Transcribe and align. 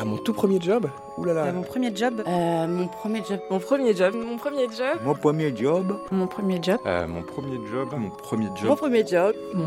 Ah, 0.00 0.04
mon 0.06 0.16
tout 0.16 0.32
premier 0.32 0.58
job 0.58 0.88
Oulala. 1.18 1.44
Euh, 1.44 1.52
mon 1.52 1.62
premier 1.62 1.94
job. 1.94 2.22
Euh, 2.26 2.66
mon 2.66 2.88
premier 2.88 3.22
job. 3.22 3.40
Mon 3.50 3.58
premier 3.58 3.94
job. 3.94 4.14
Mon 4.14 4.38
premier 4.38 4.66
job. 4.74 4.96
Mon 5.02 5.14
premier 5.14 5.54
job. 5.54 6.00
Mon 6.10 6.26
premier 6.26 6.62
job. 6.62 6.80
Euh, 6.86 7.06
mon 7.06 7.22
premier 7.22 7.58
job. 7.70 7.88
Mon 7.94 8.08
premier 8.10 8.46
job. 8.56 8.68
Mon 8.68 8.76
premier 8.76 9.06
job. 9.06 9.34
Mon 9.52 9.66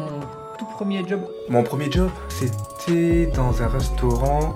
tout 0.57 0.65
premier 0.73 1.07
job. 1.07 1.21
Mon 1.49 1.61
premier 1.61 1.91
job, 1.91 2.09
c'était 2.29 3.27
dans 3.27 3.61
un 3.61 3.68
restaurant. 3.68 4.55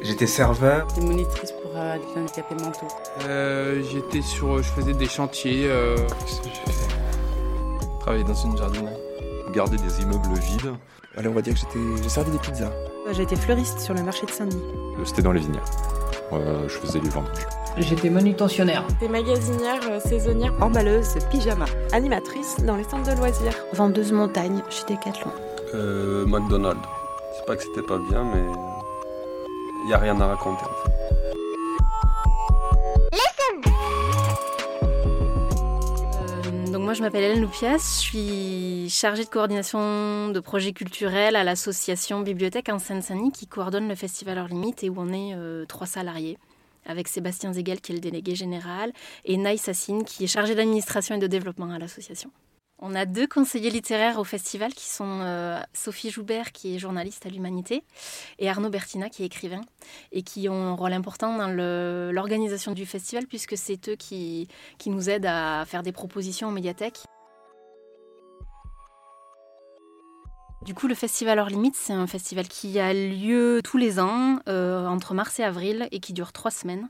J'étais 0.00 0.26
serveur. 0.26 0.88
J'étais 0.88 1.06
monitrice 1.06 1.52
pour 1.52 1.72
euh, 1.76 1.98
des 1.98 2.20
handicapés 2.20 2.54
mentaux. 2.54 2.88
Euh, 3.26 3.82
j'étais 3.92 4.22
sur, 4.22 4.62
je 4.62 4.70
faisais 4.70 4.94
des 4.94 5.08
chantiers. 5.08 5.66
Euh... 5.66 5.96
Qu'est-ce 5.96 6.40
que 6.40 6.48
j'ai 6.48 6.72
fait 6.72 6.88
Travailler 8.00 8.24
dans 8.24 8.34
une 8.34 8.56
jardinerie. 8.56 8.96
Garder 9.52 9.76
des 9.76 10.00
immeubles 10.00 10.32
vides. 10.40 10.72
Allez, 11.18 11.28
on 11.28 11.32
va 11.32 11.42
dire 11.42 11.52
que 11.52 11.60
j'étais, 11.60 12.02
j'ai 12.02 12.08
servi 12.08 12.30
des 12.30 12.38
pizzas. 12.38 12.72
Été 13.20 13.36
fleuriste 13.36 13.78
sur 13.78 13.94
le 13.94 14.02
marché 14.02 14.26
de 14.26 14.30
Saint-Denis. 14.32 14.62
C'était 15.04 15.22
dans 15.22 15.32
les 15.32 15.40
vignes. 15.40 15.60
Euh, 16.32 16.66
je 16.66 16.78
faisais 16.78 16.98
les 16.98 17.10
vendanges. 17.10 17.46
J'étais 17.76 18.08
manutentionnaire. 18.08 18.84
J'étais 18.88 19.08
magasinière, 19.12 19.80
euh, 19.88 20.00
saisonnière, 20.00 20.52
emballeuse, 20.60 21.18
pyjama, 21.30 21.66
animatrice 21.92 22.56
dans 22.64 22.74
les 22.74 22.84
centres 22.84 23.12
de 23.12 23.16
loisirs. 23.16 23.52
Vendeuse 23.74 24.12
montagne 24.12 24.62
chez 24.70 24.84
Decathlon. 24.84 25.30
Euh, 25.74 26.24
McDonald's. 26.26 26.80
C'est 27.36 27.46
pas 27.46 27.54
que 27.54 27.62
c'était 27.62 27.86
pas 27.86 27.98
bien, 28.10 28.24
mais 28.24 28.42
il 29.84 29.90
y 29.90 29.94
a 29.94 29.98
rien 29.98 30.18
à 30.20 30.26
raconter 30.26 30.64
en 30.64 30.88
fait. 30.88 31.11
Moi 36.92 36.98
je 36.98 37.02
m'appelle 37.04 37.24
Hélène 37.24 37.40
Loupias, 37.40 38.02
je 38.02 38.06
suis 38.06 38.90
chargée 38.90 39.24
de 39.24 39.30
coordination 39.30 40.28
de 40.28 40.40
projets 40.40 40.74
culturels 40.74 41.36
à 41.36 41.42
l'association 41.42 42.20
Bibliothèque 42.20 42.68
en 42.68 42.78
Seine-Saint-Denis 42.78 43.32
qui 43.32 43.46
coordonne 43.46 43.88
le 43.88 43.94
festival 43.94 44.36
Hors 44.36 44.48
Limite 44.48 44.84
et 44.84 44.90
où 44.90 44.96
on 44.98 45.10
est 45.10 45.34
euh, 45.34 45.64
trois 45.64 45.86
salariés 45.86 46.36
avec 46.84 47.08
Sébastien 47.08 47.54
Zegel 47.54 47.80
qui 47.80 47.92
est 47.92 47.94
le 47.94 48.00
délégué 48.02 48.34
général 48.34 48.92
et 49.24 49.38
Naï 49.38 49.56
Sassine 49.56 50.04
qui 50.04 50.24
est 50.24 50.26
chargé 50.26 50.54
d'administration 50.54 51.14
et 51.14 51.18
de 51.18 51.26
développement 51.26 51.70
à 51.70 51.78
l'association. 51.78 52.30
On 52.84 52.96
a 52.96 53.06
deux 53.06 53.28
conseillers 53.28 53.70
littéraires 53.70 54.18
au 54.18 54.24
festival 54.24 54.74
qui 54.74 54.88
sont 54.88 55.20
euh, 55.20 55.60
Sophie 55.72 56.10
Joubert, 56.10 56.50
qui 56.50 56.74
est 56.74 56.78
journaliste 56.80 57.24
à 57.24 57.28
l'Humanité, 57.28 57.84
et 58.40 58.50
Arnaud 58.50 58.70
Bertina, 58.70 59.08
qui 59.08 59.22
est 59.22 59.26
écrivain, 59.26 59.60
et 60.10 60.24
qui 60.24 60.48
ont 60.48 60.64
un 60.64 60.74
rôle 60.74 60.92
important 60.92 61.38
dans 61.38 61.46
l'organisation 61.46 62.72
du 62.72 62.84
festival, 62.84 63.28
puisque 63.28 63.56
c'est 63.56 63.88
eux 63.88 63.94
qui, 63.94 64.48
nous 64.86 65.08
aident 65.08 65.26
à 65.26 65.64
faire 65.64 65.84
des 65.84 65.92
propositions 65.92 66.48
aux 66.48 66.52
médiathèques. 66.52 67.04
Du 70.62 70.74
coup, 70.74 70.88
le 70.88 70.96
festival 70.96 71.38
Hors 71.38 71.50
Limite, 71.50 71.76
c'est 71.76 71.92
un 71.92 72.08
festival 72.08 72.48
qui 72.48 72.80
a 72.80 72.92
lieu 72.92 73.60
tous 73.62 73.78
les 73.78 74.00
ans, 74.00 74.40
euh, 74.48 74.88
entre 74.88 75.14
mars 75.14 75.38
et 75.38 75.44
avril, 75.44 75.86
et 75.92 76.00
qui 76.00 76.12
dure 76.12 76.32
trois 76.32 76.50
semaines 76.50 76.88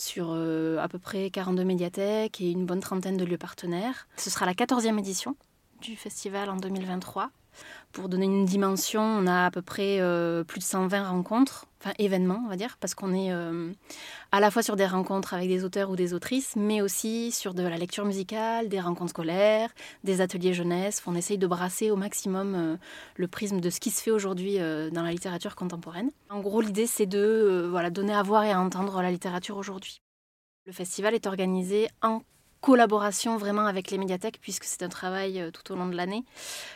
sur 0.00 0.28
euh, 0.30 0.78
à 0.78 0.88
peu 0.88 0.98
près 0.98 1.30
42 1.30 1.64
médiathèques 1.64 2.40
et 2.40 2.50
une 2.50 2.66
bonne 2.66 2.80
trentaine 2.80 3.16
de 3.16 3.24
lieux 3.24 3.38
partenaires. 3.38 4.08
Ce 4.16 4.30
sera 4.30 4.46
la 4.46 4.54
14e 4.54 4.98
édition 4.98 5.36
du 5.82 5.96
festival 5.96 6.50
en 6.50 6.56
2023. 6.56 7.30
Pour 7.92 8.08
donner 8.08 8.26
une 8.26 8.44
dimension, 8.44 9.02
on 9.02 9.26
a 9.26 9.46
à 9.46 9.50
peu 9.50 9.62
près 9.62 10.00
euh, 10.00 10.44
plus 10.44 10.60
de 10.60 10.64
120 10.64 11.08
rencontres, 11.08 11.66
enfin 11.80 11.92
événements, 11.98 12.40
on 12.44 12.48
va 12.48 12.56
dire, 12.56 12.76
parce 12.78 12.94
qu'on 12.94 13.12
est 13.12 13.32
euh, 13.32 13.72
à 14.30 14.38
la 14.38 14.50
fois 14.50 14.62
sur 14.62 14.76
des 14.76 14.86
rencontres 14.86 15.34
avec 15.34 15.48
des 15.48 15.64
auteurs 15.64 15.90
ou 15.90 15.96
des 15.96 16.14
autrices, 16.14 16.54
mais 16.54 16.82
aussi 16.82 17.32
sur 17.32 17.52
de 17.52 17.62
la 17.62 17.76
lecture 17.78 18.04
musicale, 18.04 18.68
des 18.68 18.80
rencontres 18.80 19.10
scolaires, 19.10 19.70
des 20.04 20.20
ateliers 20.20 20.54
jeunesse. 20.54 21.02
On 21.06 21.16
essaye 21.16 21.38
de 21.38 21.46
brasser 21.48 21.90
au 21.90 21.96
maximum 21.96 22.54
euh, 22.54 22.76
le 23.16 23.26
prisme 23.28 23.60
de 23.60 23.70
ce 23.70 23.80
qui 23.80 23.90
se 23.90 24.02
fait 24.02 24.12
aujourd'hui 24.12 24.58
dans 24.58 25.02
la 25.02 25.10
littérature 25.10 25.56
contemporaine. 25.56 26.10
En 26.28 26.40
gros, 26.40 26.60
l'idée, 26.60 26.86
c'est 26.86 27.06
de 27.06 27.66
voilà, 27.70 27.90
donner 27.90 28.14
à 28.14 28.22
voir 28.22 28.44
et 28.44 28.52
à 28.52 28.60
entendre 28.60 29.02
la 29.02 29.10
littérature 29.10 29.56
aujourd'hui. 29.56 30.00
Le 30.66 30.72
festival 30.72 31.14
est 31.14 31.26
organisé 31.26 31.88
en 32.02 32.22
collaboration 32.60 33.36
vraiment 33.36 33.66
avec 33.66 33.90
les 33.90 33.98
médiathèques 33.98 34.38
puisque 34.40 34.64
c'est 34.64 34.82
un 34.82 34.88
travail 34.88 35.40
euh, 35.40 35.50
tout 35.50 35.72
au 35.72 35.76
long 35.76 35.86
de 35.86 35.96
l'année 35.96 36.24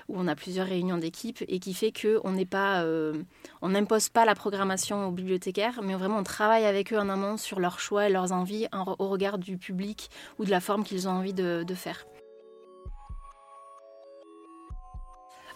où 0.09 0.15
on 0.19 0.27
a 0.27 0.35
plusieurs 0.35 0.67
réunions 0.67 0.99
d'équipe 0.99 1.45
et 1.49 1.59
qui 1.59 1.75
fait 1.75 1.93
que 1.93 2.21
on 2.25 2.33
n'est 2.33 2.47
pas 2.47 2.83
euh, 2.83 3.23
on 3.63 3.71
n'impose 3.71 4.09
pas 4.09 4.25
la 4.25 4.35
programmation 4.35 5.07
aux 5.07 5.11
bibliothécaires 5.11 5.81
mais 5.83 5.95
vraiment 5.95 6.19
on 6.19 6.23
travaille 6.23 6.65
avec 6.65 6.93
eux 6.93 6.99
en 6.99 7.09
amont 7.09 7.37
sur 7.37 7.61
leurs 7.61 7.81
choix 7.81 8.09
et 8.09 8.13
leurs 8.13 8.33
envies 8.33 8.67
en, 8.73 8.97
au 8.99 9.09
regard 9.09 9.39
du 9.39 9.59
public 9.59 10.11
ou 10.39 10.45
de 10.45 10.51
la 10.51 10.61
forme 10.61 10.85
qu'ils 10.85 11.09
ont 11.09 11.13
envie 11.13 11.35
de 11.35 11.65
faire. 11.75 12.07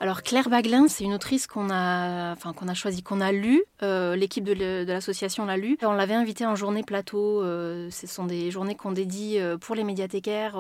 Alors 0.01 0.23
Claire 0.23 0.49
Baglin, 0.49 0.87
c'est 0.87 1.03
une 1.03 1.13
autrice 1.13 1.49
qu'on 1.49 1.71
a, 1.71 2.33
enfin 2.33 2.53
qu'on 2.53 2.69
a 2.69 2.75
choisie, 2.75 3.03
qu'on 3.03 3.21
a 3.21 3.33
lue. 3.33 3.65
Euh, 3.83 4.15
L'équipe 4.15 4.45
de 4.45 4.85
l'association 4.87 5.45
l'a 5.45 5.57
lue. 5.57 5.77
On 5.83 5.93
l'avait 5.93 6.15
invitée 6.15 6.47
en 6.47 6.55
journée 6.55 6.85
plateau. 6.85 7.43
Euh, 7.43 7.91
ce 7.91 8.07
sont 8.07 8.25
des 8.25 8.53
journées 8.53 8.77
qu'on 8.77 8.93
dédie 8.93 9.41
euh, 9.41 9.59
pour 9.59 9.75
les 9.75 9.83
médiathécaires 9.83 10.57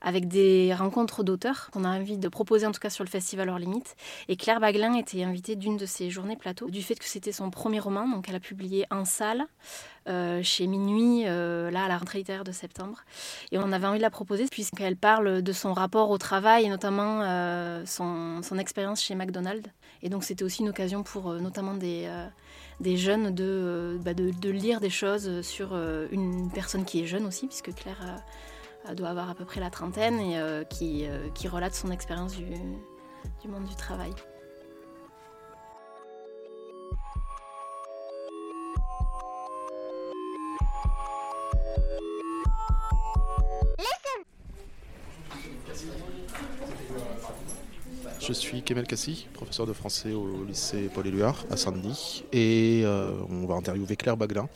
avec 0.00 0.28
des 0.28 0.74
rencontres 0.74 1.22
d'auteurs 1.22 1.70
qu'on 1.72 1.84
a 1.84 1.88
envie 1.88 2.18
de 2.18 2.28
proposer 2.28 2.66
en 2.66 2.72
tout 2.72 2.80
cas 2.80 2.90
sur 2.90 3.04
le 3.04 3.10
festival 3.10 3.48
Hors 3.48 3.58
Limite. 3.58 3.96
Et 4.28 4.36
Claire 4.36 4.60
Baglin 4.60 4.94
était 4.94 5.22
invitée 5.22 5.56
d'une 5.56 5.76
de 5.76 5.86
ces 5.86 6.10
journées 6.10 6.36
plateau 6.36 6.70
du 6.70 6.82
fait 6.82 6.96
que 6.96 7.04
c'était 7.04 7.32
son 7.32 7.50
premier 7.50 7.80
roman, 7.80 8.08
donc 8.08 8.28
elle 8.28 8.36
a 8.36 8.40
publié 8.40 8.86
en 8.90 9.04
salle. 9.04 9.46
Euh, 10.08 10.40
chez 10.40 10.68
Minuit, 10.68 11.24
euh, 11.26 11.68
là 11.72 11.84
à 11.84 11.88
la 11.88 11.98
rentrée 11.98 12.18
littéraire 12.18 12.44
de 12.44 12.52
septembre. 12.52 13.04
Et 13.50 13.58
on 13.58 13.72
avait 13.72 13.88
envie 13.88 13.98
de 13.98 14.02
la 14.02 14.10
proposer 14.10 14.46
puisqu'elle 14.46 14.96
parle 14.96 15.42
de 15.42 15.52
son 15.52 15.72
rapport 15.72 16.10
au 16.10 16.18
travail 16.18 16.64
et 16.64 16.68
notamment 16.68 17.22
euh, 17.22 17.84
son, 17.86 18.40
expérience 18.58 19.02
chez 19.02 19.16
McDonald's. 19.16 19.68
Et 20.02 20.08
donc 20.08 20.22
c'était 20.22 20.44
aussi 20.44 20.62
une 20.62 20.68
occasion 20.68 21.02
pour 21.02 21.32
notamment 21.34 21.74
des, 21.74 22.08
jeunes 22.96 23.30
bah 24.00 24.14
de, 24.14 24.30
de, 24.40 24.50
lire 24.50 24.80
des 24.80 24.90
choses 24.90 25.40
sur 25.40 25.76
une 26.12 26.50
personne 26.52 26.84
qui 26.84 27.02
est 27.02 27.06
jeune 27.06 27.26
aussi, 27.26 27.48
puisque 27.48 27.74
Claire 27.74 28.22
doit 28.94 29.08
avoir 29.08 29.30
à 29.30 29.34
peu 29.34 29.44
près 29.44 29.60
la 29.60 29.70
trentaine 29.70 30.20
et 30.20 30.64
qui, 30.70 31.06
qui 31.34 31.48
relate 31.48 31.74
son 31.74 31.90
expérience 31.90 32.36
du, 32.36 32.46
monde 33.48 33.64
du 33.64 33.74
travail. 33.74 34.12
Je 48.26 48.32
suis 48.32 48.60
Kemel 48.60 48.88
Kassi, 48.88 49.28
professeur 49.34 49.68
de 49.68 49.72
français 49.72 50.12
au 50.12 50.44
lycée 50.44 50.90
Paul 50.92 51.06
Éluard 51.06 51.44
à 51.48 51.56
Saint-Denis 51.56 52.24
et 52.32 52.82
euh, 52.84 53.12
on 53.30 53.46
va 53.46 53.54
interviewer 53.54 53.94
Claire 53.94 54.16
Baglin 54.16 54.48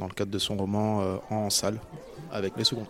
dans 0.00 0.08
le 0.08 0.12
cadre 0.12 0.32
de 0.32 0.38
son 0.40 0.56
roman 0.56 1.02
euh, 1.02 1.16
En 1.30 1.48
salle 1.48 1.78
avec 2.32 2.56
les 2.56 2.64
secondes. 2.64 2.88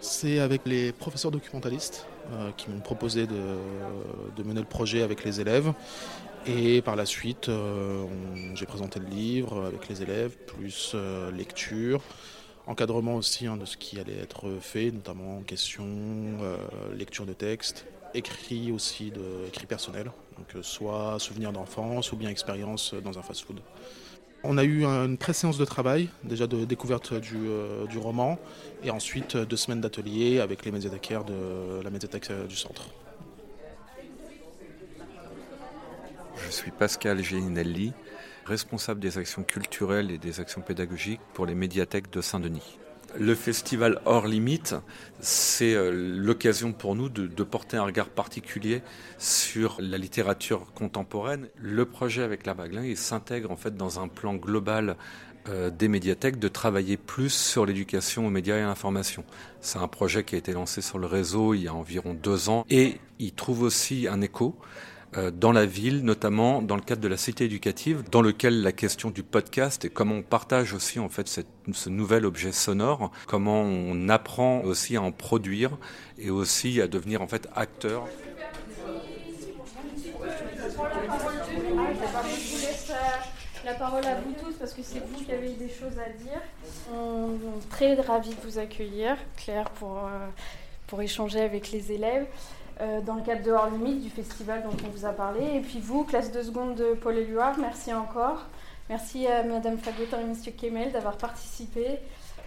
C'est 0.00 0.38
avec 0.38 0.62
les 0.66 0.92
professeurs 0.92 1.30
documentalistes 1.30 2.06
euh, 2.32 2.50
qui 2.56 2.70
m'ont 2.70 2.80
proposé 2.80 3.26
de, 3.26 4.42
mener 4.42 4.60
le 4.60 4.66
projet 4.66 5.02
avec 5.02 5.24
les 5.24 5.40
élèves 5.40 5.72
et 6.46 6.80
par 6.82 6.96
la 6.96 7.04
suite 7.04 7.50
j'ai 8.54 8.64
présenté 8.64 9.00
le 9.00 9.06
livre 9.06 9.66
avec 9.66 9.88
les 9.88 10.02
élèves 10.02 10.36
plus 10.46 10.94
lecture 11.36 12.00
encadrement 12.68 13.16
aussi 13.16 13.46
hein, 13.46 13.56
de 13.56 13.64
ce 13.64 13.76
qui 13.76 13.98
allait 13.98 14.18
être 14.18 14.58
fait, 14.60 14.90
notamment 14.90 15.40
question, 15.42 15.86
euh, 15.86 16.56
lecture 16.94 17.26
de 17.26 17.32
texte, 17.32 17.86
écrit 18.14 18.70
aussi, 18.70 19.10
de, 19.10 19.46
écrit 19.48 19.66
personnel, 19.66 20.12
donc 20.36 20.54
euh, 20.54 20.62
soit 20.62 21.18
souvenir 21.18 21.50
d'enfance 21.52 22.12
ou 22.12 22.16
bien 22.16 22.28
expérience 22.28 22.94
dans 22.94 23.18
un 23.18 23.22
fast-food. 23.22 23.60
On 24.44 24.56
a 24.56 24.64
eu 24.64 24.84
une 24.84 25.18
pré-séance 25.18 25.58
de 25.58 25.64
travail, 25.64 26.08
déjà 26.22 26.46
de 26.46 26.64
découverte 26.64 27.12
du, 27.14 27.36
euh, 27.36 27.86
roman, 27.96 28.38
et 28.84 28.90
ensuite 28.90 29.36
deux 29.36 29.56
semaines 29.56 29.80
d'atelier 29.80 30.40
avec 30.40 30.64
les 30.64 30.70
médiathécaires 30.70 31.24
de 31.24 31.82
la 31.82 31.90
médiathèque 31.90 32.30
du 32.48 32.56
centre. 32.56 32.88
Je 36.36 36.50
suis 36.50 36.70
Pascal 36.70 37.22
Géninelli, 37.22 37.92
responsable 38.46 39.00
des 39.00 39.18
actions 39.18 39.42
culturelles 39.42 40.10
et 40.10 40.18
des 40.18 40.40
actions 40.40 40.62
pédagogiques 40.62 41.20
pour 41.34 41.44
les 41.44 41.54
médiathèques 41.54 42.10
de 42.10 42.20
Saint-Denis. 42.20 42.78
Le 43.16 43.34
festival 43.34 44.00
Hors 44.04 44.26
Limite, 44.26 44.74
c'est 45.20 45.76
l'occasion 45.92 46.72
pour 46.72 46.94
nous 46.94 47.08
de, 47.08 47.26
de, 47.26 47.42
porter 47.42 47.76
un 47.76 47.84
regard 47.84 48.08
particulier 48.08 48.82
sur 49.16 49.76
la 49.80 49.96
littérature 49.96 50.72
contemporaine. 50.74 51.48
Le 51.56 51.84
projet 51.86 52.22
avec 52.22 52.44
la 52.46 52.54
Baglin, 52.54 52.84
il 52.84 52.96
s'intègre 52.96 53.50
en 53.50 53.56
fait 53.56 53.76
dans 53.76 53.98
un 53.98 54.08
plan 54.08 54.34
global 54.34 54.96
euh, 55.48 55.70
des 55.70 55.88
médiathèques 55.88 56.38
de 56.38 56.48
travailler 56.48 56.96
plus 56.98 57.32
sur 57.32 57.64
l'éducation 57.64 58.26
aux 58.26 58.30
médias 58.30 58.56
et 58.56 58.60
à 58.60 58.66
l'information. 58.66 59.24
C'est 59.60 59.78
un 59.78 59.88
projet 59.88 60.22
qui 60.22 60.34
a 60.34 60.38
été 60.38 60.52
lancé 60.52 60.82
sur 60.82 60.98
le 60.98 61.06
réseau 61.06 61.54
il 61.54 61.62
y 61.62 61.68
a 61.68 61.74
environ 61.74 62.12
deux 62.12 62.50
ans 62.50 62.66
et 62.68 62.96
il 63.18 63.32
trouve 63.32 63.62
aussi 63.62 64.08
un 64.08 64.20
écho 64.20 64.56
dans 65.32 65.52
la 65.52 65.64
ville, 65.66 66.04
notamment 66.04 66.60
dans 66.60 66.76
le 66.76 66.82
cadre 66.82 67.00
de 67.00 67.08
la 67.08 67.16
cité 67.16 67.44
éducative, 67.44 68.04
dans 68.10 68.22
lequel 68.22 68.62
la 68.62 68.72
question 68.72 69.10
du 69.10 69.22
podcast 69.22 69.84
et 69.84 69.88
comment 69.88 70.16
on 70.16 70.22
partage 70.22 70.74
aussi 70.74 70.98
en 70.98 71.08
fait 71.08 71.28
ce 71.28 71.88
nouvel 71.88 72.26
objet 72.26 72.52
sonore, 72.52 73.10
comment 73.26 73.62
on 73.62 74.08
apprend 74.08 74.60
aussi 74.62 74.96
à 74.96 75.02
en 75.02 75.12
produire 75.12 75.78
et 76.18 76.30
aussi 76.30 76.80
à 76.80 76.88
devenir 76.88 77.22
en 77.22 77.26
fait 77.26 77.48
acteur. 77.54 78.06
la 83.68 83.74
parole 83.74 84.04
à 84.06 84.14
vous 84.14 84.32
tous 84.32 84.54
parce 84.54 84.72
que 84.72 84.82
c'est 84.82 85.00
vous 85.00 85.22
qui 85.24 85.30
avez 85.30 85.50
des 85.50 85.68
choses 85.68 85.98
à 85.98 86.08
dire. 86.22 86.40
On 86.90 87.32
est 87.32 87.68
très 87.68 87.94
ravis 88.00 88.30
de 88.30 88.40
vous 88.42 88.58
accueillir, 88.58 89.16
Claire, 89.36 89.68
pour, 89.70 89.98
euh, 89.98 90.26
pour 90.86 91.02
échanger 91.02 91.40
avec 91.40 91.70
les 91.70 91.92
élèves 91.92 92.26
euh, 92.80 93.00
dans 93.00 93.14
le 93.14 93.22
cadre 93.22 93.42
de 93.42 93.50
Hors 93.50 93.70
Limite, 93.70 94.02
du 94.02 94.10
festival 94.10 94.62
dont 94.62 94.76
on 94.86 94.90
vous 94.90 95.04
a 95.04 95.12
parlé. 95.12 95.56
Et 95.56 95.60
puis 95.60 95.80
vous, 95.80 96.04
classe 96.04 96.30
de 96.30 96.42
seconde 96.42 96.74
de 96.76 96.94
Paul 96.94 97.16
Éluard, 97.16 97.58
merci 97.58 97.92
encore. 97.92 98.46
Merci 98.88 99.26
à 99.26 99.42
Madame 99.42 99.78
Fagotin 99.78 100.20
et 100.20 100.24
Monsieur 100.24 100.52
Kemel 100.52 100.92
d'avoir 100.92 101.16
participé. 101.16 101.98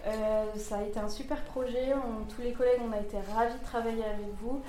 Euh, 0.06 0.44
ça 0.56 0.78
a 0.78 0.82
été 0.82 0.98
un 0.98 1.08
super 1.08 1.42
projet. 1.44 1.92
tous 2.34 2.42
les 2.42 2.52
collègues, 2.52 2.80
on 2.88 2.92
a 2.92 2.98
été 2.98 3.16
ravis 3.34 3.54
de 3.58 3.64
travailler 3.64 4.04
avec 4.04 4.34
vous. 4.40 4.60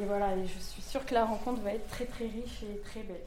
Et 0.00 0.04
voilà, 0.04 0.28
je 0.42 0.58
suis 0.58 0.82
sûre 0.82 1.04
que 1.04 1.14
la 1.14 1.24
rencontre 1.24 1.60
va 1.62 1.74
être 1.74 1.88
très 1.88 2.06
très 2.06 2.24
riche 2.24 2.62
et 2.62 2.80
très 2.80 3.02
belle. 3.02 3.24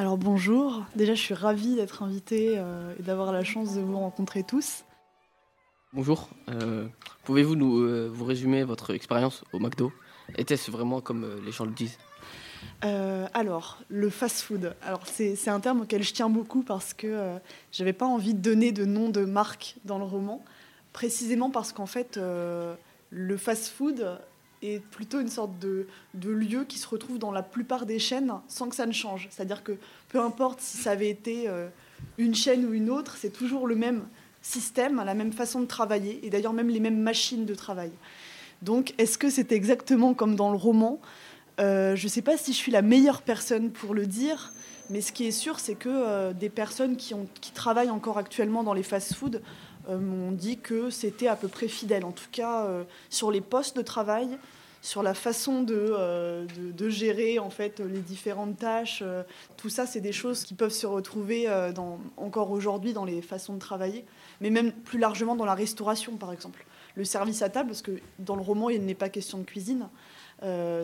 Alors 0.00 0.16
bonjour, 0.16 0.82
déjà 0.96 1.12
je 1.12 1.20
suis 1.20 1.34
ravie 1.34 1.76
d'être 1.76 2.02
invitée 2.02 2.54
euh, 2.56 2.94
et 2.98 3.02
d'avoir 3.02 3.32
la 3.32 3.44
chance 3.44 3.74
de 3.74 3.82
vous 3.82 3.98
rencontrer 3.98 4.42
tous. 4.42 4.84
Bonjour, 5.92 6.30
euh, 6.48 6.86
pouvez-vous 7.24 7.54
nous 7.54 7.80
euh, 7.80 8.10
vous 8.10 8.24
résumer 8.24 8.64
votre 8.64 8.94
expérience 8.94 9.44
au 9.52 9.58
McDo? 9.58 9.92
Était-ce 10.38 10.70
vraiment 10.70 11.02
comme 11.02 11.28
les 11.44 11.52
gens 11.52 11.66
le 11.66 11.72
disent? 11.72 11.98
Alors, 12.80 13.82
le 13.90 14.08
fast-food. 14.08 14.74
Alors, 14.80 15.02
c'est 15.06 15.48
un 15.48 15.60
terme 15.60 15.82
auquel 15.82 16.02
je 16.02 16.14
tiens 16.14 16.30
beaucoup 16.30 16.62
parce 16.62 16.94
que 16.94 17.38
j'avais 17.70 17.92
pas 17.92 18.06
envie 18.06 18.32
de 18.32 18.40
donner 18.40 18.72
de 18.72 18.86
nom 18.86 19.10
de 19.10 19.26
marque 19.26 19.76
dans 19.84 19.98
le 19.98 20.04
roman, 20.04 20.42
précisément 20.94 21.50
parce 21.50 21.72
qu'en 21.72 21.84
fait, 21.84 22.18
le 23.10 23.36
fast-food 23.36 24.18
est 24.62 24.80
plutôt 24.80 25.20
une 25.20 25.28
sorte 25.28 25.58
de, 25.58 25.86
lieu 26.14 26.64
qui 26.64 26.78
se 26.78 26.86
retrouve 26.88 27.18
dans 27.18 27.32
la 27.32 27.42
plupart 27.42 27.86
des 27.86 27.98
chaînes 27.98 28.32
sans 28.48 28.68
que 28.68 28.76
ça 28.76 28.86
ne 28.86 28.92
change. 28.92 29.28
C'est-à-dire 29.30 29.62
que 29.62 29.72
peu 30.08 30.20
importe 30.20 30.60
si 30.60 30.76
ça 30.76 30.92
avait 30.92 31.08
été 31.08 31.48
euh, 31.48 31.68
une 32.18 32.34
chaîne 32.34 32.64
ou 32.64 32.72
une 32.72 32.90
autre, 32.90 33.16
c'est 33.18 33.32
toujours 33.32 33.66
le 33.66 33.74
même 33.74 34.02
système, 34.42 35.02
la 35.04 35.14
même 35.14 35.32
façon 35.32 35.60
de 35.60 35.66
travailler, 35.66 36.20
et 36.24 36.30
d'ailleurs 36.30 36.52
même 36.52 36.68
les 36.68 36.80
mêmes 36.80 37.00
machines 37.00 37.44
de 37.44 37.54
travail. 37.54 37.90
Donc 38.62 38.94
est-ce 38.98 39.18
que 39.18 39.30
c'est 39.30 39.52
exactement 39.52 40.14
comme 40.14 40.36
dans 40.36 40.50
le 40.50 40.56
roman? 40.56 41.00
Euh, 41.60 41.96
Je 41.96 42.04
ne 42.04 42.10
sais 42.10 42.22
pas 42.22 42.36
si 42.36 42.52
je 42.52 42.56
suis 42.56 42.72
la 42.72 42.82
meilleure 42.82 43.22
personne 43.22 43.70
pour 43.70 43.94
le 43.94 44.06
dire, 44.06 44.52
mais 44.90 45.00
ce 45.00 45.12
qui 45.12 45.26
est 45.26 45.30
sûr, 45.30 45.60
c'est 45.60 45.74
que 45.74 45.88
euh, 45.88 46.32
des 46.32 46.48
personnes 46.48 46.96
qui, 46.96 47.14
ont, 47.14 47.28
qui 47.40 47.52
travaillent 47.52 47.90
encore 47.90 48.18
actuellement 48.18 48.64
dans 48.64 48.74
les 48.74 48.82
fast-foods 48.82 49.40
m'ont 49.88 50.32
dit 50.32 50.58
que 50.58 50.90
c'était 50.90 51.28
à 51.28 51.36
peu 51.36 51.48
près 51.48 51.68
fidèle, 51.68 52.04
en 52.04 52.12
tout 52.12 52.28
cas 52.30 52.66
euh, 52.66 52.84
sur 53.08 53.30
les 53.30 53.40
postes 53.40 53.76
de 53.76 53.82
travail, 53.82 54.38
sur 54.82 55.02
la 55.02 55.14
façon 55.14 55.62
de, 55.62 55.74
euh, 55.74 56.46
gérer 56.88 57.38
en 57.38 57.50
fait 57.50 57.80
les 57.80 58.00
différentes 58.00 58.58
tâches. 58.58 59.02
tout 59.56 59.68
ça, 59.68 59.86
c'est 59.86 60.00
des 60.00 60.12
choses 60.12 60.44
qui 60.44 60.54
peuvent 60.54 60.72
se 60.72 60.86
retrouver 60.86 61.46
encore 62.16 62.50
aujourd'hui 62.50 62.92
dans 62.92 63.04
les 63.04 63.20
façons 63.20 63.54
de 63.54 63.58
travailler, 63.58 64.04
mais 64.40 64.50
même 64.50 64.72
plus 64.72 64.98
largement 64.98 65.36
dans 65.36 65.44
la 65.44 65.54
restauration, 65.54 66.16
par 66.16 66.32
exemple. 66.32 66.64
Le 66.96 67.04
service 67.04 67.42
à 67.42 67.50
table, 67.50 67.68
parce 67.68 67.82
que 67.82 68.00
dans 68.18 68.36
le 68.36 68.42
roman, 68.42 68.70
il 68.70 68.84
n'est 68.84 68.94
pas 68.94 69.08
question 69.10 69.38
de 69.38 69.44
cuisine, 69.44 69.88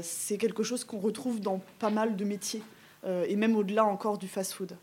c'est 0.02 0.36
quelque 0.36 0.62
chose 0.62 0.84
qu'on 0.84 0.98
retrouve 0.98 1.40
dans 1.40 1.62
pas 1.78 1.90
mal 1.90 2.16
de 2.16 2.24
métiers, 2.24 2.62
et 3.06 3.34
même 3.34 3.56
au-delà 3.56 3.86
encore 3.86 4.18
du 4.18 4.28
fast-food, 4.28 4.76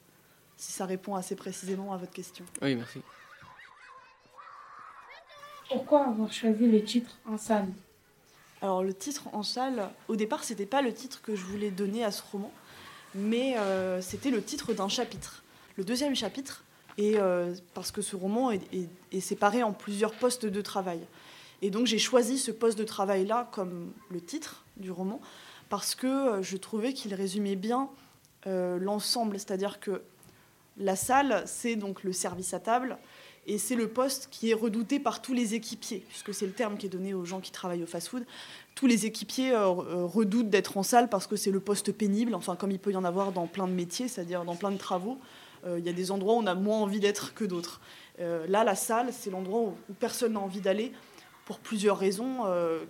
si 0.57 0.71
ça 0.71 0.85
répond 0.87 1.13
assez 1.15 1.35
précisément 1.35 1.93
à 1.93 1.97
votre 1.97 2.13
question. 2.13 2.45
Oui, 2.63 2.75
merci. 2.75 2.99
Pourquoi 5.73 6.05
avoir 6.05 6.31
choisi 6.31 6.67
le 6.67 6.83
titre 6.83 7.17
en 7.25 7.35
salle? 7.35 7.67
Alors 8.61 8.83
le 8.83 8.93
titre 8.93 9.23
en 9.33 9.41
salle, 9.41 9.89
au 10.07 10.15
départ, 10.15 10.43
c'était 10.43 10.67
pas 10.67 10.83
le 10.83 10.93
titre 10.93 11.19
que 11.23 11.35
je 11.35 11.43
voulais 11.43 11.71
donner 11.71 12.03
à 12.03 12.11
ce 12.11 12.21
roman, 12.31 12.51
mais 13.15 13.57
euh, 13.57 13.99
c'était 13.99 14.29
le 14.29 14.43
titre 14.43 14.73
d'un 14.73 14.87
chapitre, 14.87 15.43
le 15.75 15.83
deuxième 15.83 16.15
chapitre, 16.15 16.63
et 16.99 17.13
euh, 17.17 17.55
parce 17.73 17.89
que 17.89 18.03
ce 18.03 18.15
roman 18.15 18.51
est, 18.51 19.19
séparé 19.19 19.63
en 19.63 19.73
plusieurs 19.73 20.13
postes 20.13 20.45
de 20.45 20.61
travail. 20.61 20.99
Et 21.63 21.71
donc 21.71 21.87
j'ai 21.87 21.97
choisi 21.97 22.37
ce 22.37 22.51
poste 22.51 22.77
de 22.77 22.83
travail-là 22.83 23.49
comme 23.51 23.91
le 24.11 24.21
titre 24.21 24.63
du 24.77 24.91
roman, 24.91 25.21
parce 25.69 25.95
que 25.95 26.05
euh, 26.05 26.43
je 26.43 26.55
trouvais 26.55 26.93
qu'il 26.93 27.15
résumait 27.15 27.55
bien 27.55 27.89
l'ensemble, 28.45 29.39
c'est-à-dire 29.39 29.79
que 29.79 30.03
la 30.77 30.97
salle, 30.97 31.43
c'est 31.45 31.77
donc 31.77 32.03
le 32.03 32.11
service 32.11 32.53
à 32.53 32.59
table, 32.59 32.97
et 33.45 33.57
c'est 33.57 33.75
le 33.75 33.87
poste 33.87 34.29
qui 34.31 34.51
est 34.51 34.53
redouté 34.53 34.99
par 34.99 35.21
tous 35.21 35.33
les 35.33 35.53
équipiers, 35.53 36.05
puisque 36.07 36.33
c'est 36.33 36.45
le 36.45 36.53
terme 36.53 36.77
qui 36.77 36.85
est 36.85 36.89
donné 36.89 37.13
aux 37.13 37.25
gens 37.25 37.41
qui 37.41 37.51
travaillent 37.51 37.83
au 37.83 37.87
fast-food. 37.87 38.25
Tous 38.75 38.87
les 38.87 39.05
équipiers 39.05 39.51
euh, 39.51 39.67
euh, 39.67 40.05
redoutent 40.05 40.49
d'être 40.49 40.77
en 40.77 40.83
salle 40.83 41.09
parce 41.09 41.27
que 41.27 41.35
c'est 41.35 41.51
le 41.51 41.59
poste 41.59 41.91
pénible, 41.91 42.35
enfin 42.35 42.55
comme 42.55 42.71
il 42.71 42.79
peut 42.79 42.91
y 42.91 42.95
en 42.95 43.03
avoir 43.03 43.33
dans 43.33 43.47
plein 43.47 43.67
de 43.67 43.73
métiers, 43.73 44.07
c'est-à-dire 44.07 44.45
dans 44.45 44.55
plein 44.55 44.71
de 44.71 44.77
travaux. 44.77 45.19
Euh, 45.65 45.77
il 45.77 45.85
y 45.85 45.89
a 45.89 45.93
des 45.93 46.11
endroits 46.11 46.35
où 46.35 46.37
on 46.37 46.47
a 46.47 46.55
moins 46.55 46.79
envie 46.79 46.99
d'être 46.99 47.33
que 47.33 47.45
d'autres. 47.45 47.81
là, 48.19 48.63
la 48.63 48.75
salle, 48.75 49.11
c'est 49.11 49.29
l'endroit 49.29 49.61
où, 49.61 49.93
personne 49.99 50.33
n'a 50.33 50.39
envie 50.39 50.61
d'aller 50.61 50.93
pour 51.45 51.59
plusieurs 51.59 51.97
raisons 51.97 52.43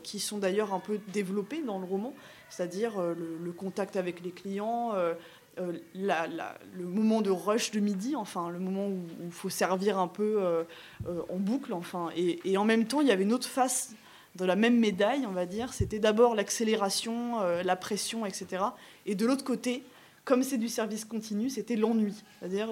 qui 0.04 0.20
sont 0.20 0.38
d'ailleurs 0.38 0.74
un 0.74 0.80
peu 0.80 1.00
développées 1.12 1.64
dans 1.64 1.80
le 1.80 1.86
roman, 1.86 2.14
c'est-à-dire 2.50 3.02
le, 3.02 3.52
contact 3.52 3.96
avec 3.96 4.22
les 4.24 4.32
clients, 4.32 4.92
euh, 5.60 5.74
le 5.94 6.86
moment 6.86 7.22
de 7.22 7.30
rush 7.30 7.70
de 7.72 7.80
midi, 7.80 8.16
enfin 8.16 8.50
le 8.50 8.58
moment 8.58 8.88
où 8.88 9.00
il 9.24 9.32
faut 9.32 9.50
servir 9.50 10.00
un 10.00 10.08
peu 10.08 10.38
euh, 10.42 10.64
euh, 11.08 11.22
en 11.30 11.38
boucle, 11.38 11.74
enfin, 11.74 12.10
et, 12.16 12.58
en 12.58 12.66
même 12.66 12.86
temps 12.86 13.02
il 13.02 13.08
y 13.08 13.12
avait 13.12 13.24
une 13.24 13.34
autre 13.34 13.48
face 13.48 13.94
de 14.36 14.46
la 14.46 14.56
même 14.56 14.80
médaille, 14.80 15.28
on 15.28 15.32
va 15.32 15.46
dire. 15.46 15.72
C'était 15.72 16.00
d'abord 16.00 16.34
l'accélération, 16.34 17.40
la 17.64 17.76
pression, 17.76 18.26
etc. 18.26 18.64
Et 19.06 19.14
de 19.14 19.28
l'autre 19.28 19.44
côté, 19.44 19.84
comme 20.26 20.42
c'est 20.42 20.58
du 20.58 20.70
service 20.70 21.06
continu, 21.06 21.52
c'était 21.52 21.76
l'ennui, 21.76 22.16
c'est-à-dire 22.40 22.70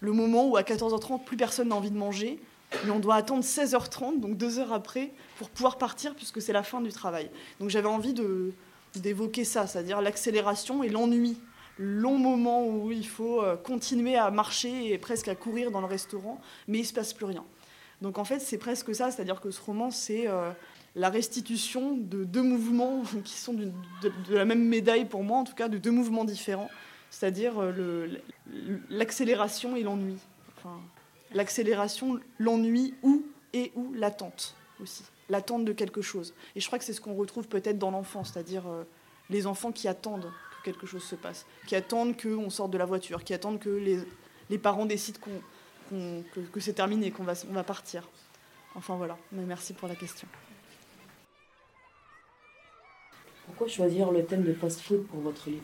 le 0.00 0.12
moment 0.12 0.48
où 0.48 0.56
à 0.56 0.62
14h30 0.62 1.22
plus 1.22 1.36
personne 1.36 1.68
n'a 1.68 1.74
envie 1.74 1.90
de 1.90 1.98
manger, 1.98 2.40
mais 2.86 2.92
on 2.92 2.98
doit 2.98 3.16
attendre 3.16 3.44
16h30, 3.44 4.20
donc 4.20 4.38
deux 4.38 4.58
heures 4.58 4.72
après, 4.72 5.12
pour 5.36 5.50
pouvoir 5.50 5.76
partir 5.76 6.14
puisque 6.14 6.40
c'est 6.40 6.54
la 6.54 6.62
fin 6.62 6.80
du 6.80 6.92
travail. 6.92 7.28
Donc 7.60 7.68
j'avais 7.68 7.88
envie 7.88 8.14
d'évoquer 8.94 9.44
ça, 9.44 9.66
c'est-à-dire 9.66 10.00
l'accélération 10.00 10.82
et 10.82 10.88
l'ennui 10.88 11.36
long 11.78 12.18
moment 12.18 12.66
où 12.66 12.90
il 12.90 13.06
faut 13.06 13.42
euh, 13.42 13.56
continuer 13.56 14.16
à 14.16 14.30
marcher 14.30 14.92
et 14.92 14.98
presque 14.98 15.28
à 15.28 15.34
courir 15.34 15.70
dans 15.70 15.80
le 15.80 15.86
restaurant, 15.86 16.40
mais 16.68 16.78
il 16.78 16.82
ne 16.82 16.86
se 16.86 16.92
passe 16.92 17.12
plus 17.12 17.26
rien. 17.26 17.44
Donc 18.02 18.18
en 18.18 18.24
fait, 18.24 18.40
c'est 18.40 18.58
presque 18.58 18.94
ça, 18.94 19.10
c'est-à-dire 19.10 19.40
que 19.40 19.50
ce 19.50 19.60
roman, 19.60 19.90
c'est 19.90 20.26
euh, 20.28 20.50
la 20.94 21.10
restitution 21.10 21.96
de 21.96 22.24
deux 22.24 22.42
mouvements 22.42 23.02
qui 23.24 23.34
sont 23.34 23.54
de, 23.54 23.72
la 24.30 24.44
même 24.44 24.64
médaille 24.64 25.06
pour 25.06 25.22
moi, 25.22 25.38
en 25.38 25.44
tout 25.44 25.54
cas 25.54 25.68
de 25.68 25.78
deux 25.78 25.90
mouvements 25.90 26.24
différents, 26.24 26.70
c'est-à-dire 27.10 27.54
euh, 27.58 28.08
l'accélération 28.90 29.76
et 29.76 29.82
l'ennui. 29.82 30.16
Enfin, 30.56 30.80
l'accélération, 31.32 32.18
l'ennui 32.38 32.94
ou 33.02 33.24
et 33.52 33.72
ou 33.74 33.92
l'attente 33.94 34.56
aussi, 34.82 35.04
l'attente 35.28 35.64
de 35.64 35.72
quelque 35.72 36.02
chose. 36.02 36.34
Et 36.54 36.60
je 36.60 36.66
crois 36.66 36.78
que 36.78 36.84
c'est 36.84 36.92
ce 36.92 37.00
qu'on 37.00 37.14
retrouve 37.14 37.48
peut-être 37.48 37.78
dans 37.78 37.90
l'enfant, 37.90 38.24
c'est-à-dire 38.24 38.64
les 39.30 39.46
enfants 39.46 39.72
qui 39.72 39.88
attendent 39.88 40.30
quelque 40.66 40.86
chose 40.86 41.04
se 41.04 41.14
passe, 41.14 41.46
qui 41.66 41.76
attendent 41.76 42.20
qu'on 42.20 42.50
sorte 42.50 42.72
de 42.72 42.78
la 42.78 42.86
voiture, 42.86 43.22
qui 43.22 43.32
attendent 43.32 43.60
que 43.60 43.70
les, 43.70 44.00
les 44.50 44.58
parents 44.58 44.84
décident 44.84 45.20
qu'on, 45.20 46.24
que, 46.52 46.60
c'est 46.60 46.72
terminé, 46.72 47.12
qu'on 47.12 47.22
va, 47.22 47.34
on 47.48 47.52
va 47.52 47.62
partir. 47.62 48.02
Enfin 48.74 48.96
voilà, 48.96 49.16
mais 49.30 49.44
merci 49.44 49.72
pour 49.72 49.88
la 49.88 49.94
question. 49.94 50.26
Pourquoi 53.46 53.68
choisir 53.68 54.10
le 54.10 54.24
thème 54.24 54.42
de 54.42 54.52
fast-food 54.52 55.06
pour 55.06 55.20
votre 55.20 55.48
livre? 55.48 55.62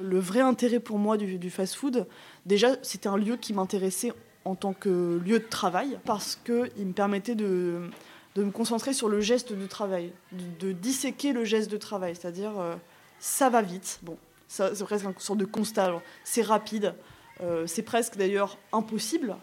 Le 0.00 0.18
vrai 0.18 0.40
intérêt 0.40 0.80
pour 0.80 0.98
moi 0.98 1.16
du, 1.16 1.38
du 1.38 1.48
fast-food, 1.48 2.06
déjà, 2.44 2.76
c'était 2.82 3.08
un 3.08 3.16
lieu 3.16 3.36
qui 3.36 3.52
m'intéressait 3.52 4.12
en 4.44 4.56
tant 4.56 4.72
que 4.72 5.20
lieu 5.24 5.38
de 5.38 5.48
travail, 5.48 5.98
parce 6.04 6.34
qu'il 6.34 6.86
me 6.86 6.92
permettait 6.92 7.36
de, 7.36 7.88
de, 8.34 8.42
me 8.42 8.50
concentrer 8.50 8.92
sur 8.92 9.08
le 9.08 9.20
geste 9.20 9.52
de 9.52 9.66
travail, 9.66 10.12
de, 10.32 10.72
disséquer 10.72 11.32
le 11.32 11.44
geste 11.44 11.70
de 11.70 11.76
travail, 11.76 12.16
c'est-à-dire... 12.16 12.58
Euh, 12.58 12.74
ça 13.18 13.48
va 13.48 13.62
vite. 13.62 13.98
Bon, 14.02 14.16
c'est 14.48 14.84
presque 14.84 15.04
une 15.04 15.14
sorte 15.18 15.38
de 15.38 15.44
constat. 15.44 16.00
C'est 16.24 16.42
rapide. 16.42 16.94
Euh, 17.42 17.66
c'est 17.66 17.82
presque 17.82 18.16
d'ailleurs 18.16 18.58
impossible. 18.72 19.36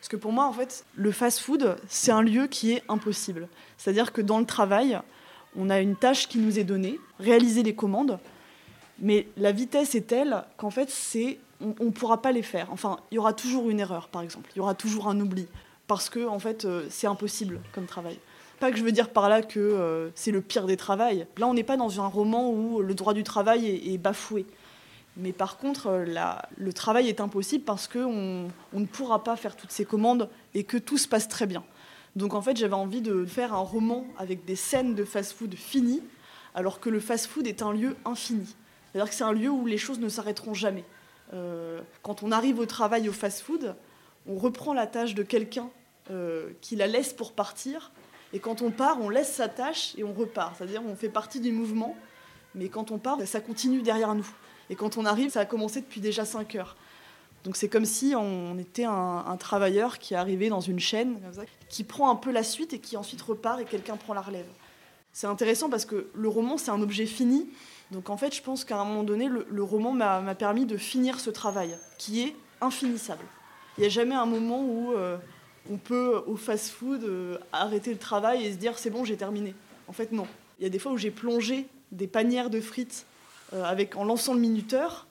Parce 0.00 0.08
que 0.08 0.16
pour 0.16 0.32
moi, 0.32 0.46
en 0.46 0.52
fait, 0.52 0.84
le 0.94 1.10
fast-food, 1.12 1.76
c'est 1.88 2.12
un 2.12 2.22
lieu 2.22 2.46
qui 2.46 2.72
est 2.72 2.82
impossible. 2.88 3.48
C'est-à-dire 3.78 4.12
que 4.12 4.20
dans 4.20 4.38
le 4.38 4.46
travail, 4.46 5.00
on 5.56 5.70
a 5.70 5.80
une 5.80 5.96
tâche 5.96 6.28
qui 6.28 6.38
nous 6.38 6.58
est 6.58 6.64
donnée, 6.64 7.00
réaliser 7.18 7.62
les 7.62 7.74
commandes, 7.74 8.18
mais 8.98 9.28
la 9.36 9.52
vitesse 9.52 9.94
est 9.94 10.08
telle 10.08 10.44
qu'en 10.56 10.70
fait, 10.70 10.90
c'est 10.90 11.38
on 11.60 11.84
ne 11.84 11.90
pourra 11.90 12.20
pas 12.20 12.32
les 12.32 12.42
faire. 12.42 12.68
Enfin, 12.70 12.98
il 13.10 13.14
y 13.14 13.18
aura 13.18 13.32
toujours 13.32 13.70
une 13.70 13.80
erreur, 13.80 14.08
par 14.08 14.22
exemple. 14.22 14.50
Il 14.54 14.58
y 14.58 14.60
aura 14.60 14.74
toujours 14.74 15.08
un 15.08 15.18
oubli. 15.20 15.46
Parce 15.86 16.10
que, 16.10 16.26
en 16.26 16.38
fait, 16.38 16.64
euh, 16.64 16.86
c'est 16.90 17.06
impossible 17.06 17.60
comme 17.72 17.86
travail. 17.86 18.18
Que 18.70 18.78
je 18.78 18.84
veux 18.84 18.92
dire 18.92 19.10
par 19.10 19.28
là 19.28 19.42
que 19.42 19.60
euh, 19.60 20.08
c'est 20.14 20.30
le 20.30 20.40
pire 20.40 20.66
des 20.66 20.78
travails. 20.78 21.26
Là, 21.36 21.46
on 21.46 21.52
n'est 21.52 21.64
pas 21.64 21.76
dans 21.76 22.00
un 22.00 22.06
roman 22.06 22.50
où 22.50 22.80
le 22.80 22.94
droit 22.94 23.12
du 23.12 23.22
travail 23.22 23.66
est, 23.66 23.98
bafoué. 23.98 24.46
Mais 25.18 25.32
par 25.32 25.58
contre, 25.58 25.88
euh, 25.88 26.04
le 26.56 26.72
travail 26.72 27.08
est 27.08 27.20
impossible 27.20 27.64
parce 27.64 27.88
qu'on 27.88 28.48
on 28.72 28.80
ne 28.80 28.86
pourra 28.86 29.22
pas 29.22 29.36
faire 29.36 29.54
toutes 29.54 29.70
ces 29.70 29.84
commandes 29.84 30.30
et 30.54 30.64
que 30.64 30.78
tout 30.78 30.96
se 30.96 31.06
passe 31.06 31.28
très 31.28 31.46
bien. 31.46 31.62
Donc 32.16 32.32
en 32.32 32.40
fait, 32.40 32.56
j'avais 32.56 32.74
envie 32.74 33.02
de 33.02 33.26
faire 33.26 33.52
un 33.52 33.58
roman 33.58 34.06
avec 34.18 34.46
des 34.46 34.56
scènes 34.56 34.94
de 34.94 35.04
fast-food 35.04 35.54
finies, 35.56 36.02
alors 36.54 36.80
que 36.80 36.88
le 36.88 37.00
fast-food 37.00 37.46
est 37.46 37.60
un 37.60 37.72
lieu 37.72 37.96
infini. 38.06 38.56
C'est-à-dire 38.92 39.10
que 39.10 39.14
c'est 39.14 39.24
un 39.24 39.32
lieu 39.32 39.50
où 39.50 39.66
les 39.66 39.78
choses 39.78 40.00
ne 40.00 40.08
s'arrêteront 40.08 40.54
jamais. 40.54 40.84
Euh, 41.34 41.80
quand 42.02 42.22
on 42.22 42.32
arrive 42.32 42.60
au 42.60 42.66
travail 42.66 43.10
au 43.10 43.12
fast-food, 43.12 43.74
on 44.26 44.36
reprend 44.36 44.72
la 44.72 44.86
tâche 44.86 45.14
de 45.14 45.22
quelqu'un 45.22 45.68
qui 46.60 46.76
la 46.76 46.86
laisse 46.86 47.14
pour 47.14 47.32
partir, 47.32 47.90
et 48.34 48.40
quand 48.40 48.62
on 48.62 48.72
part, 48.72 49.00
on 49.00 49.08
laisse 49.08 49.32
sa 49.32 49.48
tâche 49.48 49.94
et 49.96 50.02
on 50.02 50.12
repart. 50.12 50.56
C'est-à-dire 50.56 50.82
on 50.84 50.96
fait 50.96 51.08
partie 51.08 51.38
du 51.38 51.52
mouvement, 51.52 51.96
mais 52.56 52.68
quand 52.68 52.90
on 52.90 52.98
part, 52.98 53.16
ça 53.26 53.40
continue 53.40 53.80
derrière 53.80 54.12
nous. 54.16 54.26
Et 54.68 54.74
quand 54.74 54.98
on 54.98 55.04
arrive, 55.04 55.30
ça 55.30 55.40
a 55.40 55.44
commencé 55.44 55.80
depuis 55.80 56.00
déjà 56.00 56.24
5 56.24 56.56
heures. 56.56 56.76
Donc 57.44 57.56
c'est 57.56 57.68
comme 57.68 57.84
si 57.84 58.14
on 58.16 58.58
était 58.58 58.84
un, 58.84 59.36
travailleur 59.38 60.00
qui 60.00 60.14
est 60.14 60.16
arrivé 60.16 60.48
dans 60.48 60.60
une 60.60 60.80
chaîne, 60.80 61.20
qui 61.68 61.84
prend 61.84 62.10
un 62.10 62.16
peu 62.16 62.32
la 62.32 62.42
suite 62.42 62.72
et 62.72 62.80
qui 62.80 62.96
ensuite 62.96 63.22
repart 63.22 63.60
et 63.60 63.64
quelqu'un 63.64 63.96
prend 63.96 64.14
la 64.14 64.22
relève. 64.22 64.46
C'est 65.12 65.28
intéressant 65.28 65.70
parce 65.70 65.84
que 65.84 66.08
le 66.12 66.28
roman, 66.28 66.58
c'est 66.58 66.72
un 66.72 66.82
objet 66.82 67.06
fini. 67.06 67.48
Donc 67.92 68.10
en 68.10 68.16
fait, 68.16 68.34
je 68.34 68.42
pense 68.42 68.64
qu'à 68.64 68.80
un 68.80 68.84
moment 68.84 69.04
donné, 69.04 69.28
le, 69.28 69.62
roman 69.62 69.92
m'a 69.92 70.34
permis 70.34 70.66
de 70.66 70.76
finir 70.76 71.20
ce 71.20 71.30
travail, 71.30 71.76
qui 71.98 72.22
est 72.22 72.34
infinissable. 72.60 73.24
Il 73.78 73.82
n'y 73.82 73.86
a 73.86 73.90
jamais 73.90 74.14
un 74.16 74.26
moment 74.26 74.64
où 74.64 74.92
euh, 74.94 75.18
on 75.70 75.76
peut, 75.76 76.22
au 76.26 76.36
fast-food, 76.36 77.04
euh, 77.04 77.38
arrêter 77.52 77.92
le 77.92 77.98
travail 77.98 78.44
et 78.44 78.52
se 78.52 78.58
dire 78.58 78.78
c'est 78.78 78.90
bon, 78.90 79.04
j'ai 79.04 79.16
terminé. 79.16 79.54
En 79.88 79.92
fait, 79.92 80.12
non. 80.12 80.26
Il 80.58 80.62
y 80.62 80.66
a 80.66 80.70
des 80.70 80.78
fois 80.78 80.92
où 80.92 80.98
j'ai 80.98 81.10
plongé 81.10 81.66
des 81.92 82.06
panières 82.06 82.50
de 82.50 82.60
frites 82.60 83.06
euh, 83.52 83.64
avec, 83.64 83.96
en 83.96 84.04
lançant 84.04 84.34
le 84.34 84.40
minuteur 84.40 85.06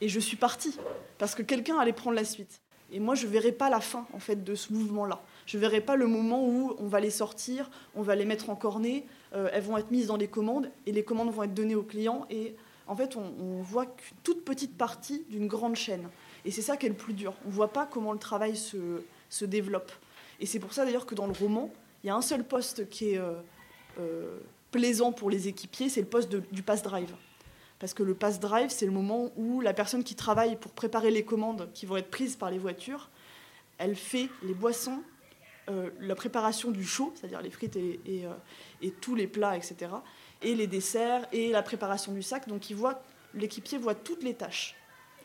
et 0.00 0.08
je 0.08 0.20
suis 0.20 0.36
partie 0.36 0.76
parce 1.18 1.34
que 1.34 1.42
quelqu'un 1.42 1.78
allait 1.78 1.92
prendre 1.92 2.16
la 2.16 2.24
suite. 2.24 2.60
Et 2.90 3.00
moi, 3.00 3.14
je 3.14 3.26
ne 3.26 3.32
verrai 3.32 3.52
pas 3.52 3.68
la 3.68 3.80
fin 3.80 4.06
en 4.12 4.18
fait 4.18 4.44
de 4.44 4.54
ce 4.54 4.72
mouvement-là. 4.72 5.20
Je 5.46 5.56
ne 5.56 5.60
verrai 5.60 5.80
pas 5.80 5.96
le 5.96 6.06
moment 6.06 6.46
où 6.46 6.74
on 6.78 6.86
va 6.86 7.00
les 7.00 7.10
sortir, 7.10 7.70
on 7.94 8.02
va 8.02 8.14
les 8.14 8.24
mettre 8.24 8.50
en 8.50 8.56
cornet, 8.56 9.04
euh, 9.34 9.50
elles 9.52 9.62
vont 9.62 9.76
être 9.76 9.90
mises 9.90 10.06
dans 10.06 10.16
les 10.16 10.28
commandes 10.28 10.70
et 10.86 10.92
les 10.92 11.02
commandes 11.02 11.30
vont 11.32 11.42
être 11.42 11.54
données 11.54 11.74
aux 11.74 11.82
clients. 11.82 12.26
Et 12.30 12.54
en 12.86 12.96
fait, 12.96 13.16
on, 13.16 13.60
voit 13.62 13.86
qu'une 13.86 14.16
toute 14.22 14.44
petite 14.44 14.76
partie 14.76 15.24
d'une 15.28 15.46
grande 15.46 15.76
chaîne. 15.76 16.08
Et 16.44 16.50
c'est 16.50 16.62
ça 16.62 16.76
qui 16.76 16.86
est 16.86 16.90
le 16.90 16.94
plus 16.94 17.12
dur. 17.12 17.34
On 17.44 17.48
ne 17.48 17.52
voit 17.52 17.72
pas 17.72 17.84
comment 17.84 18.12
le 18.12 18.18
travail 18.18 18.56
se, 18.56 19.02
se 19.28 19.44
développe. 19.44 19.92
Et 20.40 20.46
c'est 20.46 20.58
pour 20.58 20.72
ça 20.72 20.84
d'ailleurs 20.84 21.06
que 21.06 21.14
dans 21.14 21.26
le 21.26 21.32
roman, 21.32 21.70
il 22.02 22.06
y 22.06 22.10
a 22.10 22.14
un 22.14 22.22
seul 22.22 22.44
poste 22.44 22.88
qui 22.88 23.10
est 23.10 23.18
euh, 23.18 23.34
euh, 23.98 24.38
plaisant 24.70 25.12
pour 25.12 25.30
les 25.30 25.48
équipiers, 25.48 25.88
c'est 25.88 26.00
le 26.00 26.06
poste 26.06 26.30
du 26.30 26.62
pass 26.62 26.82
drive. 26.82 27.12
Parce 27.78 27.94
que 27.94 28.02
le 28.02 28.14
pass 28.14 28.40
drive, 28.40 28.70
c'est 28.70 28.86
le 28.86 28.92
moment 28.92 29.30
où 29.36 29.60
la 29.60 29.72
personne 29.72 30.04
qui 30.04 30.14
travaille 30.14 30.56
pour 30.56 30.72
préparer 30.72 31.10
les 31.10 31.24
commandes 31.24 31.68
qui 31.74 31.86
vont 31.86 31.96
être 31.96 32.10
prises 32.10 32.36
par 32.36 32.50
les 32.50 32.58
voitures, 32.58 33.08
elle 33.78 33.94
fait 33.94 34.28
les 34.42 34.54
boissons, 34.54 35.02
euh, 35.68 35.90
la 36.00 36.14
préparation 36.14 36.70
du 36.70 36.84
chaud, 36.84 37.12
c'est-à-dire 37.14 37.40
les 37.40 37.50
frites 37.50 37.76
et, 37.76 38.00
et, 38.82 38.90
tous 38.90 39.14
les 39.14 39.26
plats, 39.26 39.56
etc., 39.56 39.92
et 40.42 40.54
les 40.54 40.66
desserts 40.66 41.26
et 41.32 41.50
la 41.50 41.62
préparation 41.62 42.12
du 42.12 42.22
sac. 42.22 42.48
Donc 42.48 42.62
l'équipier 43.34 43.78
voit 43.78 43.94
toutes 43.94 44.22
les 44.22 44.34
tâches, 44.34 44.74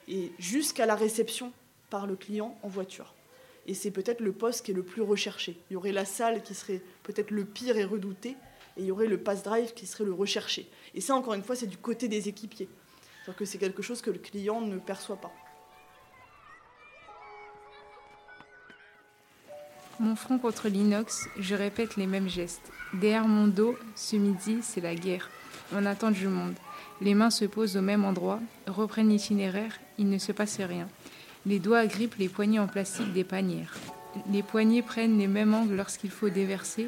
et 0.08 0.32
jusqu'à 0.38 0.86
la 0.86 0.96
réception 0.96 1.52
par 1.90 2.06
le 2.08 2.16
client 2.16 2.58
en 2.62 2.68
voiture. 2.68 3.14
Et 3.66 3.74
c'est 3.74 3.92
peut-être 3.92 4.20
le 4.20 4.34
poste 4.34 4.66
qui 4.66 4.72
est 4.72 4.74
le 4.74 4.84
plus 4.84 5.02
recherché. 5.02 5.58
Il 5.70 5.74
y 5.74 5.76
aurait 5.76 5.92
la 5.92 6.06
salle 6.06 6.42
qui 6.44 6.54
serait 6.54 6.82
peut-être 7.04 7.32
le 7.32 7.46
pire 7.46 7.78
et 7.78 7.86
redouté, 7.86 8.36
et 8.76 8.82
il 8.82 8.86
y 8.86 8.92
aurait 8.92 9.08
le 9.08 9.18
pass 9.18 9.44
drive 9.44 9.74
qui 9.74 9.86
serait 9.86 10.04
le 10.04 10.14
recherché. 10.14 10.70
Et 10.96 11.02
ça, 11.02 11.16
encore 11.16 11.34
une 11.34 11.44
fois, 11.44 11.56
c'est 11.56 11.68
du 11.68 11.78
côté 11.78 12.08
des 12.08 12.28
équipiers. 12.28 12.68
cest 13.26 13.38
que 13.38 13.46
c'est 13.46 13.58
quelque 13.58 13.82
chose 13.82 14.02
que 14.02 14.12
le 14.12 14.20
client 14.20 14.62
ne 14.62 14.78
perçoit 14.80 15.18
pas. 15.18 15.32
Mon 20.00 20.16
front 20.16 20.40
contre 20.40 20.68
l'inox, 20.70 21.28
je 21.38 21.56
répète 21.56 21.96
les 21.98 22.08
mêmes 22.08 22.28
gestes. 22.28 22.72
Derrière 22.94 23.28
mon 23.28 23.48
dos, 23.48 23.78
ce 23.96 24.16
midi, 24.16 24.58
c'est 24.62 24.82
la 24.82 24.96
guerre. 24.96 25.30
On 25.72 25.86
attend 25.86 26.12
du 26.12 26.28
monde. 26.28 26.56
Les 27.00 27.14
mains 27.14 27.30
se 27.30 27.46
posent 27.46 27.78
au 27.78 27.82
même 27.82 28.04
endroit, 28.04 28.40
reprennent 28.68 29.10
l'itinéraire, 29.10 29.80
il 29.98 30.10
ne 30.10 30.18
se 30.18 30.32
passe 30.32 30.60
rien. 30.60 30.88
Les 31.46 31.60
doigts 31.60 31.80
agrippent 31.80 32.18
les 32.20 32.30
poignées 32.30 32.60
en 32.60 32.68
plastique 32.68 33.12
des 33.12 33.26
panières. 33.26 33.76
Les 34.32 34.44
poignées 34.44 34.82
prennent 34.82 35.18
les 35.18 35.28
mêmes 35.28 35.54
angles 35.54 35.76
lorsqu'il 35.76 36.10
faut 36.10 36.30
déverser, 36.30 36.88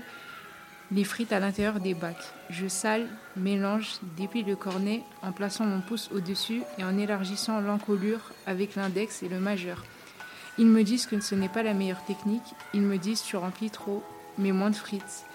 les 0.92 1.04
frites 1.04 1.34
à 1.34 1.40
l'intérieur 1.40 1.80
des 1.80 1.94
bacs. 1.94 2.34
Je 2.50 2.68
sale, 2.68 3.08
mélange, 3.36 3.96
déplie 4.16 4.44
le 4.44 4.56
cornet 4.56 5.02
en 5.24 5.32
plaçant 5.32 5.66
mon 5.66 5.82
pouce 5.82 6.10
au-dessus 6.14 6.62
et 6.78 6.84
en 6.86 6.98
élargissant 6.98 7.60
l'encolure 7.60 8.32
avec 8.46 8.76
l'index 8.76 9.24
et 9.24 9.30
le 9.30 9.40
majeur. 9.40 9.84
Ils 10.58 10.68
me 10.68 10.84
disent 10.84 11.06
que 11.06 11.20
ce 11.20 11.36
n'est 11.36 11.50
pas 11.50 11.64
la 11.64 11.74
meilleure 11.74 12.06
technique, 12.06 12.56
ils 12.74 12.82
me 12.82 12.98
disent 12.98 13.24
tu 13.24 13.36
remplis 13.36 13.72
trop, 13.72 14.04
mais 14.38 14.54
moins 14.54 14.70
de 14.70 14.76
frites. 14.76 15.26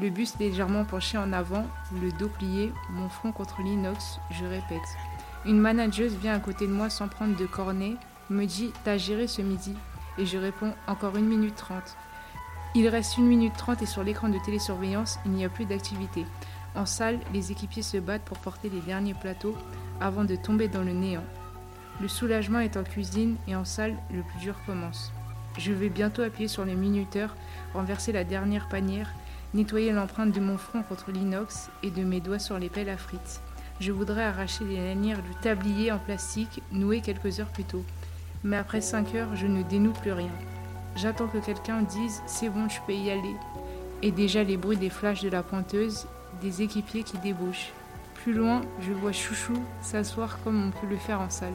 Le 0.00 0.10
buste 0.10 0.38
légèrement 0.38 0.84
penché 0.84 1.18
en 1.18 1.32
avant, 1.32 1.66
le 2.00 2.12
dos 2.12 2.28
plié, 2.28 2.72
mon 2.90 3.08
front 3.08 3.32
contre 3.32 3.62
l'inox, 3.62 4.20
je 4.30 4.44
répète. 4.44 4.78
Une 5.44 5.58
manageuse 5.58 6.14
vient 6.14 6.34
à 6.34 6.38
côté 6.38 6.68
de 6.68 6.72
moi 6.72 6.88
sans 6.88 7.08
prendre 7.08 7.36
de 7.36 7.46
cornet, 7.46 7.96
me 8.30 8.46
dit 8.46 8.72
T'as 8.84 8.96
géré 8.96 9.26
ce 9.26 9.42
midi 9.42 9.74
Et 10.18 10.26
je 10.26 10.38
réponds 10.38 10.72
Encore 10.86 11.16
une 11.16 11.26
minute 11.26 11.56
trente. 11.56 11.96
Il 12.74 12.88
reste 12.88 13.18
une 13.18 13.26
minute 13.26 13.56
trente 13.56 13.82
et 13.82 13.86
sur 13.86 14.04
l'écran 14.04 14.28
de 14.28 14.38
télésurveillance, 14.38 15.18
il 15.26 15.32
n'y 15.32 15.44
a 15.44 15.48
plus 15.48 15.64
d'activité. 15.64 16.24
En 16.76 16.86
salle, 16.86 17.18
les 17.34 17.50
équipiers 17.50 17.82
se 17.82 17.96
battent 17.96 18.24
pour 18.24 18.38
porter 18.38 18.70
les 18.70 18.80
derniers 18.80 19.14
plateaux 19.14 19.56
avant 20.00 20.24
de 20.24 20.36
tomber 20.36 20.68
dans 20.68 20.82
le 20.82 20.92
néant. 20.92 21.24
Le 22.00 22.08
soulagement 22.08 22.60
est 22.60 22.76
en 22.76 22.84
cuisine 22.84 23.36
et 23.48 23.56
en 23.56 23.64
salle, 23.64 23.96
le 24.12 24.22
plus 24.22 24.38
dur 24.38 24.54
commence. 24.64 25.12
Je 25.58 25.72
vais 25.72 25.88
bientôt 25.88 26.22
appuyer 26.22 26.48
sur 26.48 26.64
le 26.64 26.74
minuteur, 26.74 27.34
renverser 27.74 28.12
la 28.12 28.22
dernière 28.22 28.68
panière, 28.68 29.12
nettoyer 29.52 29.90
l'empreinte 29.90 30.32
de 30.32 30.40
mon 30.40 30.56
front 30.56 30.82
contre 30.82 31.10
l'inox 31.10 31.70
et 31.82 31.90
de 31.90 32.04
mes 32.04 32.20
doigts 32.20 32.38
sur 32.38 32.58
les 32.58 32.68
pelles 32.68 32.88
à 32.88 32.96
frites. 32.96 33.40
Je 33.80 33.92
voudrais 33.92 34.22
arracher 34.22 34.64
les 34.64 34.76
lanières 34.76 35.22
du 35.22 35.34
tablier 35.42 35.90
en 35.90 35.98
plastique 35.98 36.62
noué 36.70 37.00
quelques 37.00 37.40
heures 37.40 37.50
plus 37.50 37.64
tôt. 37.64 37.84
Mais 38.42 38.56
après 38.56 38.80
5 38.80 39.14
heures, 39.14 39.36
je 39.36 39.46
ne 39.46 39.62
dénoue 39.62 39.92
plus 39.92 40.12
rien. 40.12 40.32
J'attends 40.96 41.28
que 41.28 41.38
quelqu'un 41.38 41.82
dise 41.82 42.22
c'est 42.26 42.48
bon, 42.48 42.68
je 42.68 42.80
peux 42.86 42.94
y 42.94 43.10
aller. 43.10 43.34
Et 44.02 44.10
déjà 44.10 44.42
les 44.42 44.56
bruits 44.56 44.76
des 44.76 44.90
flashs 44.90 45.22
de 45.22 45.28
la 45.28 45.42
pointeuse, 45.42 46.06
des 46.40 46.62
équipiers 46.62 47.02
qui 47.02 47.18
débouchent. 47.18 47.72
Plus 48.14 48.32
loin, 48.32 48.62
je 48.80 48.92
vois 48.92 49.12
Chouchou 49.12 49.62
s'asseoir 49.82 50.38
comme 50.42 50.68
on 50.68 50.70
peut 50.70 50.86
le 50.86 50.96
faire 50.96 51.20
en 51.20 51.30
salle. 51.30 51.54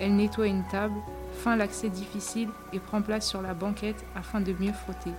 Elle 0.00 0.16
nettoie 0.16 0.46
une 0.46 0.64
table, 0.70 0.94
fin 1.32 1.56
l'accès 1.56 1.88
difficile 1.88 2.48
et 2.72 2.78
prend 2.78 3.02
place 3.02 3.28
sur 3.28 3.42
la 3.42 3.54
banquette 3.54 4.04
afin 4.14 4.40
de 4.40 4.54
mieux 4.58 4.72
frotter. 4.72 5.12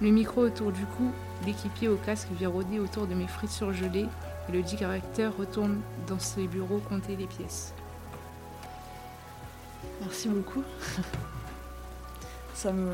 Le 0.00 0.10
micro 0.10 0.42
autour 0.42 0.70
du 0.70 0.84
cou, 0.84 1.10
l'équipier 1.44 1.88
au 1.88 1.96
casque 1.96 2.28
rôder 2.44 2.78
autour 2.78 3.06
de 3.06 3.14
mes 3.14 3.26
frites 3.26 3.50
surgelées 3.50 4.06
et 4.48 4.52
le 4.52 4.62
directeur 4.62 5.36
retourne 5.36 5.80
dans 6.06 6.18
ses 6.18 6.46
bureaux 6.46 6.80
compter 6.88 7.16
les 7.16 7.26
pièces. 7.26 7.74
Merci 10.00 10.28
beaucoup. 10.28 10.62
Ça 12.54 12.72
me. 12.72 12.92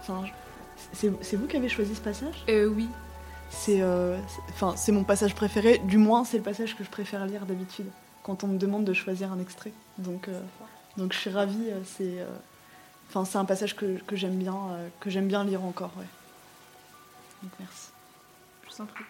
Enfin, 0.00 0.24
c'est 0.92 1.36
vous 1.36 1.46
qui 1.46 1.56
avez 1.56 1.68
choisi 1.68 1.94
ce 1.94 2.00
passage? 2.00 2.44
Euh, 2.48 2.66
oui. 2.66 2.88
C'est 3.50 3.80
euh, 3.80 4.18
enfin, 4.50 4.74
c'est 4.76 4.92
mon 4.92 5.04
passage 5.04 5.34
préféré, 5.34 5.78
du 5.78 5.96
moins 5.96 6.24
c'est 6.24 6.36
le 6.36 6.42
passage 6.42 6.76
que 6.76 6.84
je 6.84 6.90
préfère 6.90 7.24
lire 7.24 7.46
d'habitude, 7.46 7.86
quand 8.22 8.44
on 8.44 8.46
me 8.46 8.58
demande 8.58 8.84
de 8.84 8.92
choisir 8.92 9.32
un 9.32 9.40
extrait. 9.40 9.72
Donc, 9.96 10.28
euh, 10.28 10.38
donc 10.98 11.14
je 11.14 11.18
suis 11.18 11.30
ravie, 11.30 11.70
euh, 11.70 11.80
c'est 11.84 12.18
enfin, 13.08 13.24
c'est 13.24 13.38
un 13.38 13.46
passage 13.46 13.74
que, 13.74 13.98
que 14.00 14.16
j'aime 14.16 14.36
bien, 14.36 14.56
que 15.00 15.08
bien 15.20 15.44
lire 15.44 15.64
encore. 15.64 15.92
Ouais. 15.96 16.06
Donc 17.42 17.52
merci. 17.58 17.88
Je 18.68 18.76
vous 18.76 18.82
en 18.82 18.86
prie. 18.86 19.04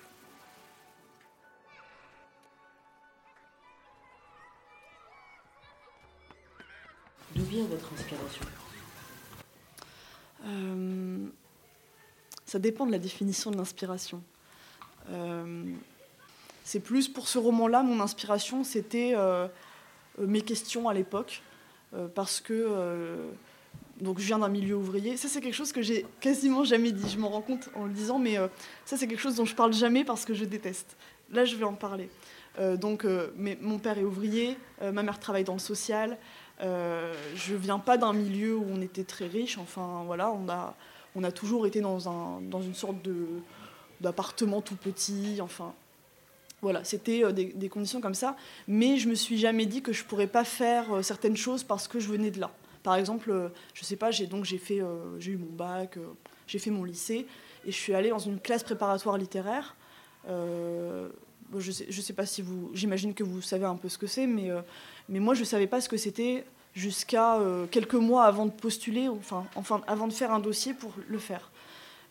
D'où 7.38 7.44
vient 7.44 7.64
votre 7.66 7.92
inspiration 7.92 8.44
euh, 10.46 11.26
ça 12.46 12.58
dépend 12.58 12.86
de 12.86 12.92
la 12.92 12.98
définition 12.98 13.50
de 13.50 13.56
l'inspiration. 13.56 14.22
Euh, 15.10 15.64
c'est 16.64 16.80
plus 16.80 17.08
pour 17.08 17.28
ce 17.28 17.38
roman-là, 17.38 17.82
mon 17.82 18.00
inspiration, 18.00 18.64
c'était 18.64 19.12
euh, 19.16 19.46
mes 20.18 20.40
questions 20.40 20.88
à 20.88 20.94
l'époque, 20.94 21.42
parce 22.14 22.40
que 22.40 23.18
donc 24.00 24.20
je 24.20 24.26
viens 24.26 24.38
d'un 24.38 24.48
milieu 24.48 24.76
ouvrier. 24.76 25.16
Ça, 25.16 25.28
c'est 25.28 25.40
quelque 25.40 25.54
chose 25.54 25.72
que 25.72 25.82
j'ai 25.82 26.06
quasiment 26.20 26.64
jamais 26.64 26.92
dit. 26.92 27.10
Je 27.10 27.18
m'en 27.18 27.28
rends 27.28 27.42
compte 27.42 27.68
en 27.74 27.84
le 27.84 27.92
disant, 27.92 28.18
mais 28.18 28.36
ça, 28.84 28.96
c'est 28.96 29.06
quelque 29.06 29.20
chose 29.20 29.34
dont 29.34 29.44
je 29.44 29.54
parle 29.54 29.74
jamais 29.74 30.04
parce 30.04 30.24
que 30.24 30.34
je 30.34 30.44
déteste. 30.44 30.96
Là, 31.30 31.44
je 31.44 31.56
vais 31.56 31.64
en 31.64 31.74
parler. 31.74 32.08
donc, 32.76 33.06
mon 33.60 33.78
père 33.78 33.98
est 33.98 34.04
ouvrier, 34.04 34.56
ma 34.80 35.02
mère 35.02 35.18
travaille 35.18 35.44
dans 35.44 35.54
le 35.54 35.58
social. 35.58 36.16
Euh, 36.60 37.14
je 37.34 37.54
viens 37.54 37.78
pas 37.78 37.96
d'un 37.96 38.12
milieu 38.12 38.56
où 38.56 38.66
on 38.70 38.80
était 38.80 39.04
très 39.04 39.26
riche. 39.26 39.58
Enfin, 39.58 40.02
voilà, 40.06 40.30
on 40.30 40.48
a, 40.48 40.74
on 41.14 41.24
a 41.24 41.32
toujours 41.32 41.66
été 41.66 41.80
dans, 41.80 42.08
un, 42.08 42.40
dans 42.40 42.60
une 42.60 42.74
sorte 42.74 43.00
de, 43.02 43.26
d'appartement 44.00 44.60
tout 44.60 44.76
petit. 44.76 45.38
Enfin, 45.40 45.74
voilà, 46.60 46.82
c'était 46.84 47.24
euh, 47.24 47.32
des, 47.32 47.68
conditions 47.68 48.00
comme 48.00 48.14
ça. 48.14 48.36
Mais 48.66 48.96
je 48.96 49.08
me 49.08 49.14
suis 49.14 49.38
jamais 49.38 49.66
dit 49.66 49.82
que 49.82 49.92
je 49.92 50.04
pourrais 50.04 50.26
pas 50.26 50.44
faire 50.44 50.92
euh, 50.92 51.02
certaines 51.02 51.36
choses 51.36 51.62
parce 51.62 51.88
que 51.88 52.00
je 52.00 52.08
venais 52.08 52.30
de 52.30 52.40
là. 52.40 52.50
Par 52.82 52.96
exemple, 52.96 53.50
je 53.74 53.84
sais 53.84 53.96
pas, 53.96 54.10
j'ai 54.10 54.26
donc 54.26 54.44
j'ai 54.44 54.56
fait, 54.56 54.80
j'ai 55.18 55.32
eu 55.32 55.36
mon 55.36 55.50
bac, 55.50 55.98
j'ai 56.46 56.58
fait 56.60 56.70
mon 56.70 56.84
lycée. 56.84 57.26
et 57.66 57.72
je 57.72 57.76
suis 57.76 57.92
allée 57.92 58.08
dans 58.08 58.20
une 58.20 58.38
classe 58.38 58.62
préparatoire 58.62 59.18
littéraire. 59.18 59.74
Euh, 60.28 61.08
je 61.56 61.72
sais, 61.72 61.86
je 61.88 62.00
sais 62.00 62.12
pas 62.12 62.26
si 62.26 62.42
vous, 62.42 62.70
j'imagine 62.74 63.14
que 63.14 63.24
vous 63.24 63.40
savez 63.40 63.64
un 63.64 63.76
peu 63.76 63.88
ce 63.88 63.98
que 63.98 64.06
c'est, 64.06 64.26
mais, 64.26 64.50
euh, 64.50 64.60
mais 65.08 65.20
moi 65.20 65.34
je 65.34 65.44
savais 65.44 65.66
pas 65.66 65.80
ce 65.80 65.88
que 65.88 65.96
c'était 65.96 66.44
jusqu'à 66.74 67.36
euh, 67.36 67.66
quelques 67.66 67.94
mois 67.94 68.24
avant 68.24 68.46
de 68.46 68.50
postuler, 68.50 69.08
enfin, 69.08 69.46
enfin 69.54 69.80
avant 69.86 70.06
de 70.06 70.12
faire 70.12 70.32
un 70.32 70.40
dossier 70.40 70.74
pour 70.74 70.92
le 71.08 71.18
faire. 71.18 71.50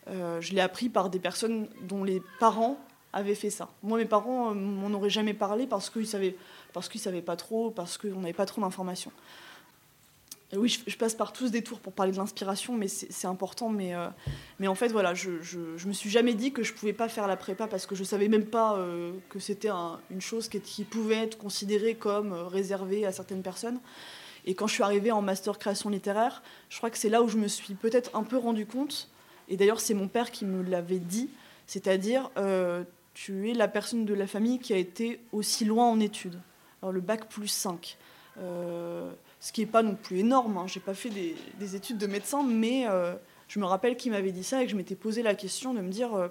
je 0.08 0.52
l'ai 0.54 0.60
appris 0.60 0.88
par 0.88 1.10
des 1.10 1.18
personnes 1.18 1.68
dont 1.82 2.02
les 2.02 2.22
parents 2.40 2.78
avaient 3.12 3.34
fait 3.34 3.50
ça. 3.50 3.68
Moi, 3.82 3.98
mes 3.98 4.04
parents 4.04 4.54
m'en 4.54 4.90
auraient 4.96 5.10
jamais 5.10 5.34
parlé 5.34 5.66
parce 5.66 5.90
qu'ils 5.90 6.06
savaient, 6.06 6.36
parce 6.72 6.88
qu'ils 6.88 7.00
savaient 7.00 7.22
pas 7.22 7.36
trop, 7.36 7.70
parce 7.70 7.98
qu'on 7.98 8.20
n'avait 8.20 8.32
pas 8.32 8.46
trop 8.46 8.60
d'informations. 8.60 9.12
Oui, 10.56 10.80
je, 10.86 10.96
passe 10.96 11.14
par 11.14 11.34
tous 11.34 11.50
des 11.50 11.60
tours 11.60 11.78
pour 11.78 11.92
parler 11.92 12.10
de 12.10 12.16
l'inspiration, 12.16 12.74
mais 12.74 12.88
c'est 12.88 13.26
important. 13.26 13.68
Mais, 13.68 13.94
euh, 13.94 14.08
mais 14.58 14.66
en 14.66 14.74
fait, 14.74 14.88
voilà, 14.88 15.12
je, 15.12 15.42
je, 15.42 15.86
me 15.86 15.92
suis 15.92 16.08
jamais 16.08 16.32
dit 16.32 16.52
que 16.52 16.62
je 16.62 16.72
pouvais 16.72 16.94
pas 16.94 17.10
faire 17.10 17.26
la 17.26 17.36
prépa 17.36 17.66
parce 17.66 17.84
que 17.84 17.94
je 17.94 18.02
savais 18.02 18.28
même 18.28 18.46
pas 18.46 18.78
euh, 18.78 19.12
que 19.28 19.40
c'était 19.40 19.68
une 20.10 20.22
chose 20.22 20.48
qui, 20.48 20.58
qui, 20.60 20.84
pouvait 20.84 21.16
être 21.16 21.36
considérée 21.36 21.96
comme 21.96 22.32
euh, 22.32 22.44
réservée 22.44 23.04
à 23.04 23.12
certaines 23.12 23.42
personnes. 23.42 23.78
Et 24.46 24.54
quand 24.54 24.66
je 24.66 24.72
suis 24.72 24.82
arrivée 24.82 25.12
en 25.12 25.20
master 25.20 25.58
création 25.58 25.90
littéraire, 25.90 26.42
je 26.70 26.78
crois 26.78 26.88
que 26.88 26.96
c'est 26.96 27.10
là 27.10 27.22
où 27.22 27.28
je 27.28 27.36
me 27.36 27.48
suis 27.48 27.74
peut-être 27.74 28.16
un 28.16 28.22
peu 28.22 28.38
rendu 28.38 28.64
compte. 28.64 29.10
Et 29.50 29.58
d'ailleurs, 29.58 29.80
c'est 29.80 29.94
mon 29.94 30.08
père 30.08 30.30
qui 30.30 30.46
me 30.46 30.62
l'avait 30.62 30.98
dit, 30.98 31.28
c'est-à-dire 31.66 32.30
tu 33.12 33.50
es 33.50 33.54
la 33.54 33.68
personne 33.68 34.06
de 34.06 34.14
la 34.14 34.26
famille 34.26 34.58
qui 34.58 34.72
a 34.72 34.76
été 34.78 35.20
aussi 35.32 35.66
loin 35.66 35.86
en 35.86 36.00
études. 36.00 36.40
Alors 36.80 36.92
le 36.92 37.00
bac 37.00 37.28
plus 37.28 37.48
5 37.48 37.98
ce 39.40 39.52
qui 39.52 39.60
n'est 39.60 39.66
pas 39.66 39.82
non 39.82 39.94
plus 39.94 40.18
énorme. 40.18 40.56
Hein. 40.56 40.66
J'ai 40.66 40.80
pas 40.80 40.94
fait 40.94 41.10
des, 41.10 41.76
études 41.76 41.98
de 41.98 42.06
médecin, 42.06 42.42
mais 42.42 42.86
euh, 42.88 43.14
je 43.48 43.58
me 43.60 43.64
rappelle 43.64 43.96
qu'il 43.96 44.12
m'avait 44.12 44.32
dit 44.32 44.44
ça 44.44 44.62
et 44.62 44.66
que 44.66 44.70
je 44.70 44.76
m'étais 44.76 44.96
posé 44.96 45.22
la 45.22 45.34
question 45.34 45.74
de 45.74 45.80
me 45.80 45.90
dire. 45.90 46.14
Euh, 46.14 46.28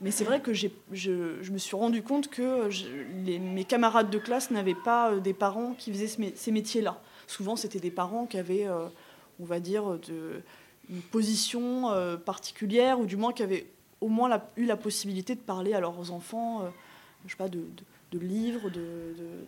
mais 0.00 0.10
c'est 0.10 0.24
vrai 0.24 0.40
que 0.40 0.54
je, 0.54 0.68
je, 0.92 1.52
me 1.52 1.58
suis 1.58 1.76
rendu 1.76 2.02
compte 2.02 2.28
que 2.28 2.70
mes 3.12 3.64
camarades 3.64 4.08
de 4.08 4.16
classe 4.16 4.50
n'avaient 4.50 4.74
pas 4.74 5.12
euh, 5.12 5.20
des 5.20 5.34
parents 5.34 5.74
qui 5.74 5.92
faisaient 5.92 6.32
ces 6.34 6.50
métiers-là. 6.50 7.02
Souvent, 7.26 7.54
c'était 7.54 7.80
des 7.80 7.90
parents 7.90 8.24
qui 8.24 8.38
avaient, 8.38 8.66
on 9.38 9.44
va 9.44 9.60
dire, 9.60 9.98
une 10.88 11.00
position 11.12 11.84
particulière, 12.24 12.98
ou 12.98 13.06
du 13.06 13.16
moins 13.16 13.32
qui 13.32 13.44
avaient 13.44 13.66
au 14.00 14.08
moins 14.08 14.42
eu 14.56 14.64
la 14.64 14.76
possibilité 14.76 15.36
de 15.36 15.40
parler 15.40 15.72
à 15.72 15.78
leurs 15.78 16.10
enfants, 16.10 16.64
je 17.26 17.30
sais 17.30 17.36
pas, 17.36 17.48
de 17.48 17.62
livres, 18.18 18.70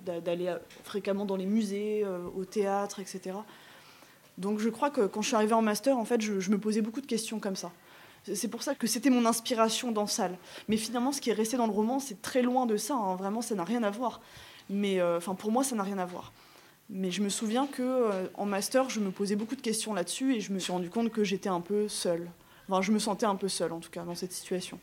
d'aller 0.06 0.46
de, 0.46 0.60
fréquemment 0.84 1.24
dans 1.24 1.36
les 1.36 1.46
musées, 1.46 2.02
euh, 2.04 2.20
au 2.36 2.44
théâtre, 2.44 3.00
etc. 3.00 3.36
Donc 4.38 4.58
je 4.58 4.68
crois 4.68 4.90
que 4.90 5.02
quand 5.06 5.22
je 5.22 5.28
suis 5.28 5.36
arrivée 5.36 5.54
en 5.54 5.62
master, 5.62 5.96
en 5.98 6.04
fait, 6.04 6.20
je, 6.20 6.50
me 6.50 6.58
posais 6.58 6.80
beaucoup 6.80 7.00
de 7.00 7.06
questions 7.06 7.40
comme 7.40 7.56
ça. 7.56 7.72
C'est 8.34 8.48
pour 8.48 8.62
ça 8.62 8.74
que 8.74 8.86
c'était 8.86 9.10
mon 9.10 9.26
inspiration 9.26 9.90
dans 9.90 10.06
Salle. 10.06 10.36
Mais 10.68 10.76
finalement, 10.76 11.10
ce 11.10 11.20
qui 11.20 11.30
est 11.30 11.34
resté 11.34 11.56
dans 11.56 11.66
le 11.66 11.72
roman, 11.72 11.98
c'est 11.98 12.22
très 12.22 12.42
loin 12.42 12.66
de 12.66 12.76
ça. 12.76 12.94
Hein. 12.94 13.16
Vraiment, 13.16 13.42
ça 13.42 13.56
n'a 13.56 13.64
rien 13.64 13.82
à 13.82 13.90
voir. 13.90 14.20
Mais 14.70 15.00
euh, 15.00 15.16
enfin, 15.16 15.34
pour 15.34 15.50
moi, 15.50 15.64
ça 15.64 15.74
n'a 15.74 15.82
rien 15.82 15.98
à 15.98 16.04
voir. 16.04 16.32
Mais 16.88 17.10
je 17.10 17.20
me 17.20 17.28
souviens 17.28 17.66
que 17.66 17.82
euh, 17.82 18.26
en 18.34 18.46
master, 18.46 18.90
je 18.90 19.00
me 19.00 19.10
posais 19.10 19.34
beaucoup 19.34 19.56
de 19.56 19.60
questions 19.60 19.92
là-dessus 19.92 20.36
et 20.36 20.40
je 20.40 20.52
me 20.52 20.60
suis 20.60 20.72
rendu 20.72 20.88
compte 20.88 21.10
que 21.10 21.24
j'étais 21.24 21.48
un 21.48 21.60
peu 21.60 21.88
seule. 21.88 22.30
Enfin, 22.68 22.80
je 22.80 22.92
me 22.92 23.00
sentais 23.00 23.26
un 23.26 23.34
peu 23.34 23.48
seule, 23.48 23.72
en 23.72 23.80
tout 23.80 23.90
cas, 23.90 24.04
dans 24.04 24.14
cette 24.14 24.32
situation. 24.32 24.78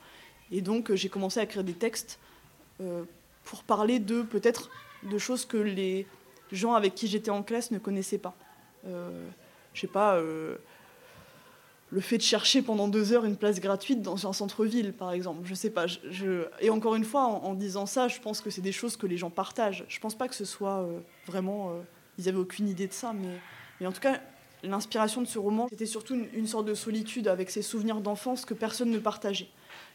Et 0.51 0.59
donc, 0.59 0.93
j'ai 0.93 1.07
commencé 1.07 1.39
à 1.39 1.43
écrire 1.43 1.63
des 1.63 1.74
textes 1.74 2.19
pour 3.50 3.63
parler 3.63 3.98
de 3.98 4.22
peut-être 4.22 4.70
de 5.01 5.18
choses 5.18 5.46
que 5.46 5.58
les 5.58 6.06
gens 6.51 6.75
avec 6.75 6.94
qui 6.94 7.08
j'étais 7.08 7.32
en 7.32 7.41
classe 7.41 7.72
ne 7.72 7.79
connaissaient 7.79 8.20
pas. 8.20 8.36
Euh, 8.86 9.27
je 9.74 9.82
sais 9.82 9.88
pas, 9.88 10.18
euh, 10.18 10.58
le 11.89 12.00
fait 12.00 12.18
de 12.18 12.24
chercher 12.24 12.62
pendant 12.62 12.88
deux 12.88 13.12
heures 13.12 13.25
une 13.25 13.36
place 13.36 13.60
gratuite 13.60 14.03
dans 14.03 14.27
un 14.27 14.34
centre-ville, 14.34 14.94
par 14.94 15.12
exemple. 15.12 15.41
Je 15.46 15.56
sais 15.56 15.72
pas. 15.72 15.88
Je, 15.88 16.46
Et 16.60 16.70
encore 16.70 16.94
une 16.94 17.03
fois, 17.03 17.24
en, 17.24 17.56
disant 17.56 17.88
ça, 17.88 18.08
je 18.08 18.20
pense 18.20 18.41
que 18.41 18.51
c'est 18.51 18.62
des 18.62 18.72
choses 18.72 18.98
que 18.98 19.08
les 19.08 19.18
gens 19.18 19.32
partagent. 19.32 19.84
Je 19.88 20.00
pense 20.00 20.15
pas 20.15 20.28
que 20.28 20.36
ce 20.36 20.45
soit 20.45 20.82
euh, 20.82 21.00
vraiment. 21.26 21.71
Euh, 21.71 21.82
ils 22.19 22.30
avaient 22.30 22.38
aucune 22.38 22.67
idée 22.67 22.86
de 22.86 22.93
ça, 22.93 23.13
mais, 23.13 23.88
en 23.88 23.91
tout 23.91 24.02
cas, 24.02 24.19
l'inspiration 24.62 25.21
de 25.21 25.28
ce 25.28 25.39
roman, 25.39 25.67
c'était 25.69 25.86
surtout 25.86 26.15
une, 26.15 26.28
une, 26.34 26.47
sorte 26.47 26.65
de 26.65 26.73
solitude 26.73 27.30
avec 27.30 27.50
ces 27.50 27.62
souvenirs 27.62 28.02
d'enfance 28.02 28.43
que 28.43 28.54
personne 28.54 28.91
ne 28.91 29.00
partageait. 29.00 29.47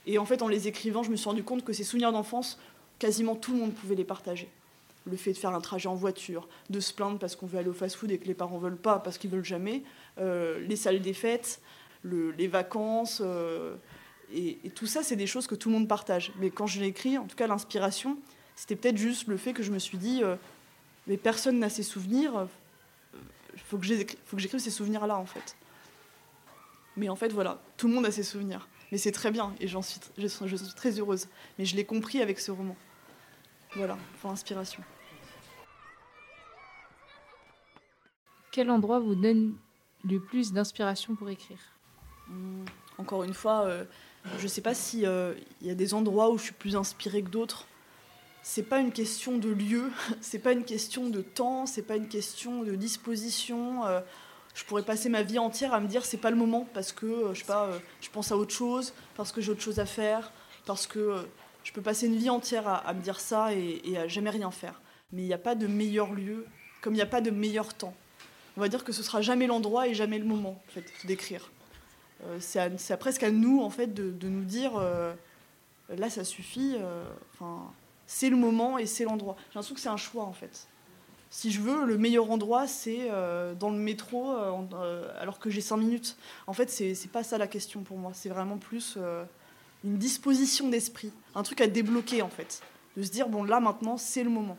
Et 0.07 0.19
en 0.19 0.25
fait, 0.25 0.41
en 0.41 0.49
les 0.49 0.67
écrivant, 0.67 1.03
je 1.03 1.11
me 1.11 1.17
suis 1.17 1.29
rendu 1.29 1.45
compte 1.45 1.65
que 1.65 1.75
ces 1.75 1.85
souvenirs 1.85 2.13
d'enfance, 2.13 2.59
quasiment 2.99 3.37
tout 3.37 3.53
le 3.53 3.59
monde 3.59 3.75
pouvait 3.75 3.95
les 3.95 4.05
partager. 4.05 4.49
Le 5.07 5.17
fait 5.17 5.33
de 5.33 5.39
faire 5.39 5.55
un 5.55 5.61
trajet 5.61 5.89
en 5.89 5.95
voiture, 5.95 6.49
de 6.71 6.81
se 6.81 6.93
plaindre 6.93 7.19
parce 7.19 7.37
qu'on 7.37 7.47
veut 7.47 7.59
aller 7.59 7.69
au 7.69 7.75
fast-food 7.75 8.11
et 8.11 8.19
que 8.19 8.27
les 8.27 8.35
parents 8.35 8.59
veulent 8.59 8.77
pas 8.77 8.99
parce 8.99 9.19
qu'ils 9.19 9.31
veulent 9.31 9.45
jamais, 9.45 9.83
euh, 10.19 10.59
les 10.61 10.77
salles 10.77 11.03
des 11.03 11.13
fêtes, 11.13 11.61
les 12.05 12.49
vacances, 12.49 13.21
euh, 13.23 13.75
et, 14.33 14.71
tout 14.75 14.87
ça, 14.87 15.03
c'est 15.03 15.17
des 15.17 15.27
choses 15.27 15.47
que 15.47 15.55
tout 15.55 15.69
le 15.69 15.75
monde 15.75 15.89
partage. 15.89 16.33
Mais 16.39 16.51
quand 16.51 16.67
je 16.67 16.81
l'ai 16.81 16.87
écrit, 16.87 17.19
en 17.19 17.27
tout 17.27 17.37
cas, 17.37 17.47
l'inspiration, 17.47 18.19
c'était 18.57 18.77
peut-être 18.77 18.97
juste 18.97 19.29
le 19.29 19.37
fait 19.37 19.53
que 19.53 19.63
je 19.63 19.71
me 19.71 19.79
suis 19.79 19.99
dit, 19.99 20.23
euh, 20.23 20.37
mais 21.07 21.17
personne 21.17 21.59
n'a 21.59 21.69
ces 21.69 21.83
souvenirs, 21.83 22.49
il 23.53 23.61
faut 23.61 23.79
que 23.79 23.85
j'écrive 23.85 24.59
ces 24.59 24.71
souvenirs-là, 24.71 25.17
en 25.17 25.27
fait. 25.27 25.57
Mais 26.97 27.09
en 27.09 27.17
fait, 27.17 27.33
voilà, 27.33 27.61
tout 27.77 27.89
le 27.89 27.95
monde 27.95 28.07
a 28.07 28.11
ses 28.11 28.23
souvenirs. 28.23 28.69
Mais 28.95 28.99
c'est 28.99 29.11
très 29.11 29.33
bien 29.33 29.53
et 29.59 29.67
j'en 29.67 29.83
suis, 29.83 29.99
je, 30.17 30.29
je 30.47 30.55
suis 30.55 30.75
très 30.75 31.01
heureuse. 31.01 31.27
Mais 31.59 31.65
je 31.65 31.75
l'ai 31.75 31.85
compris 31.85 32.23
avec 32.23 32.39
ce 32.39 32.53
roman. 32.53 32.77
Voilà, 33.75 33.99
pour 34.21 34.31
l'inspiration. 34.31 34.85
Quel 38.53 38.71
endroit 38.71 39.01
vous 39.01 39.17
donne 39.17 39.57
le 40.05 40.21
plus 40.21 40.53
d'inspiration 40.53 41.17
pour 41.17 41.29
écrire? 41.29 41.59
Hmm, 42.29 42.67
Encore 42.97 43.25
une 43.25 43.35
fois, 43.35 43.65
euh, 43.65 43.85
je 44.39 44.45
ne 44.45 44.49
sais 44.49 44.61
pas 44.61 44.75
s'il 44.75 45.07
euh, 45.07 45.35
y 45.61 45.71
a 45.71 45.75
des 45.75 45.93
endroits 45.93 46.31
où 46.31 46.39
je 46.39 46.45
suis 46.45 46.55
plus 46.55 46.77
inspirée 46.77 47.23
que 47.23 47.31
d'autres. 47.31 47.67
C'est 48.45 48.63
pas 48.63 48.79
une 48.79 48.93
question 48.93 49.39
de 49.39 49.49
lieu, 49.49 49.91
c'est 50.21 50.39
pas 50.39 50.53
une 50.53 50.65
question 50.65 51.11
de 51.11 51.21
temps, 51.21 51.67
c'est 51.67 51.83
pas 51.83 51.97
une 51.97 52.07
question 52.07 52.63
de 52.63 52.77
disposition. 52.77 53.85
Euh, 53.87 54.03
je 54.55 54.65
pourrais 54.65 54.85
passer 54.85 55.09
ma 55.09 55.23
vie 55.23 55.39
entière 55.39 55.75
à 55.75 55.81
me 55.81 55.89
dire 55.89 56.05
c'est 56.05 56.17
pas 56.17 56.31
le 56.31 56.37
moment 56.37 56.67
parce 56.73 56.93
que 56.93 57.31
je 57.33 57.41
sais 57.41 57.45
pas, 57.45 57.71
je 58.01 58.09
pense 58.09 58.33
à 58.33 58.37
autre 58.37 58.55
chose, 58.55 58.95
parce 59.17 59.33
que 59.33 59.41
j'ai 59.41 59.51
autre 59.51 59.61
chose 59.61 59.81
à 59.81 59.87
faire, 59.87 60.33
parce 60.65 60.87
que 60.87 61.27
je 61.65 61.73
peux 61.73 61.83
passer 61.83 62.07
une 62.07 62.17
vie 62.17 62.31
entière 62.31 62.69
à, 62.69 62.93
me 62.95 63.01
dire 63.01 63.19
ça 63.19 63.53
et, 63.53 63.97
à 63.97 64.07
jamais 64.07 64.31
rien 64.31 64.51
faire. 64.51 64.81
Mais 65.13 65.23
il 65.23 65.27
n'y 65.27 65.35
a 65.35 65.39
pas 65.39 65.55
de 65.55 65.67
meilleur 65.67 66.13
lieu, 66.13 66.47
comme 66.81 66.93
il 66.93 66.97
n'y 66.97 67.03
a 67.03 67.07
pas 67.07 67.21
de 67.21 67.31
meilleur 67.31 67.75
temps. 67.75 67.95
On 68.57 68.61
va 68.61 68.69
dire 68.69 68.85
que 68.85 68.93
ce 68.93 69.03
sera 69.03 69.23
jamais 69.23 69.47
l'endroit 69.47 69.89
et 69.89 69.95
jamais 69.95 70.19
le 70.19 70.25
moment 70.25 70.63
en 70.69 70.71
fait, 70.71 70.85
d'écrire. 71.05 71.51
Euh, 72.25 72.39
c'est 72.41 72.97
presque 72.99 73.23
à 73.23 73.31
nous 73.31 73.61
en 73.61 73.71
fait 73.71 73.93
de, 73.93 74.29
nous 74.29 74.45
dire 74.45 74.77
euh, 74.77 75.13
là 75.89 76.11
ça 76.11 76.23
suffit. 76.23 76.77
Euh, 76.79 77.05
enfin, 77.33 77.73
c'est 78.07 78.31
le 78.31 78.37
moment 78.37 78.79
et 78.79 78.87
c'est 78.87 79.05
l'endroit. 79.05 79.37
J'ai 79.39 79.55
l'impression 79.55 79.75
que 79.75 79.81
c'est 79.81 79.89
un 79.89 79.97
choix 79.97 80.25
en 80.25 80.33
fait. 80.33 80.69
Si 81.37 81.51
je 81.51 81.61
veux, 81.61 81.85
le 81.85 81.99
meilleur 81.99 82.31
endroit, 82.31 82.69
c'est 82.69 83.09
dans 83.59 83.71
le 83.71 83.77
métro, 83.77 84.37
alors 85.19 85.41
que 85.41 85.51
j'ai 85.51 85.61
5 85.61 85.79
minutes. 85.79 86.17
En 86.47 86.53
fait, 86.53 86.71
c'est 86.71 87.11
pas 87.11 87.25
ça 87.25 87.39
la 87.39 87.49
question 87.49 87.83
pour 87.83 87.99
moi. 87.99 88.13
C'est 88.15 88.29
vraiment 88.29 88.57
plus 88.57 88.97
une 89.85 89.99
disposition 89.99 90.69
d'esprit, 90.69 91.13
un 91.35 91.43
truc 91.43 91.61
à 91.61 91.67
débloquer 91.67 92.23
en 92.23 92.31
fait, 92.31 92.63
de 92.97 93.03
se 93.03 93.11
dire 93.11 93.29
bon 93.29 93.45
là 93.45 93.61
maintenant 93.61 93.97
c'est 93.97 94.25
le 94.25 94.31
moment. 94.31 94.57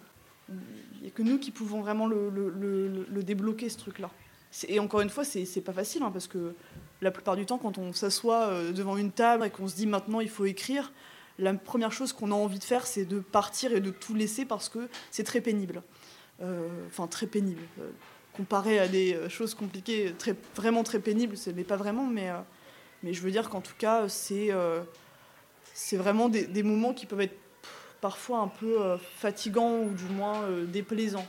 Il 0.50 1.02
n'y 1.02 1.08
a 1.08 1.12
que 1.12 1.24
nous 1.24 1.40
qui 1.40 1.52
pouvons 1.52 1.82
vraiment 1.82 2.06
le, 2.06 3.24
débloquer 3.24 3.70
ce 3.70 3.78
truc-là. 3.80 4.12
Et 4.68 4.80
encore 4.80 5.02
une 5.02 5.10
fois, 5.10 5.26
c'est 5.26 5.62
pas 5.62 5.74
facile 5.74 6.04
hein, 6.04 6.12
parce 6.12 6.28
que 6.28 6.54
la 7.02 7.12
plupart 7.12 7.36
du 7.36 7.46
temps, 7.46 7.58
quand 7.58 7.78
on 7.78 7.92
s'assoit 7.92 8.44
euh, 8.44 8.72
devant 8.72 8.96
une 8.96 9.12
table 9.12 9.44
et 9.46 9.50
qu'on 9.50 9.68
se 9.68 9.76
dit 9.76 9.86
maintenant 9.86 10.22
il 10.22 10.30
faut 10.30 10.46
écrire, 10.46 10.94
la 11.40 11.54
première 11.54 11.92
chose 11.92 12.14
qu'on 12.14 12.32
a 12.32 12.36
envie 12.36 12.60
de 12.60 12.64
faire, 12.64 12.88
c'est 12.88 13.04
de 13.04 13.20
partir 13.20 13.74
et 13.74 13.82
de 13.82 13.90
tout 13.90 14.14
laisser 14.14 14.46
parce 14.46 14.70
que 14.70 14.88
c'est 15.12 15.26
très 15.26 15.42
pénible. 15.42 15.82
Euh, 16.42 16.68
enfin, 16.88 17.08
très 17.08 17.28
pénible. 17.28 17.62
Euh, 17.80 17.90
comparé 18.34 18.80
à 18.80 18.88
des 18.88 19.18
choses 19.30 19.54
compliquées, 19.54 20.14
très, 20.18 20.36
vraiment 20.56 20.84
très 20.84 21.00
pénibles, 21.00 21.36
n'est 21.56 21.64
pas 21.64 21.78
vraiment, 21.78 22.06
mais, 22.06 22.30
mais 23.02 23.14
je 23.14 23.22
veux 23.22 23.32
dire 23.32 23.50
qu'en 23.50 23.62
tout 23.62 23.76
cas, 23.78 24.10
c'est 24.10 24.52
vraiment 25.94 26.28
des, 26.28 26.64
moments 26.64 26.94
qui 26.94 27.06
peuvent 27.06 27.22
être 27.22 27.38
parfois 28.06 28.38
un 28.38 28.48
peu 28.48 28.80
euh, 28.84 28.98
fatigants 29.00 29.80
ou 29.80 29.90
du 29.96 30.04
moins 30.04 30.44
euh, 30.44 30.66
déplaisants. 30.66 31.26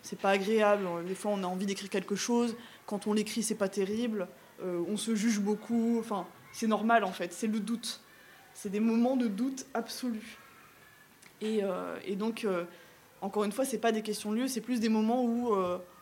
C'est 0.00 0.16
pas 0.16 0.30
agréable. 0.30 0.86
Des 1.04 1.16
fois, 1.16 1.32
on 1.34 1.42
a 1.42 1.46
envie 1.48 1.66
d'écrire 1.66 1.90
quelque 1.90 2.14
chose. 2.14 2.54
Quand 2.86 3.08
on 3.08 3.12
l'écrit, 3.12 3.42
c'est 3.42 3.56
pas 3.56 3.68
terrible. 3.68 4.28
Euh, 4.62 4.80
on 4.88 4.96
se 4.96 5.16
juge 5.16 5.40
beaucoup. 5.40 5.98
Enfin, 5.98 6.28
c'est 6.52 6.68
normal 6.68 7.02
en 7.02 7.10
fait. 7.10 7.32
C'est 7.32 7.48
le 7.48 7.58
doute. 7.58 8.00
C'est 8.54 8.70
des 8.70 8.78
moments 8.78 9.16
de 9.16 9.26
doute 9.26 9.66
absolu. 9.74 10.38
Et, 11.40 11.62
et 12.04 12.16
donc, 12.16 12.46
encore 13.20 13.44
une 13.44 13.52
fois, 13.52 13.64
c'est 13.64 13.78
pas 13.78 13.92
des 13.92 14.02
questions 14.02 14.32
de 14.32 14.36
lieu. 14.36 14.48
C'est 14.48 14.60
plus 14.60 14.80
des 14.80 14.88
moments 14.88 15.24
où 15.24 15.54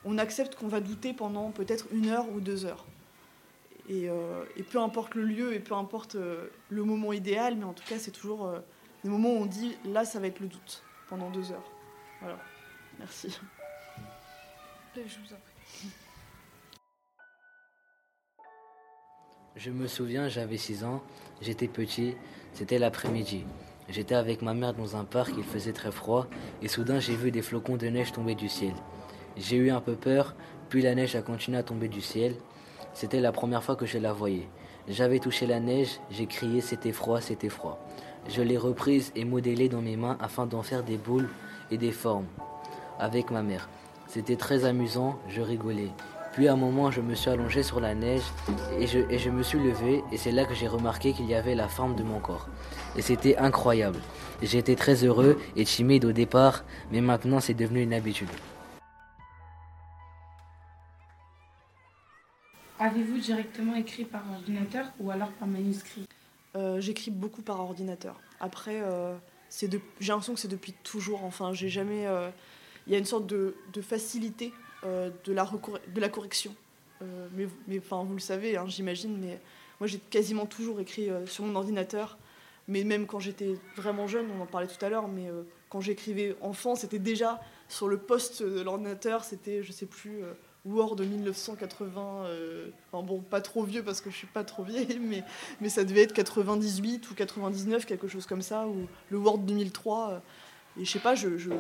on 0.05 0.19
accepte 0.19 0.55
qu'on 0.55 0.69
va 0.69 0.81
douter 0.81 1.13
pendant 1.13 1.51
peut-être 1.51 1.87
une 1.93 2.09
heure 2.09 2.27
ou 2.35 2.41
deux 2.41 2.65
heures. 2.65 2.87
Euh, 3.91 4.45
et, 4.57 4.63
peu 4.63 4.79
importe 4.81 5.15
le 5.15 5.25
lieu 5.25 5.55
et 5.55 5.61
peu 5.61 5.75
importe 5.75 6.15
euh, 6.17 6.49
le 6.69 6.85
moment 6.85 7.13
idéal, 7.13 7.57
mais 7.57 7.65
en 7.65 7.73
tout 7.73 7.85
cas, 7.89 7.99
c'est 7.99 8.11
toujours 8.11 8.47
euh, 8.47 8.61
des 9.03 9.09
moments 9.09 9.31
où 9.31 9.39
on 9.39 9.47
dit 9.47 9.77
là, 9.87 10.05
ça 10.05 10.21
va 10.21 10.27
être 10.27 10.41
le 10.41 10.49
doute 10.49 10.83
pendant 11.09 11.31
deux 11.31 11.53
heures. 11.53 11.73
Voilà. 12.21 12.39
Merci. 12.99 13.39
Je 14.95 15.01
vous 15.01 15.33
en 15.33 15.39
prie. 15.39 15.89
Je 19.57 19.71
me 19.71 19.87
souviens, 19.87 20.29
j'avais 20.29 20.57
6 20.57 20.85
ans, 20.85 21.03
j'étais 21.41 21.69
petit, 21.69 22.15
c'était 22.53 22.79
l'après-midi. 22.79 23.45
J'étais 23.89 24.15
avec 24.15 24.43
ma 24.43 24.53
mère 24.53 24.75
dans 24.75 24.97
un 24.97 25.05
parc, 25.05 25.33
il 25.39 25.45
faisait 25.45 25.73
très 25.73 25.91
froid, 25.91 26.27
et 26.61 26.69
soudain 26.69 27.01
j'ai 27.01 27.17
vu 27.17 27.31
des 27.31 27.41
flocons 27.41 27.77
de 27.77 27.87
neige 27.87 28.13
tomber 28.13 28.35
du 28.35 28.49
ciel. 28.49 28.75
J'ai 29.37 29.57
eu 29.57 29.71
un 29.71 29.81
peu 29.81 29.95
peur, 29.95 30.35
puis 30.69 30.83
la 30.83 30.95
neige 30.95 31.17
a 31.17 31.23
continué 31.23 31.59
à 31.59 31.63
tomber 31.63 31.89
du 31.89 32.03
ciel. 32.03 32.35
C'était 32.93 33.21
la 33.21 33.33
première 33.33 33.63
fois 33.63 33.77
que 33.77 33.87
je 33.87 33.99
la 33.99 34.13
voyais. 34.13 34.49
J'avais 34.89 35.21
touché 35.21 35.47
la 35.47 35.61
neige, 35.61 36.01
j'ai 36.11 36.27
crié 36.27 36.61
c'était 36.61 36.93
froid, 36.93 37.21
c'était 37.21 37.49
froid. 37.49 37.79
Je 38.29 38.43
l'ai 38.43 38.59
reprise 38.59 39.13
et 39.17 39.25
modélée 39.25 39.69
dans 39.69 39.81
mes 39.81 39.97
mains 39.97 40.19
afin 40.21 40.47
d'en 40.47 40.63
faire 40.63 40.83
des 40.83 40.99
boules 40.99 41.29
et 41.71 41.79
des 41.79 41.93
formes 41.93 42.27
avec 42.99 43.31
ma 43.31 43.43
mère. 43.43 43.69
C'était 44.07 44.37
très 44.37 44.65
amusant, 44.65 45.19
je 45.29 45.41
rigolais. 45.41 45.91
Puis 46.39 46.47
à 46.47 46.53
un 46.53 46.57
moment, 46.57 46.93
je 46.93 47.01
me 47.01 47.17
suis 47.17 47.31
allongé 47.31 47.65
sur 47.65 47.81
la 47.81 47.97
neige 47.97 48.23
et 48.79 48.87
je, 48.87 49.01
et 49.11 49.19
je 49.19 49.29
me 49.29 49.43
suis 49.43 49.59
levé 49.59 50.05
et 50.13 50.17
c'est 50.17 50.31
là 50.31 50.45
que 50.45 50.55
j'ai 50.55 50.69
remarqué 50.69 51.13
qu'il 51.13 51.27
y 51.27 51.35
avait 51.35 51.57
la 51.57 51.67
forme 51.67 51.97
de 51.97 52.05
mon 52.05 52.21
corps. 52.21 52.47
Et 52.95 53.03
c'était 53.03 53.37
incroyable. 53.39 53.99
J'étais 54.41 54.77
très 54.77 55.03
heureux 55.03 55.37
et 55.57 55.65
timide 55.65 56.05
au 56.05 56.13
départ, 56.13 56.63
mais 56.93 57.01
maintenant 57.01 57.41
c'est 57.41 57.55
devenu 57.55 57.83
une 57.83 57.93
habitude. 57.93 58.29
Avez-vous 62.79 63.19
directement 63.19 63.75
écrit 63.75 64.05
par 64.05 64.23
ordinateur 64.33 64.87
ou 65.01 65.11
alors 65.11 65.33
par 65.33 65.49
manuscrit? 65.49 66.07
Euh, 66.55 66.81
J'écris 66.81 67.11
beaucoup 67.11 67.43
par 67.43 67.59
ordinateur. 67.59 68.15
Après, 68.39 68.81
euh, 68.81 69.17
de- 69.63 69.81
j'ai 69.99 70.13
l'impression 70.13 70.35
que 70.35 70.39
c'est 70.41 70.47
depuis 70.47 70.73
toujours. 70.85 71.25
Enfin, 71.25 71.53
j'ai 71.53 71.69
jamais. 71.69 72.07
euh, 72.07 72.31
Il 72.87 72.93
y 72.93 72.95
a 72.95 72.99
une 73.01 73.05
sorte 73.07 73.27
de, 73.27 73.57
de 73.73 73.83
facilité 73.83 74.53
de, 74.85 75.33
la 75.33 75.49
de 75.95 76.01
la 76.01 76.09
correction. 76.09 76.55
Euh, 77.03 77.29
mais 77.69 77.79
enfin, 77.79 78.03
vous 78.05 78.15
le 78.15 78.21
savez, 78.21 78.57
hein, 78.57 78.65
j'imagine. 78.67 79.17
Mais 79.19 79.39
moi, 79.81 79.87
j'ai 79.87 79.99
quasiment 79.99 80.47
toujours 80.47 80.81
écrit 80.81 81.11
euh, 81.11 81.27
sur 81.27 81.45
mon 81.45 81.55
ordinateur. 81.57 82.19
Mais 82.67 82.85
même 82.85 83.07
quand 83.07 83.19
j'étais 83.19 83.55
vraiment 83.77 84.07
jeune, 84.07 84.27
on 84.37 84.43
en 84.43 84.47
parlait 84.47 84.67
tout 84.67 84.85
à 84.85 84.91
l'heure, 84.91 85.09
mais 85.09 85.29
euh, 85.29 85.43
quand 85.71 85.81
j'écrivais 85.81 86.37
enfant, 86.43 86.75
c'était 86.75 86.99
déjà 86.99 87.41
sur 87.69 87.89
le 87.89 87.97
poste 87.97 88.43
de 88.43 88.61
l'ordinateur, 88.61 89.25
c'était, 89.25 89.63
je 89.63 89.73
sais 89.73 89.87
plus, 89.87 90.23
euh, 90.23 90.35
Word 90.67 90.97
de 90.97 91.05
1980. 91.07 92.25
euh, 92.27 92.69
enfin 92.93 93.03
bon, 93.07 93.21
pas 93.21 93.41
trop 93.41 93.63
vieux 93.63 93.83
parce 93.83 94.03
que 94.03 94.11
je 94.11 94.17
suis 94.17 94.27
pas 94.27 94.45
trop 94.45 94.65
vieille, 94.65 94.99
mais, 95.03 95.23
mais 95.63 95.71
ça 95.71 95.85
devait 95.85 96.03
être 96.03 96.13
98 96.13 97.11
ou 97.11 97.15
99, 97.15 97.87
quelque 97.87 98.07
chose 98.07 98.27
comme 98.27 98.43
ça, 98.43 98.67
ou 98.67 98.87
le 99.11 99.17
Word 99.19 99.39
2003. 99.39 100.11
euh, 100.11 100.19
et 100.79 100.85
je 100.85 100.91
sais 100.91 100.99
pas, 100.99 101.15
je, 101.15 101.39
je- 101.39 101.51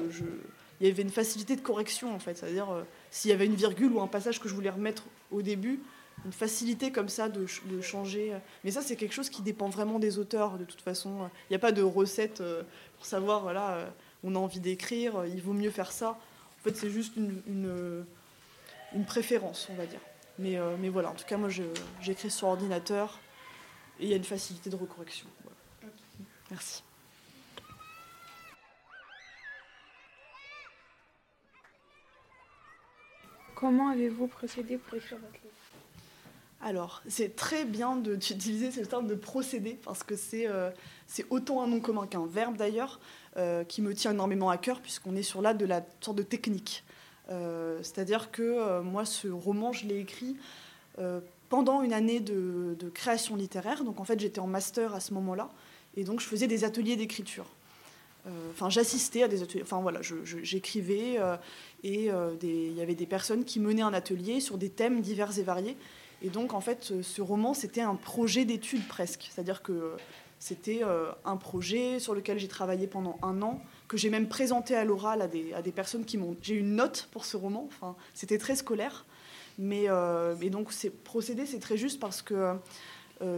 il 0.80 0.86
y 0.86 0.90
avait 0.90 1.02
une 1.02 1.10
facilité 1.10 1.56
de 1.56 1.60
correction 1.62 2.14
en 2.14 2.18
fait, 2.18 2.36
c'est-à-dire 2.36 2.70
euh, 2.70 2.82
s'il 3.10 3.30
y 3.30 3.34
avait 3.34 3.46
une 3.46 3.54
virgule 3.54 3.92
ou 3.92 4.00
un 4.00 4.06
passage 4.06 4.40
que 4.40 4.48
je 4.48 4.54
voulais 4.54 4.70
remettre 4.70 5.04
au 5.30 5.42
début, 5.42 5.80
une 6.24 6.32
facilité 6.32 6.90
comme 6.90 7.08
ça 7.08 7.28
de, 7.28 7.46
ch- 7.46 7.62
de 7.66 7.80
changer. 7.80 8.34
euh. 8.34 8.38
Mais 8.64 8.70
ça, 8.72 8.82
c'est 8.82 8.96
quelque 8.96 9.14
chose 9.14 9.30
qui 9.30 9.40
dépend 9.42 9.68
vraiment 9.68 9.98
des 9.98 10.18
auteurs, 10.18 10.58
de 10.58 10.64
toute 10.64 10.80
façon. 10.80 11.30
Il 11.48 11.52
n'y 11.52 11.56
a 11.56 11.60
pas 11.60 11.72
de 11.72 11.82
recette 11.82 12.40
euh, 12.40 12.62
pour 12.96 13.06
savoir, 13.06 13.42
voilà, 13.42 13.74
euh, 13.76 13.88
on 14.24 14.34
a 14.34 14.38
envie 14.38 14.58
d'écrire, 14.60 15.24
il 15.26 15.40
vaut 15.40 15.52
mieux 15.52 15.70
faire 15.70 15.92
ça. 15.92 16.10
En 16.10 16.64
fait, 16.64 16.76
c'est 16.76 16.90
juste 16.90 17.14
une, 17.16 17.40
une, 17.46 18.04
une 18.94 19.04
préférence, 19.04 19.68
on 19.70 19.74
va 19.74 19.86
dire. 19.86 20.00
Mais, 20.40 20.56
euh, 20.56 20.76
mais 20.80 20.88
voilà, 20.88 21.10
en 21.10 21.14
tout 21.14 21.24
cas, 21.24 21.36
moi, 21.36 21.48
j'écris 22.00 22.30
sur 22.30 22.48
ordinateur 22.48 23.20
et 24.00 24.04
il 24.04 24.10
y 24.10 24.12
a 24.12 24.16
une 24.16 24.24
facilité 24.24 24.70
de 24.70 24.76
recorrection. 24.76 25.26
Voilà. 25.44 25.92
Merci. 26.50 26.82
Comment 33.58 33.88
avez-vous 33.88 34.28
procédé 34.28 34.78
pour 34.78 34.94
écrire 34.94 35.18
votre 35.18 35.32
livre? 35.32 35.54
Alors, 36.62 37.02
c'est 37.08 37.34
très 37.34 37.64
bien 37.64 37.96
d'utiliser 37.96 38.70
ce 38.70 38.82
terme 38.82 39.08
de 39.08 39.16
procédé 39.16 39.76
parce 39.82 40.04
que 40.04 40.14
c'est 40.14 40.46
euh, 40.46 40.70
autant 41.28 41.60
un 41.60 41.66
nom 41.66 41.80
commun 41.80 42.06
qu'un 42.06 42.24
verbe 42.24 42.56
d'ailleurs, 42.56 43.00
euh, 43.36 43.64
qui 43.64 43.82
me 43.82 43.94
tient 43.94 44.12
énormément 44.12 44.48
à 44.48 44.58
cœur 44.58 44.80
puisqu'on 44.80 45.16
est 45.16 45.24
sur 45.24 45.42
là 45.42 45.54
de 45.54 45.66
la 45.66 45.84
sorte 46.00 46.18
de 46.18 46.22
technique. 46.22 46.84
Euh, 47.30 47.80
C'est-à-dire 47.82 48.30
que 48.30 48.80
moi, 48.82 49.04
ce 49.04 49.26
roman, 49.26 49.72
je 49.72 49.86
l'ai 49.86 49.98
écrit 49.98 50.36
pendant 51.48 51.82
une 51.82 51.92
année 51.92 52.20
de, 52.20 52.76
de 52.78 52.88
création 52.88 53.34
littéraire. 53.34 53.82
Donc 53.82 53.98
en 53.98 54.04
fait, 54.04 54.20
j'étais 54.20 54.40
en 54.40 54.46
master 54.46 54.94
à 54.94 55.00
ce 55.00 55.12
moment-là 55.14 55.48
et 55.96 56.04
donc 56.04 56.20
je 56.20 56.26
faisais 56.26 56.46
des 56.46 56.62
ateliers 56.62 56.94
d'écriture. 56.94 57.46
Euh, 58.28 58.32
Enfin, 58.52 58.68
j'assistais 58.70 59.22
à 59.22 59.28
des 59.28 59.42
ateliers. 59.42 59.62
Enfin 59.62 59.80
voilà, 59.80 60.00
j'écrivais 60.42 61.16
euh, 61.18 61.36
et 61.82 62.10
euh, 62.10 62.34
il 62.42 62.72
y 62.74 62.80
avait 62.82 62.94
des 62.94 63.06
personnes 63.06 63.44
qui 63.44 63.58
menaient 63.60 63.82
un 63.82 63.94
atelier 63.94 64.40
sur 64.40 64.58
des 64.58 64.68
thèmes 64.70 65.00
divers 65.00 65.38
et 65.38 65.42
variés. 65.42 65.76
Et 66.22 66.28
donc, 66.28 66.52
en 66.52 66.60
fait, 66.60 66.92
ce- 67.02 67.20
roman, 67.22 67.54
c'était 67.54 67.80
un 67.80 67.94
projet 67.94 68.44
d'étude 68.44 68.86
presque. 68.88 69.28
C'est-à-dire 69.30 69.62
que 69.62 69.92
c'était 70.40 70.82
un 71.24 71.36
projet 71.36 71.98
sur 72.00 72.14
lequel 72.14 72.38
j'ai 72.38 72.48
travaillé 72.48 72.86
pendant 72.86 73.18
un 73.22 73.40
an, 73.42 73.60
que 73.88 73.96
j'ai 73.96 74.10
même 74.10 74.28
présenté 74.28 74.74
à 74.74 74.84
l'oral 74.84 75.22
à 75.22 75.28
des, 75.28 75.52
à 75.52 75.62
des 75.62 75.72
personnes 75.72 76.04
qui 76.04 76.16
m'ont. 76.18 76.36
J'ai 76.42 76.54
une 76.54 76.74
note 76.76 77.08
pour 77.12 77.24
ce 77.24 77.36
roman. 77.36 77.68
Enfin, 77.68 77.94
c'était 78.14 78.38
très 78.38 78.56
scolaire. 78.56 79.04
Mais, 79.58 79.86
mais 80.40 80.50
donc, 80.50 80.72
c'est 80.72 80.90
procédé, 80.90 81.46
c'est 81.46 81.58
très 81.60 81.76
juste 81.76 81.98
parce 82.00 82.22
que 82.22 82.54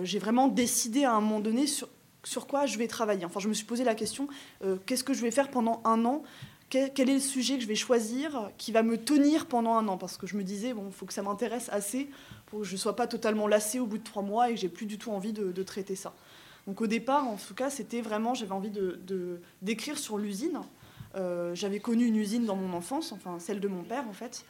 j'ai 0.02 0.18
vraiment 0.18 0.48
décidé 0.48 1.04
à 1.04 1.12
un 1.14 1.20
moment 1.20 1.40
donné 1.40 1.66
sur, 1.66 1.88
sur 2.24 2.46
quoi 2.46 2.66
je 2.66 2.78
vais 2.78 2.86
travailler. 2.86 3.24
Enfin, 3.24 3.40
je 3.40 3.48
me 3.48 3.54
suis 3.54 3.64
posé 3.64 3.84
la 3.84 3.94
question 3.94 4.28
euh, 4.64 4.76
qu'est-ce 4.86 5.04
que 5.04 5.14
je 5.14 5.22
vais 5.22 5.30
faire 5.30 5.50
pendant 5.50 5.80
un 5.84 6.04
an? 6.04 6.22
Quel, 6.68 6.92
est 6.96 7.14
le 7.14 7.18
sujet 7.18 7.56
que 7.56 7.62
je 7.62 7.66
vais 7.66 7.74
choisir 7.74 8.48
qui 8.56 8.70
va 8.70 8.84
me 8.84 8.96
tenir 8.96 9.46
pendant 9.46 9.74
un 9.74 9.88
an? 9.88 9.98
Parce 9.98 10.16
que 10.16 10.28
je 10.28 10.36
me 10.36 10.44
disais, 10.44 10.68
il 10.68 10.92
faut 10.92 11.04
que 11.04 11.12
ça 11.12 11.22
m'intéresse 11.22 11.68
assez 11.72 12.08
pour 12.46 12.60
que 12.60 12.64
je 12.64 12.72
ne 12.72 12.76
sois 12.76 12.94
pas 12.94 13.08
totalement 13.08 13.48
lassée 13.48 13.80
au 13.80 13.86
bout 13.86 13.98
de 13.98 14.04
trois 14.04 14.22
mois 14.22 14.50
et 14.50 14.54
que 14.54 14.60
j'ai 14.60 14.68
plus 14.68 14.86
du 14.86 14.96
tout 14.96 15.10
envie 15.10 15.32
de, 15.32 15.62
traiter 15.64 15.96
ça. 15.96 16.14
Donc 16.68 16.80
au 16.80 16.86
départ, 16.86 17.26
en 17.26 17.34
tout 17.36 17.54
cas, 17.54 17.70
c'était 17.70 18.00
vraiment, 18.00 18.34
j'avais 18.34 18.52
envie 18.52 18.70
de- 18.70 19.40
d'écrire 19.62 19.98
sur 19.98 20.16
l'usine. 20.16 20.60
Euh, 21.16 21.56
j'avais 21.56 21.80
connu 21.80 22.06
une 22.06 22.14
usine 22.14 22.44
dans 22.44 22.54
mon 22.54 22.72
enfance, 22.72 23.10
enfin 23.10 23.40
celle 23.40 23.58
de 23.58 23.66
mon 23.66 23.82
père 23.82 24.06
en 24.08 24.12
fait. 24.12 24.44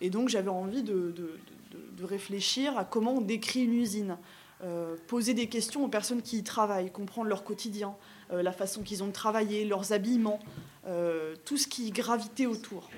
Et 0.00 0.08
donc 0.08 0.30
j'avais 0.30 0.48
envie 0.48 0.82
de- 0.82 1.14
de 1.14 2.04
réfléchir 2.04 2.78
à 2.78 2.86
comment 2.86 3.16
on 3.16 3.20
décrit 3.20 3.64
une 3.64 3.74
usine. 3.74 4.16
Euh, 4.64 4.96
poser 5.06 5.34
des 5.34 5.48
questions 5.48 5.84
aux 5.84 5.88
personnes 5.88 6.22
qui 6.22 6.38
y 6.38 6.42
travaillent, 6.42 6.90
comprendre 6.90 7.28
leur 7.28 7.44
quotidien, 7.44 7.94
euh, 8.32 8.42
la 8.42 8.52
façon 8.52 8.82
qu'ils 8.82 9.02
ont 9.02 9.08
de 9.08 9.12
travailler, 9.12 9.66
leurs 9.66 9.92
habillements, 9.92 10.40
euh, 10.86 11.34
tout 11.44 11.58
ce 11.58 11.68
qui 11.68 11.90
gravitait 11.90 12.46
autour. 12.46 12.88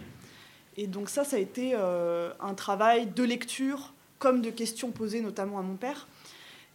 Et 0.77 0.87
donc 0.87 1.09
ça, 1.09 1.25
ça 1.25 1.35
a 1.35 1.41
été 1.41 1.75
un 1.75 2.55
travail 2.55 3.09
de 3.09 3.25
lecture, 3.25 3.93
comme 4.21 4.41
de 4.41 4.51
questions 4.51 4.93
posées 4.93 5.21
notamment 5.21 5.59
à 5.59 5.63
mon 5.63 5.75
père. 5.75 6.07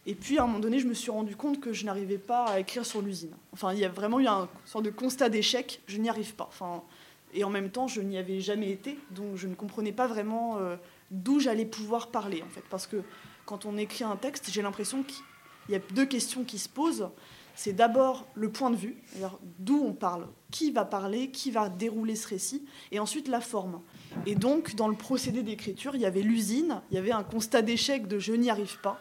Et 0.04 0.14
puis 0.14 0.38
à 0.38 0.42
un 0.42 0.46
moment 0.46 0.58
donné, 0.58 0.78
je 0.78 0.86
me 0.86 0.92
suis 0.92 1.10
rendu 1.10 1.34
compte 1.34 1.58
que 1.58 1.72
je 1.72 1.86
n'arrivais 1.86 2.18
pas 2.18 2.44
à 2.44 2.60
écrire 2.60 2.84
sur 2.84 3.00
l'usine. 3.00 3.32
Enfin, 3.54 3.72
il 3.72 3.78
y 3.78 3.84
a 3.86 3.88
vraiment 3.88 4.20
eu 4.20 4.26
un 4.26 4.50
sorte 4.66 4.84
de 4.84 4.90
constat 4.90 5.30
d'échec, 5.30 5.80
je 5.86 5.96
n'y 5.96 6.10
arrive 6.10 6.34
pas. 6.34 6.44
Enfin, 6.48 6.82
et 7.32 7.44
en 7.44 7.50
même 7.50 7.70
temps, 7.70 7.88
je 7.88 8.02
n'y 8.02 8.18
avais 8.18 8.40
jamais 8.40 8.70
été, 8.70 8.98
donc 9.12 9.36
je 9.36 9.48
ne 9.48 9.54
comprenais 9.54 9.92
pas 9.92 10.06
vraiment 10.06 10.58
d'où 11.10 11.40
j'allais 11.40 11.64
pouvoir 11.64 12.08
parler, 12.08 12.42
en 12.42 12.50
fait. 12.50 12.62
Parce 12.68 12.86
que 12.86 13.02
quand 13.46 13.66
on 13.66 13.76
écrit 13.76 14.04
un 14.04 14.16
texte, 14.16 14.50
j'ai 14.50 14.62
l'impression 14.62 15.02
qu'il 15.02 15.22
y 15.68 15.74
a 15.74 15.80
deux 15.94 16.06
questions 16.06 16.44
qui 16.44 16.58
se 16.58 16.68
posent. 16.68 17.08
C'est 17.56 17.72
d'abord 17.72 18.26
le 18.34 18.50
point 18.50 18.70
de 18.70 18.76
vue, 18.76 18.96
d'où 19.60 19.80
on 19.84 19.92
parle, 19.92 20.26
qui 20.50 20.72
va 20.72 20.84
parler, 20.84 21.30
qui 21.30 21.52
va 21.52 21.68
dérouler 21.68 22.16
ce 22.16 22.26
récit, 22.26 22.64
et 22.90 22.98
ensuite 22.98 23.28
la 23.28 23.40
forme. 23.40 23.80
Et 24.26 24.34
donc, 24.34 24.74
dans 24.74 24.88
le 24.88 24.96
procédé 24.96 25.42
d'écriture, 25.42 25.94
il 25.94 26.00
y 26.00 26.06
avait 26.06 26.22
l'usine, 26.22 26.80
il 26.90 26.96
y 26.96 26.98
avait 26.98 27.12
un 27.12 27.22
constat 27.22 27.62
d'échec 27.62 28.08
de 28.08 28.18
je 28.18 28.32
n'y 28.32 28.50
arrive 28.50 28.80
pas. 28.80 29.00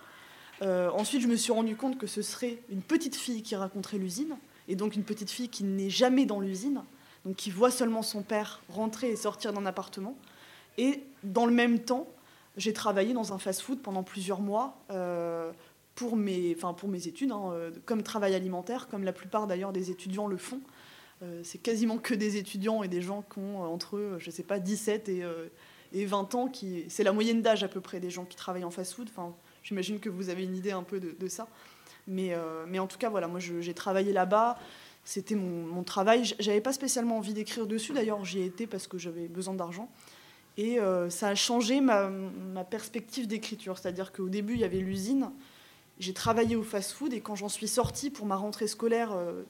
Euh, 0.62 0.92
ensuite, 0.92 1.22
je 1.22 1.28
me 1.28 1.36
suis 1.36 1.52
rendu 1.52 1.76
compte 1.76 1.98
que 1.98 2.06
ce 2.06 2.22
serait 2.22 2.60
une 2.70 2.84
petite 2.84 3.16
fille 3.16 3.42
qui 3.42 3.56
raconterait 3.56 3.98
l'usine, 3.98 4.38
et 4.68 4.76
donc 4.76 4.96
une 4.96 5.04
petite 5.04 5.32
fille 5.32 5.50
qui 5.50 5.64
n'est 5.64 5.90
jamais 5.90 6.26
dans 6.26 6.40
l'usine, 6.40 6.84
donc 7.26 7.36
qui 7.36 7.50
voit 7.50 7.72
seulement 7.72 8.04
son 8.04 8.22
père 8.22 8.62
rentrer 8.70 9.10
et 9.10 9.16
sortir 9.16 9.52
d'un 9.52 9.66
appartement. 9.66 10.16
Et 10.78 11.04
dans 11.24 11.46
le 11.46 11.54
même 11.54 11.80
temps, 11.80 12.08
j'ai 12.58 12.74
travaillé 12.74 13.14
dans 13.14 13.34
un 13.34 13.38
fast-food 13.38 13.82
pendant 13.82 14.04
plusieurs 14.04 14.42
mois 14.42 14.78
euh, 14.92 15.52
pour, 15.96 16.16
mes, 16.16 16.56
pour 16.56 16.90
mes 16.90 17.08
études, 17.08 17.32
hein, 17.32 17.52
euh, 17.52 17.72
comme 17.86 18.04
travail 18.04 18.36
alimentaire, 18.36 18.88
comme 18.88 19.04
la 19.04 19.14
plupart 19.14 19.48
d'ailleurs 19.48 19.74
des 19.74 19.92
étudiants 19.92 20.28
le 20.28 20.38
font. 20.38 20.62
Euh, 21.24 21.42
c'est 21.44 21.62
quasiment 21.62 21.98
que 21.98 22.14
des 22.14 22.38
étudiants 22.38 22.84
et 22.84 22.88
des 22.88 23.02
gens 23.02 23.24
qui 23.34 23.40
ont 23.40 23.62
entre, 23.62 23.98
euh, 23.98 24.20
je 24.20 24.30
sais 24.32 24.44
pas, 24.44 24.60
17 24.60 25.10
et, 25.10 25.24
euh, 25.24 25.48
et 25.94 26.06
20 26.06 26.36
ans. 26.36 26.48
Qui, 26.48 26.86
c'est 26.90 27.04
la 27.04 27.14
moyenne 27.14 27.42
d'âge 27.42 27.64
à 27.64 27.68
peu 27.68 27.82
près 27.82 28.00
des 28.00 28.10
gens 28.10 28.26
qui 28.26 28.36
travaillent 28.36 28.64
en 28.64 28.72
fast-food. 28.72 29.10
J'imagine 29.64 30.00
que 30.00 30.10
vous 30.10 30.30
avez 30.30 30.44
une 30.44 30.56
idée 30.56 30.72
un 30.72 30.84
peu 30.84 31.00
de, 31.00 31.28
ça. 31.28 31.48
Mais, 32.08 32.36
mais 32.68 32.80
en 32.80 32.88
tout 32.88 32.98
cas, 32.98 33.10
voilà, 33.10 33.30
moi 33.30 33.40
j'ai 33.40 33.74
travaillé 33.74 34.12
là-bas. 34.12 34.58
C'était 35.06 35.36
mon, 35.36 35.66
mon 35.66 35.84
travail. 35.84 36.24
J'avais 36.40 36.60
pas 36.60 36.74
spécialement 36.74 37.18
envie 37.18 37.34
d'écrire 37.34 37.66
dessus. 37.66 37.94
D'ailleurs, 37.94 38.26
j'y 38.26 38.40
ai 38.40 38.46
été 38.46 38.68
parce 38.68 38.88
que 38.88 38.98
j'avais 38.98 39.30
besoin 39.30 39.54
d'argent. 39.54 39.90
Et 40.58 40.80
euh, 40.80 41.10
ça 41.10 41.30
a 41.30 41.36
changé 41.36 41.82
ma, 41.82 42.10
perspective 42.70 43.28
d'écriture. 43.28 43.78
C'est-à-dire 43.78 44.12
qu'au 44.12 44.30
début, 44.30 44.54
il 44.54 44.60
y 44.60 44.64
avait 44.64 44.80
l'usine. 44.80 45.32
J'ai 46.00 46.14
travaillé 46.14 46.56
au 46.56 46.64
fast-food 46.64 47.14
et 47.14 47.22
quand 47.22 47.36
j'en 47.36 47.50
suis 47.50 47.68
sortie 47.68 48.10
pour 48.10 48.26
ma 48.26 48.36
rentrée 48.36 48.68
scolaire, 48.68 49.12
euh, 49.14 49.44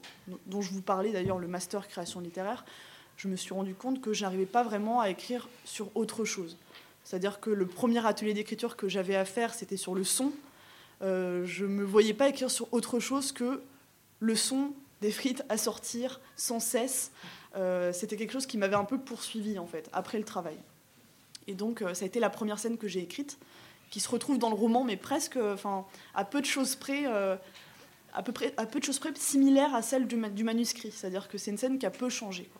dont 0.46 0.60
je 0.60 0.70
vous 0.70 0.82
parlais 0.82 1.10
d'ailleurs, 1.10 1.38
le 1.38 1.48
master 1.48 1.88
création 1.88 2.20
littéraire, 2.20 2.64
je 3.16 3.28
me 3.28 3.36
suis 3.36 3.54
rendu 3.54 3.74
compte 3.74 4.00
que 4.00 4.12
je 4.12 4.22
n'arrivais 4.22 4.46
pas 4.46 4.62
vraiment 4.62 5.00
à 5.00 5.08
écrire 5.08 5.48
sur 5.64 5.88
autre 5.94 6.24
chose. 6.24 6.58
C'est-à-dire 7.04 7.40
que 7.40 7.50
le 7.50 7.66
premier 7.66 8.04
atelier 8.04 8.34
d'écriture 8.34 8.76
que 8.76 8.88
j'avais 8.88 9.14
à 9.14 9.24
faire, 9.24 9.54
c'était 9.54 9.76
sur 9.76 9.94
le 9.94 10.04
son. 10.04 10.32
Euh, 11.02 11.44
je 11.44 11.66
me 11.66 11.84
voyais 11.84 12.14
pas 12.14 12.28
écrire 12.28 12.50
sur 12.50 12.72
autre 12.72 12.98
chose 12.98 13.32
que 13.32 13.62
le 14.20 14.34
son 14.34 14.72
des 15.00 15.10
frites 15.10 15.44
à 15.48 15.58
sortir 15.58 16.20
sans 16.36 16.60
cesse. 16.60 17.12
Euh, 17.56 17.92
c'était 17.92 18.16
quelque 18.16 18.32
chose 18.32 18.46
qui 18.46 18.58
m'avait 18.58 18.76
un 18.76 18.84
peu 18.84 18.98
poursuivi 18.98 19.58
en 19.58 19.66
fait 19.66 19.88
après 19.92 20.18
le 20.18 20.24
travail. 20.24 20.56
Et 21.46 21.54
donc 21.54 21.82
euh, 21.82 21.94
ça 21.94 22.04
a 22.04 22.06
été 22.06 22.20
la 22.20 22.30
première 22.30 22.58
scène 22.58 22.76
que 22.76 22.88
j'ai 22.88 23.00
écrite, 23.00 23.38
qui 23.90 24.00
se 24.00 24.08
retrouve 24.08 24.38
dans 24.38 24.50
le 24.50 24.56
roman, 24.56 24.84
mais 24.84 24.96
presque, 24.96 25.36
enfin, 25.36 25.84
à 26.14 26.24
peu 26.24 26.40
de 26.40 26.46
choses 26.46 26.74
près, 26.74 27.04
à 27.06 28.22
peu 28.24 28.32
près, 28.32 28.52
à 28.56 28.66
peu 28.66 28.80
de 28.80 28.84
choses 28.84 28.98
près 28.98 29.14
similaire 29.14 29.72
à 29.72 29.82
celle 29.82 30.08
du, 30.08 30.16
manuscrit. 30.16 30.90
C'est-à-dire 30.90 31.28
que 31.28 31.38
c'est 31.38 31.52
une 31.52 31.58
scène 31.58 31.78
qui 31.78 31.86
a 31.86 31.90
peu 31.90 32.08
changé. 32.08 32.50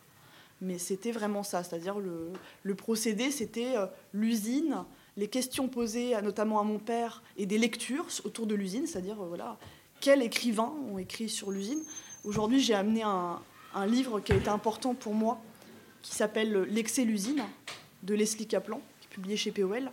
Mais 0.61 0.79
c'était 0.79 1.11
vraiment 1.11 1.43
ça, 1.43 1.65
c'est-à-dire 1.65 1.99
le, 1.99 2.31
le 2.63 2.75
procédé, 2.77 3.33
c'était 3.33 3.75
l'usine, 4.13 4.85
les 5.17 5.27
questions 5.27 5.67
posées 5.67 6.15
notamment 6.23 6.61
à 6.61 6.63
mon 6.63 6.79
père 6.79 7.23
et 7.37 7.47
des 7.47 7.59
lectures 7.59 8.07
autour 8.25 8.47
de 8.47 8.55
l'usine, 8.55 8.87
c'est-à-dire 8.87 9.17
voilà, 9.17 9.59
quels 10.01 10.23
écrivains 10.23 10.73
ont 10.93 10.99
écrit 10.99 11.29
sur 11.29 11.51
l'usine. 11.51 11.83
Aujourd'hui, 12.25 12.61
j'ai 12.61 12.75
amené 12.75 13.03
un, 13.03 13.41
un, 13.75 13.87
livre 13.87 14.21
qui 14.21 14.33
a 14.33 14.37
été 14.37 14.49
important 14.49 14.95
pour 14.95 15.15
moi, 15.15 15.41
qui 16.03 16.15
s'appelle 16.15 16.67
L'excès 16.69 17.05
l'usine, 17.05 17.43
de 18.05 18.15
Leslie 18.15 18.47
Kaplan, 18.47 18.81
qui 19.01 19.07
est 19.07 19.15
publié 19.15 19.37
chez 19.37 19.51
POL. 19.51 19.91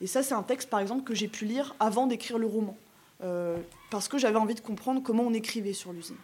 Et 0.00 0.06
ça, 0.06 0.22
c'est 0.22 0.34
un 0.34 0.42
texte, 0.42 0.68
par 0.68 0.80
exemple, 0.80 1.04
que 1.04 1.14
j'ai 1.14 1.28
pu 1.28 1.46
lire 1.46 1.74
avant 1.80 2.06
d'écrire 2.06 2.38
le 2.38 2.46
roman, 2.46 2.76
euh, 3.22 3.56
parce 3.90 4.08
que 4.08 4.18
j'avais 4.18 4.36
envie 4.36 4.54
de 4.54 4.60
comprendre 4.60 5.02
comment 5.02 5.22
on 5.22 5.32
écrivait 5.32 5.72
sur 5.72 5.92
l'usine. 5.92 6.16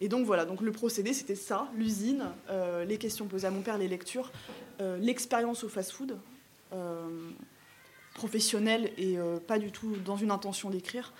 Et 0.00 0.08
donc 0.08 0.26
voilà, 0.26 0.44
donc 0.44 0.60
le 0.60 0.72
procédé, 0.72 1.12
c'était 1.12 1.36
ça, 1.36 1.68
l'usine, 1.76 2.24
euh, 2.50 2.84
les 2.84 2.98
questions 2.98 3.26
posées 3.26 3.46
à 3.46 3.50
mon 3.50 3.62
père, 3.62 3.78
les 3.78 3.88
lectures, 3.88 4.30
euh, 4.80 4.98
l'expérience 4.98 5.64
au 5.64 5.68
fast-food, 5.68 6.18
professionnelle 8.14 8.92
et 8.96 9.18
pas 9.46 9.58
du 9.58 9.70
tout 9.70 9.96
dans 10.06 10.16
une 10.16 10.30
intention 10.30 10.70
d'écrire. 10.70 11.12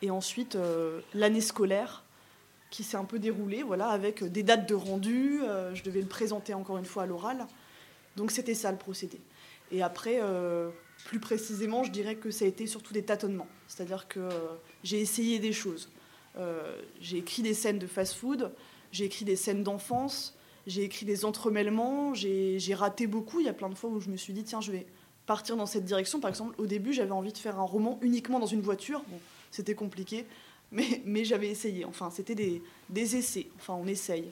Et 0.00 0.10
ensuite, 0.10 0.56
l'année 1.12 1.42
scolaire, 1.42 2.04
qui 2.70 2.82
s'est 2.84 2.96
un 2.96 3.04
peu 3.04 3.18
déroulée, 3.18 3.62
voilà, 3.62 3.88
avec 3.88 4.24
des 4.24 4.42
dates 4.42 4.66
de 4.66 4.74
rendu. 4.74 5.40
Je 5.74 5.82
devais 5.82 6.00
le 6.00 6.06
présenter 6.06 6.54
encore 6.54 6.78
une 6.78 6.86
fois 6.86 7.02
à 7.02 7.06
l'oral. 7.06 7.46
Donc 8.16 8.30
c'était 8.30 8.54
ça 8.54 8.70
le 8.70 8.78
procédé. 8.78 9.20
Et 9.70 9.82
après, 9.82 10.18
euh, 10.20 10.70
plus 11.06 11.20
précisément, 11.20 11.84
je 11.84 11.90
dirais 11.90 12.16
que 12.16 12.30
ça 12.30 12.44
a 12.44 12.48
été 12.48 12.66
surtout 12.66 12.92
des 12.92 13.02
tâtonnements. 13.02 13.48
C'est-à-dire 13.66 14.08
que 14.08 14.20
euh, 14.20 14.30
j'ai 14.82 15.00
essayé 15.00 15.38
des 15.38 15.52
choses. 15.52 15.88
Euh, 16.36 16.80
j'ai 17.00 17.18
écrit 17.18 17.42
des 17.42 17.54
scènes 17.54 17.78
de 17.78 17.86
fast-food, 17.86 18.52
j'ai 18.92 19.04
écrit 19.04 19.24
des 19.24 19.36
scènes 19.36 19.62
d'enfance, 19.62 20.36
j'ai 20.66 20.82
écrit 20.82 21.06
des 21.06 21.24
entremêlements, 21.24 22.14
j'ai 22.14 22.74
raté 22.74 23.06
beaucoup. 23.06 23.40
Il 23.40 23.46
y 23.46 23.48
a 23.48 23.52
plein 23.54 23.68
de 23.68 23.74
fois 23.74 23.90
où 23.90 24.00
je 24.00 24.10
me 24.10 24.16
suis 24.16 24.32
dit, 24.32 24.44
tiens, 24.44 24.60
je 24.60 24.72
vais 24.72 24.86
partir 25.26 25.56
dans 25.56 25.66
cette 25.66 25.84
direction. 25.84 26.20
Par 26.20 26.30
exemple, 26.30 26.54
au 26.58 26.66
début, 26.66 26.92
j'avais 26.92 27.12
envie 27.12 27.32
de 27.32 27.38
faire 27.38 27.58
un 27.58 27.64
roman 27.64 27.98
uniquement 28.02 28.38
dans 28.38 28.46
une 28.46 28.60
voiture. 28.60 29.02
Bon, 29.08 29.18
c'était 29.50 29.74
compliqué 29.74 30.26
mais, 31.04 31.24
j'avais 31.24 31.48
essayé. 31.48 31.84
Enfin, 31.84 32.10
c'était 32.10 32.34
des, 32.34 32.62
des, 32.90 33.16
essais. 33.16 33.46
Enfin, 33.56 33.74
on 33.74 33.86
essaye. 33.86 34.30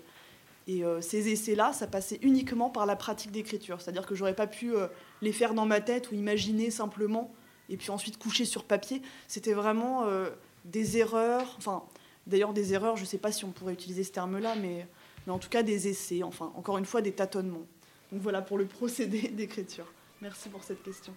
Et 0.66 0.84
euh, 0.84 1.00
ces 1.00 1.28
essais-là, 1.28 1.72
ça 1.72 1.86
passait 1.86 2.18
uniquement 2.22 2.70
par 2.70 2.86
la 2.86 2.96
pratique 2.96 3.32
d'écriture. 3.32 3.80
C'est-à-dire 3.80 4.06
que 4.06 4.14
j'aurais 4.14 4.34
pas 4.34 4.46
pu 4.46 4.74
euh, 4.74 4.86
les 5.20 5.32
faire 5.32 5.54
dans 5.54 5.66
ma 5.66 5.80
tête 5.80 6.10
ou 6.10 6.14
imaginer 6.14 6.70
simplement 6.70 7.32
et 7.68 7.76
puis 7.76 7.90
ensuite 7.90 8.18
coucher 8.18 8.44
sur 8.44 8.64
papier. 8.64 9.02
C'était 9.26 9.54
vraiment 9.54 10.04
euh, 10.04 10.30
des 10.64 10.98
erreurs. 10.98 11.54
Enfin, 11.58 11.82
d'ailleurs, 12.26 12.52
des 12.52 12.74
erreurs, 12.74 12.96
je 12.96 13.02
ne 13.02 13.06
sais 13.06 13.18
pas 13.18 13.32
si 13.32 13.44
on 13.44 13.50
pourrait 13.50 13.72
utiliser 13.72 14.04
ce 14.04 14.12
terme-là, 14.12 14.54
mais, 14.54 14.86
mais 15.26 15.32
en 15.32 15.38
tout 15.38 15.48
cas 15.48 15.62
des 15.62 15.88
essais. 15.88 16.22
Enfin, 16.22 16.52
encore 16.54 16.78
une 16.78 16.86
fois, 16.86 17.02
des 17.02 17.12
tâtonnements. 17.12 17.66
Donc 18.12 18.20
voilà 18.20 18.40
pour 18.40 18.58
le 18.58 18.66
procédé 18.66 19.28
d'écriture. 19.28 19.86
Merci 20.20 20.48
pour 20.48 20.62
cette 20.62 20.82
question. 20.82 21.14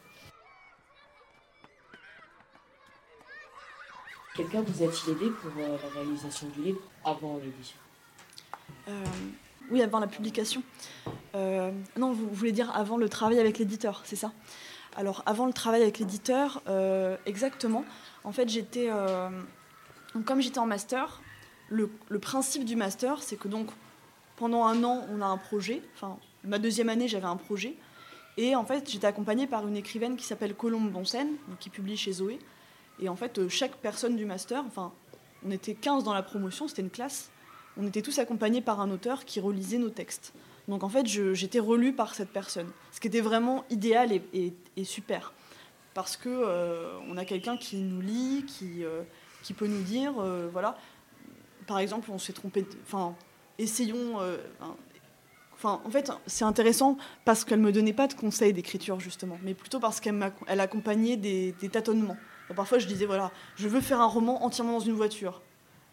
Quelqu'un 4.35 4.63
vous 4.63 4.83
a-t-il 4.83 5.13
aidé 5.13 5.29
pour 5.29 5.51
la 5.55 5.77
réalisation 5.93 6.49
du 6.49 6.61
livre 6.63 6.81
avant 7.05 7.37
l'édition? 7.37 7.77
Oui, 9.71 9.81
avant 9.81 9.99
la 9.99 10.07
publication. 10.07 10.61
Euh, 11.33 11.71
non, 11.97 12.11
vous, 12.11 12.29
voulez 12.29 12.51
dire 12.51 12.75
avant 12.75 12.97
le 12.97 13.09
travail 13.09 13.39
avec 13.39 13.57
l'éditeur, 13.57 14.01
c'est 14.05 14.15
ça? 14.15 14.31
Alors, 14.95 15.23
avant 15.25 15.47
le 15.47 15.53
travail 15.53 15.81
avec 15.81 15.99
l'éditeur, 15.99 16.61
euh, 16.67 17.17
exactement. 17.25 17.83
En 18.23 18.31
fait, 18.31 18.47
j'étais. 18.47 18.87
Euh, 18.89 19.29
comme 20.25 20.39
j'étais 20.39 20.59
en 20.59 20.65
master, 20.65 21.21
le, 21.69 21.89
le, 22.09 22.19
principe 22.19 22.63
du 22.63 22.75
master, 22.75 23.21
c'est 23.21 23.35
que 23.35 23.47
donc 23.47 23.69
pendant 24.37 24.65
un 24.65 24.83
an, 24.83 25.05
on 25.11 25.21
a 25.21 25.25
un 25.25 25.37
projet. 25.37 25.81
Enfin, 25.95 26.17
ma 26.43 26.59
deuxième 26.59 26.89
année, 26.89 27.07
j'avais 27.07 27.25
un 27.25 27.35
projet. 27.35 27.75
Et 28.37 28.55
en 28.55 28.65
fait, 28.65 28.89
j'étais 28.89 29.07
accompagnée 29.07 29.47
par 29.47 29.67
une 29.67 29.75
écrivaine 29.75 30.15
qui 30.15 30.25
s'appelle 30.25 30.53
Colombe 30.53 30.91
Bonsen, 30.91 31.29
qui 31.59 31.69
publie 31.69 31.97
chez 31.97 32.11
Zoé. 32.13 32.39
Et 32.99 33.09
en 33.09 33.15
fait, 33.15 33.47
chaque 33.49 33.75
personne 33.77 34.15
du 34.15 34.25
master, 34.25 34.63
enfin, 34.67 34.93
on 35.45 35.51
était 35.51 35.73
15 35.73 36.03
dans 36.03 36.13
la 36.13 36.23
promotion, 36.23 36.67
c'était 36.67 36.81
une 36.81 36.89
classe, 36.89 37.31
on 37.77 37.85
était 37.87 38.01
tous 38.01 38.19
accompagnés 38.19 38.61
par 38.61 38.79
un 38.79 38.89
auteur 38.91 39.25
qui 39.25 39.39
relisait 39.39 39.77
nos 39.77 39.89
textes. 39.89 40.33
Donc 40.67 40.83
en 40.83 40.89
fait, 40.89 41.05
j'étais 41.05 41.59
relue 41.59 41.93
par 41.93 42.15
cette 42.15 42.29
personne, 42.29 42.69
ce 42.91 42.99
qui 42.99 43.07
était 43.07 43.21
vraiment 43.21 43.65
idéal 43.69 44.11
et, 44.11 44.83
super. 44.83 45.33
Parce 45.93 46.17
que 46.17 46.29
euh, 46.29 46.97
on 47.07 47.17
a 47.17 47.25
quelqu'un 47.25 47.55
qui 47.55 47.77
nous 47.77 48.01
lit, 48.01 48.45
qui, 48.47 48.83
euh, 48.83 49.03
peut 49.55 49.67
nous 49.67 49.83
dire, 49.83 50.13
euh, 50.19 50.49
voilà, 50.51 50.75
par 51.67 51.79
exemple, 51.79 52.09
on 52.11 52.17
s'est 52.17 52.33
trompé, 52.33 52.65
enfin, 52.83 53.15
essayons. 53.57 54.19
En 55.63 55.89
fait, 55.89 56.11
c'est 56.27 56.45
intéressant 56.45 56.97
parce 57.23 57.43
qu'elle 57.43 57.59
me 57.59 57.71
donnait 57.71 57.93
pas 57.93 58.07
de 58.07 58.13
conseils 58.13 58.53
d'écriture 58.53 58.99
justement, 58.99 59.39
mais 59.41 59.55
plutôt 59.55 59.79
parce 59.79 59.99
qu'elle 59.99 60.31
elle 60.47 60.59
accompagnait 60.59 61.17
des, 61.17 61.55
tâtonnements. 61.71 62.17
Parfois, 62.55 62.77
je 62.77 62.85
disais, 62.85 63.07
voilà, 63.07 63.31
je 63.55 63.67
veux 63.67 63.81
faire 63.81 63.99
un 64.01 64.05
roman 64.05 64.43
entièrement 64.43 64.73
dans 64.73 64.85
une 64.85 64.93
voiture. 64.93 65.41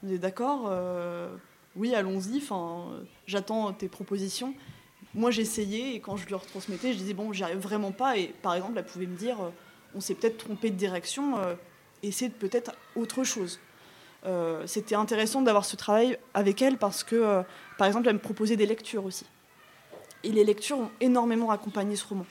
Vous 0.03 0.13
êtes 0.13 0.21
d'accord 0.21 0.71
Oui, 1.77 1.95
allons-y, 1.95 2.39
enfin, 2.39 2.91
j'attends 3.27 3.73
tes 3.73 3.89
propositions. 3.89 4.55
Moi, 5.15 5.31
j'essayais, 5.31 5.95
et 5.95 6.01
quand 6.01 6.17
je 6.17 6.27
lui 6.27 6.35
retransmettais, 6.35 6.93
je 6.93 6.99
disais, 6.99 7.15
bon, 7.15 7.33
j'y 7.33 7.43
arrive 7.43 7.59
vraiment 7.59 7.93
pas. 7.93 8.17
Et 8.19 8.29
par 8.43 8.55
exemple, 8.55 8.75
elle 8.79 8.85
pouvait 8.85 9.07
me 9.07 9.17
dire, 9.17 9.41
euh, 9.41 9.51
on 9.95 10.01
s'est 10.01 10.15
peut-être 10.15 10.39
trompé 10.39 10.71
de 10.71 10.77
direction, 10.77 11.39
euh, 11.39 11.55
essaie 12.03 12.29
de 12.29 12.35
peut-être 12.35 12.73
autre 12.97 13.25
chose. 13.25 13.61
Euh, 14.25 14.67
C'était 14.67 14.95
intéressant 14.95 15.43
d'avoir 15.43 15.65
ce 15.65 15.77
travail 15.77 16.19
avec 16.35 16.63
elle 16.63 16.79
parce 16.79 17.05
que, 17.05 17.17
euh, 17.17 17.43
par 17.79 17.87
exemple, 17.87 18.09
elle 18.09 18.15
me 18.15 18.21
proposait 18.21 18.57
des 18.57 18.67
lectures 18.67 19.05
aussi. 19.05 19.27
Et 20.25 20.31
les 20.31 20.45
lectures 20.45 20.79
ont 20.79 20.91
énormément 21.01 21.51
accompagné 21.51 21.97
ce 21.97 22.07
roman. 22.07 22.27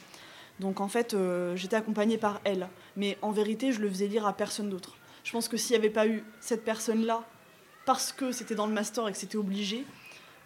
Donc 0.60 0.80
en 0.80 0.88
fait, 0.88 1.13
euh, 1.13 1.56
j'étais 1.56 1.75
accompagnée 1.75 2.17
par 2.17 2.39
elle. 2.43 2.69
Mais 2.95 3.17
en 3.21 3.32
vérité, 3.32 3.73
je 3.73 3.82
le 3.82 3.89
faisais 3.89 4.08
lire 4.08 4.25
à 4.25 4.34
personne 4.34 4.69
d'autre. 4.69 4.95
Je 5.23 5.32
pense 5.32 5.47
que 5.47 5.58
s'il 5.58 5.75
n'y 5.75 5.80
avait 5.80 5.93
pas 5.93 6.08
eu 6.08 6.23
cette 6.39 6.63
personne-là, 6.63 7.23
parce 7.91 8.13
que 8.13 8.32
c'était 8.32 8.56
dans 8.56 8.67
le 8.67 8.71
master 8.71 9.10
et 9.10 9.12
que 9.12 9.17
c'était 9.17 9.36
obligé, 9.36 9.86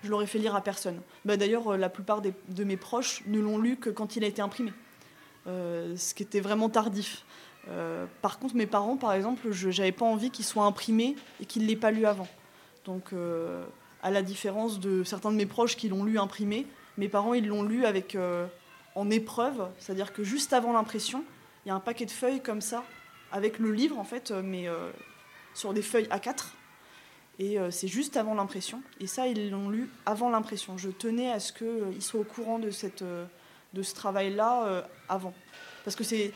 je 0.04 0.10
l'aurais 0.10 0.26
fait 0.26 0.40
lire 0.40 0.56
à 0.56 0.62
personne. 0.62 1.00
Bah, 1.26 1.38
D'ailleurs, 1.38 1.74
euh, 1.74 1.78
la 1.78 1.90
plupart 1.90 2.24
de 2.24 2.64
mes 2.64 2.76
proches 2.76 3.22
ne 3.28 3.40
l'ont 3.40 3.60
lu 3.60 3.78
que 3.78 3.92
quand 3.92 4.16
il 4.16 4.24
a 4.24 4.28
été 4.28 4.42
imprimé. 4.42 4.74
Euh, 5.46 5.96
ce 5.96 6.16
qui 6.16 6.24
était 6.24 6.40
vraiment 6.40 6.70
tardif. 6.70 7.24
Euh, 7.70 8.08
par 8.24 8.40
contre, 8.40 8.56
mes 8.56 8.66
parents, 8.66 8.98
par 8.98 9.14
exemple, 9.14 9.52
je 9.52 9.68
n'avais 9.68 9.92
pas 9.92 10.06
envie 10.06 10.32
qu'il 10.32 10.44
soit 10.44 10.64
imprimé 10.64 11.16
et 11.40 11.46
qu'il 11.46 11.62
ne 11.62 11.68
l'ait 11.68 11.76
pas 11.76 11.92
lu 11.92 12.08
avant. 12.08 12.28
Donc, 12.84 13.14
à 14.02 14.10
la 14.10 14.24
différence 14.24 14.80
de 14.80 15.04
certains 15.04 15.32
de 15.32 15.38
mes 15.38 15.46
proches 15.46 15.76
qui 15.78 15.88
l'ont 15.88 16.04
lu 16.04 16.18
imprimé, 16.18 16.66
mes 16.98 17.10
parents, 17.10 17.36
ils 17.36 17.46
l'ont 17.46 17.62
lu 17.62 17.86
avec 17.86 18.18
en 18.96 19.10
épreuve, 19.12 19.68
c'est-à-dire 19.78 20.14
que 20.14 20.24
juste 20.24 20.52
avant 20.52 20.74
l'impression, 20.74 21.24
il 21.64 21.70
y 21.70 21.72
a 21.72 21.76
un 21.76 21.80
paquet 21.80 22.08
de 22.08 22.12
feuilles 22.12 22.42
comme 22.42 22.62
ça, 22.62 22.84
avec 23.32 23.60
le 23.60 23.72
livre 23.72 24.00
en 24.00 24.04
fait, 24.04 24.32
mais 24.32 24.68
sur 25.54 25.74
des 25.74 25.84
feuilles 25.84 26.08
A4. 26.08 26.46
Et 27.38 27.60
euh, 27.60 27.70
c'est 27.70 27.88
juste 27.88 28.18
avant 28.18 28.34
l'impression. 28.34 28.82
Et 29.00 29.08
ça, 29.08 29.28
ils 29.28 29.52
l'ont 29.52 29.70
lu 29.70 29.90
avant 30.06 30.30
l'impression. 30.30 30.78
Je 30.78 30.90
tenais 30.90 31.32
à 31.32 31.40
ce 31.40 31.52
qu'ils 31.52 31.68
euh, 31.68 32.00
soient 32.00 32.22
au 32.22 32.26
courant 32.26 32.60
de, 32.60 32.72
cette, 32.72 33.02
euh, 33.02 33.26
de 33.74 33.84
ce 33.84 33.94
travail-là 33.94 34.86
avant. 35.10 35.34
Parce 35.84 35.96
que 35.96 36.04
c'est 36.04 36.32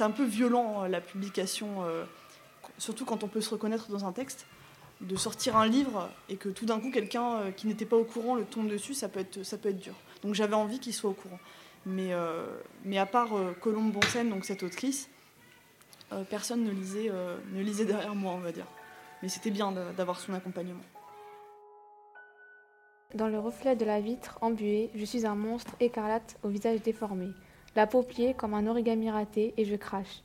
un 0.00 0.10
peu 0.10 0.24
violent, 0.24 0.84
la 0.86 1.00
publication, 1.00 1.82
surtout 2.78 3.04
quand 3.04 3.22
on 3.22 3.28
peut 3.28 3.40
se 3.40 3.50
reconnaître 3.50 3.90
dans 3.90 4.06
un 4.06 4.12
texte, 4.12 4.46
de 5.00 5.16
sortir 5.16 5.56
un 5.56 5.66
livre 5.66 6.08
et 6.30 6.36
que 6.36 6.48
tout 6.48 6.64
d'un 6.64 6.80
coup, 6.80 6.90
quelqu'un 6.90 7.52
qui 7.54 7.66
n'était 7.66 7.84
pas 7.84 7.96
au 7.96 8.04
courant 8.04 8.34
le 8.34 8.44
tombe 8.44 8.68
dessus, 8.68 8.94
ça 8.94 9.08
peut 9.08 9.20
être, 9.20 9.42
ça 9.42 9.58
peut 9.58 9.68
être 9.68 9.78
dur. 9.78 9.94
Donc 10.22 10.34
j'avais 10.34 10.54
envie 10.54 10.78
qu'il 10.78 10.94
soit 10.94 11.10
au 11.10 11.14
courant. 11.14 11.38
Mais, 11.84 12.12
mais 12.84 12.96
à 12.96 13.04
part 13.04 13.30
Colombe 13.60 13.92
Bonsen, 13.92 14.30
donc 14.30 14.46
cette 14.46 14.62
autrice, 14.62 15.10
personne 16.30 16.64
ne 16.64 16.70
lisait, 16.70 17.10
ne 17.52 17.62
lisait 17.62 17.84
derrière 17.84 18.14
moi, 18.14 18.32
on 18.32 18.40
va 18.40 18.52
dire. 18.52 18.66
C'était 19.26 19.50
bien 19.50 19.72
d'avoir 19.96 20.20
son 20.20 20.34
accompagnement. 20.34 20.84
Dans 23.14 23.28
le 23.28 23.38
reflet 23.38 23.76
de 23.76 23.84
la 23.84 24.00
vitre 24.00 24.38
embuée, 24.40 24.90
je 24.94 25.04
suis 25.04 25.24
un 25.24 25.36
monstre 25.36 25.74
écarlate 25.80 26.36
au 26.42 26.48
visage 26.48 26.82
déformé, 26.82 27.28
la 27.76 27.86
peau 27.86 28.02
pliée 28.02 28.34
comme 28.34 28.54
un 28.54 28.66
origami 28.66 29.10
raté 29.10 29.54
et 29.56 29.64
je 29.64 29.76
crache. 29.76 30.22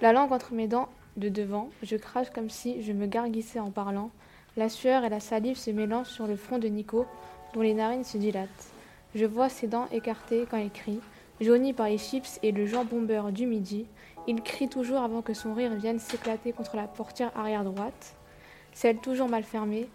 La 0.00 0.12
langue 0.12 0.32
entre 0.32 0.52
mes 0.52 0.68
dents 0.68 0.88
de 1.16 1.28
devant, 1.28 1.70
je 1.82 1.96
crache 1.96 2.30
comme 2.30 2.50
si 2.50 2.82
je 2.82 2.92
me 2.92 3.06
garguissais 3.06 3.58
en 3.58 3.70
parlant. 3.70 4.10
La 4.56 4.68
sueur 4.68 5.04
et 5.04 5.08
la 5.08 5.20
salive 5.20 5.56
se 5.56 5.70
mélangent 5.70 6.10
sur 6.10 6.26
le 6.26 6.36
front 6.36 6.58
de 6.58 6.68
Nico, 6.68 7.06
dont 7.54 7.62
les 7.62 7.74
narines 7.74 8.04
se 8.04 8.18
dilatent. 8.18 8.70
Je 9.14 9.24
vois 9.24 9.48
ses 9.48 9.66
dents 9.66 9.88
écartées 9.92 10.46
quand 10.50 10.58
il 10.58 10.70
crie, 10.70 11.00
jauni 11.40 11.72
par 11.72 11.88
les 11.88 11.98
chips 11.98 12.38
et 12.42 12.52
le 12.52 12.66
jambon 12.66 13.00
beurre 13.00 13.32
du 13.32 13.46
midi. 13.46 13.86
Il 14.26 14.42
crie 14.42 14.68
toujours 14.68 15.00
avant 15.00 15.22
que 15.22 15.34
son 15.34 15.54
rire 15.54 15.74
vienne 15.74 15.98
s'éclater 15.98 16.52
contre 16.52 16.76
la 16.76 16.86
portière 16.86 17.32
arrière 17.34 17.64
droite, 17.64 18.14
celle 18.76 18.98
toujours 18.98 19.30
mal 19.30 19.42
fermée, 19.42 19.88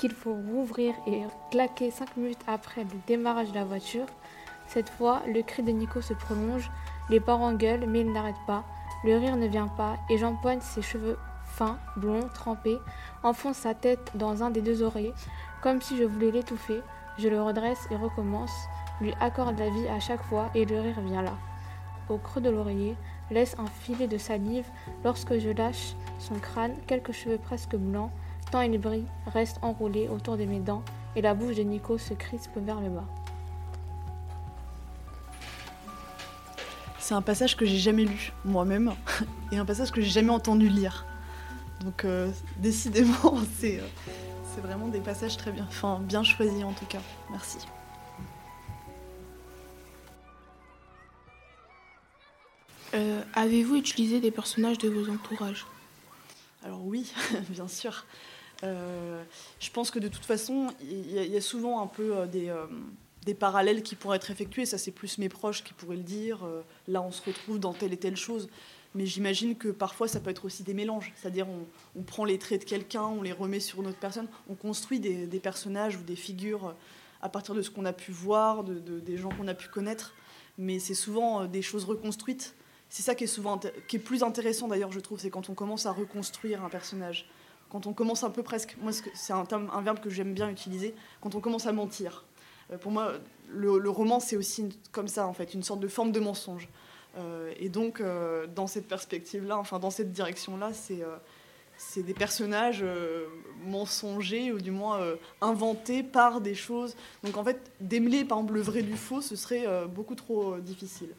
qu'il 0.00 0.10
faut 0.10 0.34
rouvrir 0.34 0.94
et 1.06 1.22
claquer 1.52 1.92
cinq 1.92 2.16
minutes 2.16 2.40
après 2.48 2.82
le 2.82 2.90
démarrage 3.06 3.50
de 3.50 3.54
la 3.54 3.64
voiture. 3.64 4.06
Cette 4.66 4.90
fois, 4.90 5.22
le 5.32 5.42
cri 5.42 5.62
de 5.62 5.70
Nico 5.70 6.00
se 6.00 6.12
prolonge, 6.12 6.68
les 7.08 7.20
parents 7.20 7.52
gueulent, 7.52 7.86
mais 7.86 8.00
ils 8.00 8.12
n'arrêtent 8.12 8.34
pas. 8.44 8.64
Le 9.04 9.16
rire 9.16 9.36
ne 9.36 9.46
vient 9.46 9.68
pas 9.68 9.94
et 10.10 10.18
j'empoigne 10.18 10.60
ses 10.60 10.82
cheveux 10.82 11.16
fins, 11.44 11.78
blonds, 11.96 12.28
trempés, 12.34 12.78
enfonce 13.22 13.58
sa 13.58 13.74
tête 13.74 14.10
dans 14.16 14.42
un 14.42 14.50
des 14.50 14.60
deux 14.60 14.82
oreillers, 14.82 15.14
comme 15.62 15.80
si 15.80 15.96
je 15.96 16.02
voulais 16.02 16.32
l'étouffer. 16.32 16.80
Je 17.18 17.28
le 17.28 17.40
redresse 17.40 17.86
et 17.92 17.96
recommence, 17.96 18.52
lui 19.00 19.14
accorde 19.20 19.56
la 19.56 19.70
vie 19.70 19.86
à 19.86 20.00
chaque 20.00 20.22
fois 20.24 20.50
et 20.56 20.64
le 20.64 20.80
rire 20.80 21.00
vient 21.00 21.22
là. 21.22 21.34
Au 22.08 22.18
creux 22.18 22.40
de 22.40 22.50
l'oreiller, 22.50 22.96
laisse 23.30 23.56
un 23.58 23.66
filet 23.66 24.06
de 24.06 24.18
salive 24.18 24.66
lorsque 25.04 25.38
je 25.38 25.50
lâche 25.50 25.94
son 26.18 26.36
crâne, 26.36 26.74
quelques 26.86 27.12
cheveux 27.12 27.38
presque 27.38 27.76
blancs, 27.76 28.10
tant 28.50 28.60
il 28.60 28.78
brille, 28.78 29.06
reste 29.26 29.58
enroulé 29.62 30.08
autour 30.08 30.36
de 30.36 30.44
mes 30.44 30.60
dents 30.60 30.82
et 31.14 31.22
la 31.22 31.34
bouche 31.34 31.56
de 31.56 31.62
Nico 31.62 31.98
se 31.98 32.14
crispe 32.14 32.56
vers 32.56 32.80
le 32.80 32.90
bas. 32.90 33.04
C'est 36.98 37.14
un 37.14 37.22
passage 37.22 37.56
que 37.56 37.64
j'ai 37.64 37.78
jamais 37.78 38.04
lu 38.04 38.32
moi-même 38.44 38.92
et 39.52 39.58
un 39.58 39.64
passage 39.64 39.92
que 39.92 40.00
j'ai 40.00 40.10
jamais 40.10 40.30
entendu 40.30 40.68
lire. 40.68 41.06
Donc 41.84 42.04
euh, 42.04 42.30
décidément, 42.58 43.36
c'est 43.58 43.78
euh, 43.78 43.86
c'est 44.54 44.60
vraiment 44.60 44.88
des 44.88 45.00
passages 45.00 45.36
très 45.36 45.52
bien, 45.52 45.66
enfin 45.68 46.00
bien 46.02 46.22
choisis 46.22 46.64
en 46.64 46.72
tout 46.72 46.86
cas. 46.86 47.00
Merci. 47.30 47.58
Avez-vous 53.38 53.76
utilisé 53.76 54.18
des 54.18 54.30
personnages 54.30 54.78
de 54.78 54.88
vos 54.88 55.10
entourages? 55.12 55.66
Alors 56.64 56.82
oui, 56.86 57.12
bien 57.50 57.68
sûr. 57.68 58.06
Euh, 58.64 59.22
je 59.60 59.70
pense 59.70 59.90
que 59.90 59.98
de 59.98 60.08
toute 60.08 60.24
façon, 60.24 60.68
il 60.80 61.10
y, 61.10 61.36
a 61.36 61.40
souvent 61.42 61.82
un 61.82 61.86
peu 61.86 62.16
euh, 62.16 62.26
des, 62.26 62.48
euh, 62.48 62.64
des, 63.26 63.34
parallèles 63.34 63.82
qui 63.82 63.94
pourraient 63.94 64.16
être 64.16 64.30
effectués. 64.30 64.64
Ça, 64.64 64.78
c'est 64.78 64.90
plus 64.90 65.18
mes 65.18 65.28
proches 65.28 65.62
qui 65.64 65.74
pourraient 65.74 65.98
le 65.98 66.02
dire. 66.02 66.46
Là, 66.88 67.02
on 67.02 67.10
se 67.10 67.20
retrouve 67.26 67.60
dans 67.60 67.74
telle 67.74 67.92
et 67.92 67.98
telle 67.98 68.16
chose. 68.16 68.48
Mais 68.94 69.04
j'imagine 69.04 69.54
que 69.54 69.68
parfois, 69.68 70.08
ça 70.08 70.18
peut 70.18 70.30
être 70.30 70.46
aussi 70.46 70.62
des 70.62 70.72
mélanges. 70.72 71.12
C'est-à-dire, 71.16 71.46
on, 71.94 72.02
prend 72.04 72.24
les 72.24 72.38
traits 72.38 72.62
de 72.62 72.66
quelqu'un, 72.66 73.02
on 73.02 73.20
les 73.20 73.32
remet 73.32 73.60
sur 73.60 73.82
une 73.82 73.88
autre 73.88 73.98
personne. 73.98 74.28
On 74.48 74.54
construit 74.54 74.98
des, 74.98 75.40
personnages 75.40 75.96
ou 75.96 76.02
des 76.02 76.16
figures 76.16 76.74
à 77.20 77.28
partir 77.28 77.54
de 77.54 77.60
ce 77.60 77.68
qu'on 77.68 77.84
a 77.84 77.92
pu 77.92 78.12
voir, 78.12 78.64
de, 78.64 78.98
des 78.98 79.18
gens 79.18 79.28
qu'on 79.28 79.46
a 79.46 79.54
pu 79.54 79.68
connaître. 79.68 80.14
Mais 80.56 80.78
c'est 80.78 80.94
souvent 80.94 81.44
des 81.44 81.60
choses 81.60 81.84
reconstruites. 81.84 82.54
C'est 82.88 83.02
ça 83.02 83.14
qui 83.14 83.24
est 83.24 83.28
souvent 83.28 83.60
qui 83.88 83.96
est 83.96 84.00
plus 84.00 84.22
intéressant 84.22 84.68
d'ailleurs, 84.68 84.92
je 84.92 85.00
trouve, 85.00 85.18
c'est 85.18 85.30
quand 85.30 85.50
on 85.50 85.54
commence 85.54 85.86
à 85.86 85.92
reconstruire 85.92 86.64
un 86.64 86.68
personnage 86.68 87.28
quand 87.70 87.86
on 87.86 87.92
commence 87.92 88.22
un 88.22 88.30
peu 88.30 88.42
presque, 88.42 88.76
moi 88.80 88.92
c'est 88.92 89.32
un, 89.32 89.44
terme, 89.44 89.70
un 89.72 89.82
verbe 89.82 90.00
que 90.00 90.10
j'aime 90.10 90.34
bien 90.34 90.48
utiliser, 90.48 90.94
quand 91.20 91.34
on 91.34 91.40
commence 91.40 91.66
à 91.66 91.72
mentir. 91.72 92.24
Euh, 92.72 92.78
pour 92.78 92.92
moi, 92.92 93.14
le, 93.48 93.90
roman 93.90 94.20
c'est 94.20 94.36
aussi 94.36 94.68
comme 94.92 95.08
ça 95.08 95.26
en 95.26 95.32
fait, 95.32 95.54
une 95.54 95.62
sorte 95.62 95.80
de 95.80 95.88
forme 95.88 96.12
de 96.12 96.20
mensonge. 96.20 96.68
Euh, 97.18 97.52
et 97.58 97.68
donc 97.68 98.00
euh, 98.00 98.46
dans 98.46 98.66
cette 98.66 98.88
perspective-là, 98.88 99.56
enfin 99.58 99.78
dans 99.78 99.90
cette 99.90 100.12
direction-là, 100.12 100.72
c'est 100.72 101.02
c'est 101.78 102.02
des 102.02 102.14
personnages 102.14 102.80
euh, 102.82 103.26
mensongers 103.62 104.50
ou 104.50 104.58
du 104.58 104.70
moins 104.70 105.00
inventés 105.42 106.02
par 106.02 106.40
des 106.40 106.54
choses. 106.54 106.96
Donc 107.22 107.36
en 107.36 107.44
fait, 107.44 107.70
démêler 107.80 108.24
par 108.24 108.38
exemple 108.38 108.54
le 108.54 108.62
vrai 108.62 108.82
du 108.82 108.96
faux, 108.96 109.20
ce 109.20 109.36
serait 109.36 109.66
beaucoup 109.86 110.14
trop 110.14 110.58
difficile. 110.58 111.10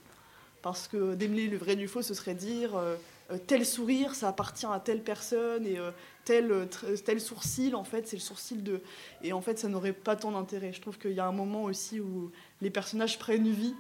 Parce 0.61 0.87
que 0.87 1.15
démêler 1.15 1.47
le 1.47 1.57
vrai 1.57 1.75
du 1.75 1.87
faux, 1.87 2.01
ce 2.01 2.13
serait 2.13 2.35
dire 2.35 2.71
tel 3.45 3.65
sourire, 3.65 4.15
ça 4.15 4.29
appartient 4.29 4.65
à 4.65 4.79
telle 4.79 5.03
personne 5.03 5.65
et 5.67 5.77
tel, 6.23 6.67
tel 7.05 7.21
sourcil, 7.21 7.75
en 7.75 7.83
fait, 7.83 8.07
c'est 8.07 8.15
le 8.15 8.21
sourcil 8.21 8.63
de. 8.63 8.81
Et 9.21 9.33
en 9.33 9.41
fait, 9.41 9.59
ça 9.59 9.67
n'aurait 9.67 9.93
pas 9.93 10.15
tant 10.15 10.31
d'intérêt. 10.31 10.73
Je 10.73 10.81
trouve 10.81 10.97
qu'il 10.97 11.11
y 11.11 11.19
a 11.19 11.25
un 11.25 11.31
moment 11.31 11.63
aussi 11.63 11.99
où 11.99 12.31
les 12.61 12.69
personnages 12.69 13.19
prennent 13.19 13.49
vie 13.49 13.75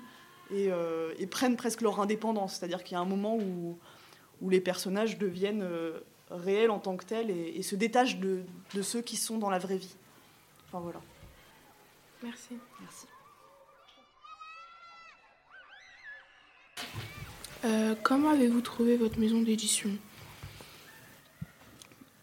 et, 0.51 0.71
euh, 0.71 1.13
et 1.19 1.27
prennent 1.27 1.57
presque 1.57 1.81
leur 1.81 1.99
indépendance. 1.99 2.55
C'est-à-dire 2.55 2.83
qu'il 2.83 2.93
y 2.93 2.97
a 2.97 3.01
un 3.01 3.05
moment 3.05 3.37
où, 3.37 3.77
où 4.41 4.49
les 4.49 4.61
personnages 4.61 5.17
deviennent 5.17 5.63
euh, 5.63 5.99
réels 6.29 6.71
en 6.71 6.79
tant 6.79 6.95
que 6.97 7.05
tels 7.05 7.29
et, 7.29 7.57
et 7.57 7.63
se 7.63 7.75
détachent 7.75 8.17
de, 8.17 8.43
de, 8.73 8.81
ceux 8.81 9.01
qui 9.01 9.17
sont 9.17 9.37
dans 9.37 9.49
la 9.49 9.59
vraie 9.59 9.77
vie. 9.77 9.95
Enfin 10.67 10.79
voilà. 10.79 11.01
Merci. 12.23 12.57
Merci. 12.81 13.07
Euh, 17.65 17.95
comment 18.03 18.29
avez-vous 18.29 18.61
trouvé 18.61 18.97
votre 18.97 19.19
maison 19.19 19.41
d'édition? 19.41 19.89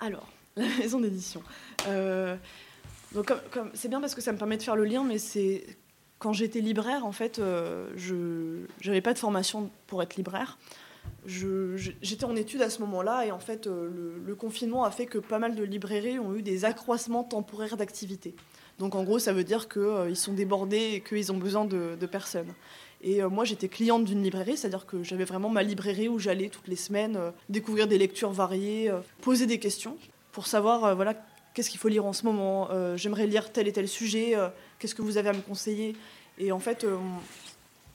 Alors, 0.00 0.28
la 0.56 0.66
maison 0.78 1.00
d'édition. 1.00 1.42
Euh, 1.88 2.36
donc, 3.12 3.32
c'est 3.74 3.88
bien 3.88 4.00
parce 4.00 4.14
que 4.14 4.20
ça 4.20 4.32
me 4.32 4.38
permet 4.38 4.56
de 4.56 4.62
faire 4.62 4.76
le 4.76 4.84
lien, 4.84 5.04
mais 5.04 5.18
c'est 5.18 5.64
quand 6.18 6.32
j'étais 6.32 6.60
libraire, 6.60 7.04
en 7.04 7.12
fait, 7.12 7.38
euh, 7.38 7.90
je 7.96 8.66
n'avais 8.86 9.00
pas 9.00 9.12
de 9.12 9.18
formation 9.18 9.70
pour 9.86 10.02
être 10.02 10.16
libraire. 10.16 10.58
J'étais 11.26 12.24
en 12.24 12.36
études 12.36 12.62
à 12.62 12.70
ce 12.70 12.80
moment-là, 12.80 13.26
et 13.26 13.30
en 13.30 13.38
fait, 13.38 13.66
le, 13.66 14.34
confinement 14.34 14.84
a 14.84 14.90
fait 14.90 15.06
que 15.06 15.18
pas 15.18 15.38
mal 15.38 15.54
de 15.54 15.62
librairies 15.62 16.18
ont 16.18 16.34
eu 16.34 16.42
des 16.42 16.64
accroissements 16.64 17.24
temporaires 17.24 17.76
d'activité. 17.76 18.34
Donc, 18.78 18.94
en 18.94 19.04
gros, 19.04 19.18
ça 19.18 19.32
veut 19.32 19.44
dire 19.44 19.68
qu'ils 19.68 20.16
sont 20.16 20.32
débordés 20.32 20.94
et 20.94 21.00
qu'ils 21.00 21.30
ont 21.30 21.36
besoin 21.36 21.64
de 21.64 22.06
personnes. 22.06 22.52
Et 23.04 23.22
euh, 23.22 23.28
moi, 23.28 23.44
j'étais 23.44 23.68
cliente 23.68 24.06
d'une 24.06 24.22
librairie, 24.22 24.56
c'est-à-dire 24.56 24.86
que 24.86 25.02
j'avais 25.02 25.24
vraiment 25.24 25.50
ma 25.50 25.62
librairie 25.62 26.08
où 26.08 26.18
j'allais 26.18 26.48
toutes 26.48 26.68
les 26.68 26.76
semaines 26.76 27.16
euh, 27.16 27.30
découvrir 27.50 27.86
des 27.86 27.98
lectures 27.98 28.32
variées, 28.32 28.88
euh, 28.90 29.00
poser 29.20 29.46
des 29.46 29.58
questions 29.58 29.98
pour 30.32 30.46
savoir 30.46 30.96
voilà, 30.96 31.14
qu'est-ce 31.52 31.68
qu'il 31.70 31.78
faut 31.78 31.88
lire 31.88 32.06
en 32.06 32.12
ce 32.12 32.24
moment, 32.24 32.68
j'aimerais 32.96 33.28
lire 33.28 33.52
tel 33.52 33.68
et 33.68 33.72
tel 33.72 33.86
sujet, 33.86 34.34
qu'est-ce 34.80 34.96
que 34.96 35.02
vous 35.02 35.16
avez 35.16 35.28
à 35.28 35.32
me 35.32 35.42
conseiller. 35.42 35.94
Et 36.38 36.50
en 36.50 36.58
fait, 36.58 36.84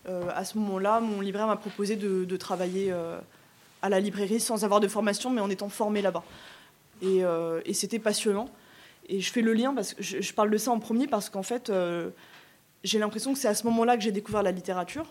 à 0.07 0.45
ce 0.45 0.57
moment-là, 0.57 1.01
mon 1.01 1.19
libraire 1.19 1.47
m'a 1.47 1.57
proposé 1.57 1.97
de, 1.97 2.37
travailler 2.37 2.93
à 3.81 3.89
la 3.89 3.99
librairie 3.99 4.39
sans 4.39 4.63
avoir 4.63 4.79
de 4.79 4.87
formation, 4.87 5.31
mais 5.31 5.41
en 5.41 5.49
étant 5.49 5.67
formée 5.67 6.01
là-bas. 6.01 6.23
Et, 7.01 7.73
c'était 7.73 7.99
passionnant. 7.99 8.49
Et 9.09 9.19
je 9.19 9.29
fais 9.29 9.41
le 9.41 9.51
lien, 9.51 9.73
parce 9.73 9.93
que 9.93 10.01
je 10.01 10.33
parle 10.33 10.51
de 10.51 10.57
ça 10.57 10.71
en 10.71 10.79
premier, 10.79 11.07
parce 11.07 11.29
qu'en 11.29 11.43
fait, 11.43 11.69
j'ai 12.83 12.99
l'impression 12.99 13.33
que 13.33 13.39
c'est 13.39 13.47
à 13.47 13.55
ce 13.55 13.65
moment-là 13.67 13.97
que 13.97 14.03
j'ai 14.03 14.11
découvert 14.11 14.43
la 14.43 14.51
littérature. 14.51 15.05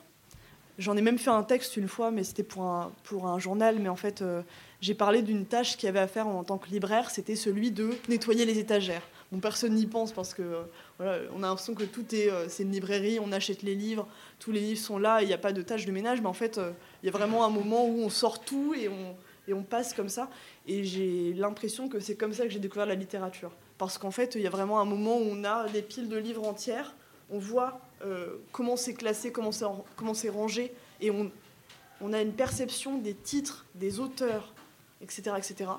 J'en 0.78 0.96
ai 0.96 1.02
même 1.02 1.18
fait 1.18 1.30
un 1.30 1.42
texte 1.42 1.76
une 1.76 1.88
fois, 1.88 2.12
mais 2.12 2.22
c'était 2.22 2.44
pour 2.44 2.62
un, 2.64 3.38
journal. 3.38 3.78
Mais 3.80 3.88
en 3.88 3.96
fait, 3.96 4.22
euh, 4.22 4.42
j'ai 4.80 4.94
parlé 4.94 5.22
d'une 5.22 5.44
tâche 5.44 5.76
qu'il 5.76 5.86
y 5.86 5.88
avait 5.88 5.98
à 5.98 6.06
faire 6.06 6.28
en 6.28 6.44
tant 6.44 6.56
que 6.56 6.68
libraire, 6.70 7.10
c'était 7.10 7.34
celui 7.34 7.72
de 7.72 7.90
nettoyer 8.08 8.44
les 8.44 8.58
étagères. 8.60 9.02
Bon, 9.32 9.40
personne 9.40 9.74
n'y 9.74 9.86
pense 9.86 10.12
parce 10.12 10.32
que 10.32 10.42
euh, 10.42 10.62
voilà, 10.98 11.18
on 11.34 11.42
a 11.42 11.48
l'impression 11.48 11.74
que 11.74 11.82
tout 11.82 12.14
est, 12.14 12.30
euh, 12.30 12.48
c'est 12.48 12.62
une 12.62 12.70
librairie, 12.70 13.18
on 13.20 13.32
achète 13.32 13.62
les 13.62 13.74
livres, 13.74 14.06
tous 14.38 14.52
les 14.52 14.60
livres 14.60 14.80
sont 14.80 14.98
là, 14.98 15.20
il 15.20 15.26
n'y 15.26 15.34
a 15.34 15.38
pas 15.38 15.52
de 15.52 15.62
tâche 15.62 15.84
de 15.84 15.90
ménage. 15.90 16.20
Mais 16.20 16.28
en 16.28 16.32
fait, 16.32 16.60
il 17.02 17.06
y 17.06 17.08
a 17.08 17.12
vraiment 17.12 17.44
un 17.44 17.50
moment 17.50 17.84
où 17.84 18.00
on 18.00 18.08
sort 18.08 18.40
tout 18.40 18.72
et 18.74 18.88
on, 18.88 19.16
et 19.48 19.54
on 19.54 19.64
passe 19.64 19.94
comme 19.94 20.08
ça. 20.08 20.30
Et 20.68 20.84
j'ai 20.84 21.32
l'impression 21.32 21.88
que 21.88 21.98
c'est 21.98 22.14
comme 22.14 22.32
ça 22.32 22.44
que 22.44 22.50
j'ai 22.50 22.60
découvert 22.60 22.86
la 22.86 22.94
littérature. 22.94 23.50
Parce 23.78 23.98
qu'en 23.98 24.12
fait, 24.12 24.36
il 24.36 24.42
y 24.42 24.46
a 24.46 24.50
vraiment 24.50 24.80
un 24.80 24.84
moment 24.84 25.18
où 25.18 25.26
on 25.28 25.42
a 25.42 25.68
des 25.68 25.82
piles 25.82 26.08
de 26.08 26.16
livres 26.16 26.46
entières 26.46 26.94
on 27.30 27.38
voit 27.38 27.80
euh, 28.04 28.36
comment 28.52 28.76
c'est 28.76 28.94
classé, 28.94 29.32
comment 29.32 29.52
c'est, 29.52 30.28
rangé, 30.28 30.72
et 31.00 31.10
on, 31.10 31.30
on, 32.00 32.12
a 32.12 32.22
une 32.22 32.32
perception 32.32 32.98
des 32.98 33.14
titres, 33.14 33.66
des 33.74 34.00
auteurs, 34.00 34.52
etc., 35.00 35.32
etc. 35.36 35.70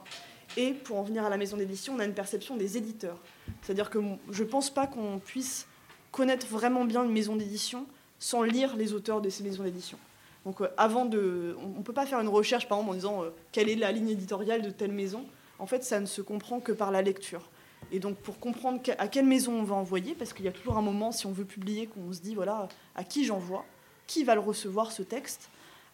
Et 0.58 0.74
pour 0.74 0.98
en 0.98 1.04
venir 1.04 1.26
à 1.26 1.30
la 1.30 1.38
maison 1.38 1.58
d'édition, 1.58 1.94
on 1.96 2.00
a 2.00 2.06
une 2.06 2.14
perception 2.14 2.58
des 2.58 2.78
éditeurs. 2.78 3.18
C'est-à-dire 3.62 3.90
que 3.90 4.00
je 4.32 4.44
ne 4.44 4.50
pense 4.50 4.70
pas 4.70 4.88
qu'on 4.88 5.20
puisse 5.20 5.68
connaître 6.12 6.48
vraiment 6.48 6.86
bien 6.86 7.04
une 7.04 7.12
maison 7.12 7.36
d'édition 7.36 7.86
sans 8.20 8.44
lire 8.44 8.76
les 8.76 8.94
auteurs 8.94 9.22
de 9.22 9.30
ces 9.30 9.44
maisons 9.44 9.64
d'édition. 9.64 9.98
Donc 10.46 10.62
euh, 10.62 10.68
avant 10.78 11.06
de, 11.06 11.56
on 11.62 11.80
ne 11.80 11.84
peut 11.84 11.94
pas 11.94 12.06
faire 12.06 12.20
une 12.20 12.28
recherche 12.28 12.68
par 12.68 12.78
exemple 12.80 12.92
en 12.92 12.96
disant 12.96 13.24
euh, 13.24 13.30
quelle 13.52 13.70
est 13.70 13.76
la 13.76 13.92
ligne 13.92 14.10
éditoriale 14.10 14.62
de 14.62 14.70
telle 14.70 14.92
maison. 14.92 15.26
En 15.60 15.68
fait, 15.68 15.84
ça 15.84 16.00
ne 16.00 16.06
se 16.06 16.22
comprend 16.22 16.60
que 16.60 16.72
par 16.72 16.92
la 16.92 17.02
lecture. 17.02 17.50
Et 17.92 18.00
donc 18.00 18.18
pour 18.18 18.40
comprendre 18.40 18.82
à 18.98 19.08
quelle 19.08 19.26
maison 19.26 19.54
on 19.54 19.64
va 19.64 19.76
envoyer, 19.76 20.16
parce 20.16 20.34
qu'il 20.34 20.46
y 20.46 20.48
a 20.48 20.52
toujours 20.52 20.78
un 20.78 20.82
moment, 20.82 21.12
si 21.12 21.26
on 21.26 21.32
veut 21.32 21.46
publier, 21.46 21.88
qu'on 21.88 22.14
se 22.14 22.22
dit, 22.22 22.36
voilà, 22.36 22.68
à 22.96 23.04
qui 23.04 23.26
j'envoie, 23.26 23.66
qui 24.08 24.24
va 24.24 24.36
le 24.36 24.42
recevoir, 24.42 24.92
ce 24.92 25.04
texte, 25.04 25.50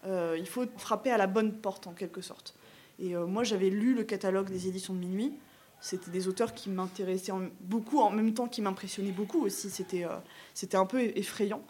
euh, 0.06 0.36
il 0.38 0.48
faut 0.48 0.66
frapper 0.78 1.12
à 1.12 1.18
la 1.18 1.28
bonne 1.28 1.54
porte, 1.54 1.88
en 1.88 1.94
quelque 1.94 2.22
sorte. 2.22 2.56
Et 3.00 3.16
euh, 3.16 3.26
moi, 3.26 3.44
j'avais 3.44 3.70
lu 3.70 3.94
le 3.94 4.04
catalogue 4.04 4.50
des 4.50 4.68
éditions 4.68 4.94
de 4.94 5.00
Minuit. 5.00 5.34
C'était 5.82 6.12
des 6.12 6.28
auteurs 6.28 6.54
qui 6.54 6.70
m'intéressaient 6.70 7.34
beaucoup, 7.62 8.00
en 8.00 8.10
même 8.10 8.34
temps 8.34 8.48
qui 8.48 8.62
m'impressionnaient 8.62 9.12
beaucoup 9.12 9.46
aussi. 9.46 9.70
C'était 9.70 10.06
euh, 10.06 10.80
un 10.80 10.86
peu 10.86 11.02
effrayant. 11.02 11.62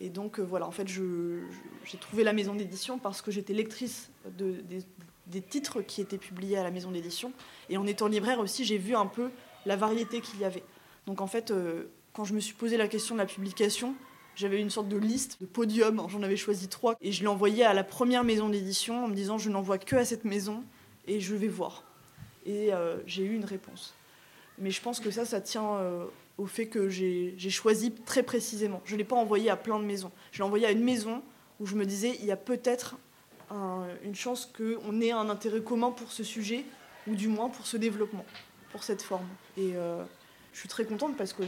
Et 0.00 0.08
donc 0.08 0.40
voilà, 0.40 0.66
en 0.66 0.72
fait, 0.72 0.88
j'ai 0.88 1.98
trouvé 2.00 2.24
la 2.24 2.32
maison 2.32 2.54
d'édition 2.54 2.98
parce 2.98 3.22
que 3.22 3.30
j'étais 3.30 3.52
lectrice 3.52 4.10
de, 4.36 4.52
des, 4.62 4.82
des 5.28 5.40
titres 5.40 5.80
qui 5.80 6.00
étaient 6.00 6.18
publiés 6.18 6.56
à 6.56 6.64
la 6.64 6.72
maison 6.72 6.90
d'édition. 6.90 7.32
Et 7.68 7.76
en 7.76 7.86
étant 7.86 8.08
libraire 8.08 8.40
aussi, 8.40 8.64
j'ai 8.64 8.78
vu 8.78 8.96
un 8.96 9.06
peu 9.06 9.30
la 9.66 9.76
variété 9.76 10.20
qu'il 10.20 10.40
y 10.40 10.44
avait. 10.44 10.62
Donc 11.06 11.20
en 11.20 11.26
fait, 11.26 11.50
euh, 11.50 11.84
quand 12.12 12.24
je 12.24 12.34
me 12.34 12.40
suis 12.40 12.54
posé 12.54 12.76
la 12.76 12.88
question 12.88 13.14
de 13.14 13.20
la 13.20 13.26
publication, 13.26 13.94
J'avais 14.34 14.60
une 14.60 14.70
sorte 14.70 14.88
de 14.88 14.96
liste, 14.96 15.36
de 15.42 15.46
podium, 15.46 16.06
j'en 16.08 16.22
avais 16.22 16.38
choisi 16.38 16.68
trois, 16.68 16.96
et 17.02 17.12
je 17.12 17.20
l'ai 17.20 17.28
envoyé 17.28 17.64
à 17.64 17.74
la 17.74 17.84
première 17.84 18.24
maison 18.24 18.48
d'édition 18.48 19.04
en 19.04 19.08
me 19.08 19.14
disant 19.14 19.36
je 19.36 19.50
n'envoie 19.50 19.76
que 19.76 19.94
à 19.96 20.06
cette 20.06 20.24
maison 20.24 20.64
et 21.06 21.20
je 21.20 21.34
vais 21.34 21.48
voir. 21.48 21.84
Et 22.46 22.72
euh, 22.72 22.96
j'ai 23.06 23.24
eu 23.24 23.34
une 23.34 23.44
réponse. 23.44 23.94
Mais 24.58 24.70
je 24.70 24.80
pense 24.80 25.00
que 25.00 25.10
ça, 25.10 25.26
ça 25.26 25.42
tient 25.42 25.74
euh, 25.74 26.06
au 26.38 26.46
fait 26.46 26.66
que 26.66 26.88
j'ai 26.88 27.50
choisi 27.50 27.92
très 27.92 28.22
précisément. 28.22 28.80
Je 28.86 28.94
ne 28.94 28.98
l'ai 28.98 29.04
pas 29.04 29.16
envoyé 29.16 29.50
à 29.50 29.56
plein 29.56 29.78
de 29.78 29.84
maisons. 29.84 30.10
Je 30.30 30.38
l'ai 30.38 30.44
envoyé 30.44 30.66
à 30.66 30.70
une 30.70 30.82
maison 30.82 31.22
où 31.60 31.66
je 31.66 31.74
me 31.74 31.84
disais 31.84 32.16
il 32.20 32.24
y 32.24 32.32
a 32.32 32.36
peut-être 32.36 32.96
une 34.02 34.14
chance 34.14 34.50
qu'on 34.56 35.00
ait 35.02 35.12
un 35.12 35.28
intérêt 35.28 35.60
commun 35.60 35.90
pour 35.90 36.10
ce 36.10 36.24
sujet, 36.24 36.64
ou 37.06 37.14
du 37.14 37.28
moins 37.28 37.50
pour 37.50 37.66
ce 37.66 37.76
développement, 37.76 38.24
pour 38.72 38.82
cette 38.82 39.02
forme. 39.02 39.28
Et 39.56 39.76
euh, 39.76 40.02
je 40.52 40.58
suis 40.58 40.68
très 40.68 40.84
contente 40.84 41.16
parce 41.16 41.32
que 41.32 41.44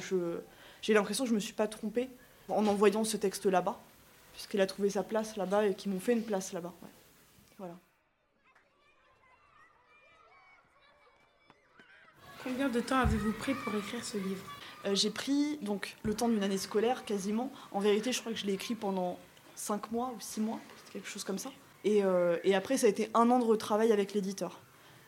j'ai 0.82 0.94
l'impression 0.94 1.24
que 1.24 1.28
je 1.28 1.34
ne 1.34 1.36
me 1.36 1.40
suis 1.40 1.54
pas 1.54 1.66
trompée 1.66 2.08
en 2.48 2.66
envoyant 2.66 3.04
ce 3.04 3.16
texte 3.16 3.46
là-bas, 3.46 3.80
puisqu'il 4.32 4.60
a 4.60 4.66
trouvé 4.66 4.90
sa 4.90 5.02
place 5.02 5.36
là-bas 5.36 5.66
et 5.66 5.74
qu'ils 5.74 5.90
m'ont 5.90 6.00
fait 6.00 6.12
une 6.12 6.24
place 6.24 6.52
là-bas. 6.52 6.74
Voilà. 7.58 7.74
Combien 12.44 12.68
de 12.68 12.80
temps 12.80 12.98
avez-vous 12.98 13.32
pris 13.32 13.54
pour 13.54 13.74
écrire 13.74 14.04
ce 14.04 14.18
livre? 14.18 14.44
Euh, 14.84 14.94
J'ai 14.94 15.10
pris 15.10 15.56
donc 15.62 15.96
le 16.02 16.14
temps 16.14 16.28
d'une 16.28 16.42
année 16.42 16.58
scolaire 16.58 17.06
quasiment. 17.06 17.50
En 17.72 17.80
vérité, 17.80 18.12
je 18.12 18.20
crois 18.20 18.32
que 18.32 18.38
je 18.38 18.44
l'ai 18.44 18.52
écrit 18.52 18.74
pendant 18.74 19.18
5 19.54 19.90
mois 19.92 20.12
ou 20.14 20.20
6 20.20 20.40
mois, 20.42 20.60
quelque 20.92 21.08
chose 21.08 21.24
comme 21.24 21.38
ça. 21.38 21.50
Et, 21.84 22.04
euh, 22.04 22.36
et, 22.44 22.54
après, 22.54 22.76
ça 22.76 22.86
a 22.86 22.90
été 22.90 23.10
un 23.14 23.30
an 23.30 23.38
de 23.38 23.44
retravail 23.44 23.92
avec 23.92 24.12
l'éditeur. 24.12 24.60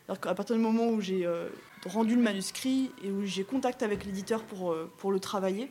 À 0.08 0.34
partir 0.34 0.54
du 0.54 0.62
moment 0.62 0.88
où 0.88 1.00
j'ai 1.00 1.26
euh, 1.26 1.48
rendu 1.84 2.14
le 2.14 2.22
manuscrit 2.22 2.92
et 3.02 3.10
où 3.10 3.24
j'ai 3.24 3.44
contact 3.44 3.82
avec 3.82 4.04
l'éditeur 4.04 4.42
pour, 4.42 4.76
pour 4.98 5.10
le 5.10 5.18
travailler, 5.18 5.70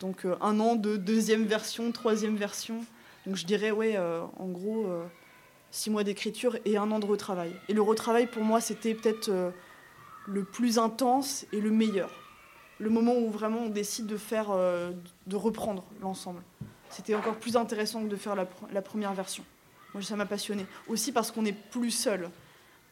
donc 0.00 0.26
un 0.40 0.60
an 0.60 0.74
de 0.74 0.96
deuxième 0.96 1.44
version, 1.44 1.90
troisième 1.92 2.36
version, 2.36 2.84
donc 3.26 3.36
je 3.36 3.46
dirais, 3.46 3.70
ouais, 3.70 3.96
en 3.96 4.48
gros, 4.48 4.86
six 5.70 5.90
mois 5.90 6.02
d'écriture 6.02 6.56
et 6.64 6.76
un 6.76 6.90
an 6.90 6.98
de 6.98 7.06
retravail. 7.06 7.54
Et 7.68 7.72
le 7.72 7.82
retravail, 7.82 8.26
pour 8.26 8.42
moi, 8.42 8.60
c'était 8.60 8.94
peut-être 8.94 9.30
le 10.26 10.44
plus 10.44 10.78
intense 10.78 11.46
et 11.52 11.60
le 11.60 11.70
meilleur. 11.70 12.10
Le 12.78 12.90
moment 12.90 13.14
où 13.14 13.30
vraiment 13.30 13.60
on 13.60 13.68
décide 13.68 14.06
de 14.06 14.16
faire, 14.16 14.50
euh, 14.50 14.90
de 15.26 15.36
reprendre 15.36 15.84
l'ensemble. 16.00 16.42
C'était 16.90 17.14
encore 17.14 17.36
plus 17.36 17.56
intéressant 17.56 18.02
que 18.02 18.08
de 18.08 18.16
faire 18.16 18.34
la, 18.34 18.82
première 18.82 19.14
version. 19.14 19.44
Moi, 19.94 20.02
ça 20.02 20.16
m'a 20.16 20.26
passionné. 20.26 20.66
Aussi 20.88 21.12
parce 21.12 21.30
qu'on 21.30 21.42
n'est 21.42 21.52
plus 21.52 21.90
seul. 21.90 22.28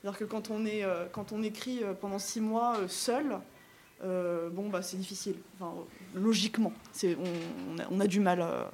C'est-à-dire 0.00 0.18
que 0.18 0.24
quand 0.24 0.50
on, 0.50 0.64
euh, 0.64 1.42
écrit 1.42 1.82
euh, 1.82 1.92
pendant 1.92 2.18
six 2.18 2.40
mois 2.40 2.76
seul, 2.88 3.38
bon, 4.02 4.68
bah, 4.70 4.82
c'est 4.82 4.96
difficile. 4.96 5.36
Logiquement, 6.14 6.72
on, 7.90 8.00
a, 8.00 8.06
du 8.06 8.20
mal 8.20 8.40
à, 8.40 8.70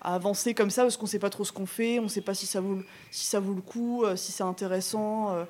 avancer 0.00 0.54
comme 0.54 0.70
ça 0.70 0.82
parce 0.82 0.96
qu'on 0.96 1.04
ne 1.04 1.10
sait 1.10 1.18
pas 1.18 1.28
trop 1.28 1.44
ce 1.44 1.52
qu'on 1.52 1.66
fait, 1.66 1.98
on 1.98 2.04
ne 2.04 2.08
sait 2.08 2.22
pas 2.22 2.34
si 2.34 2.46
ça 2.46 2.60
vaut, 2.60 2.82
le 3.54 3.60
coup, 3.60 4.04
si 4.16 4.32
c'est 4.32 4.42
intéressant. 4.42 5.46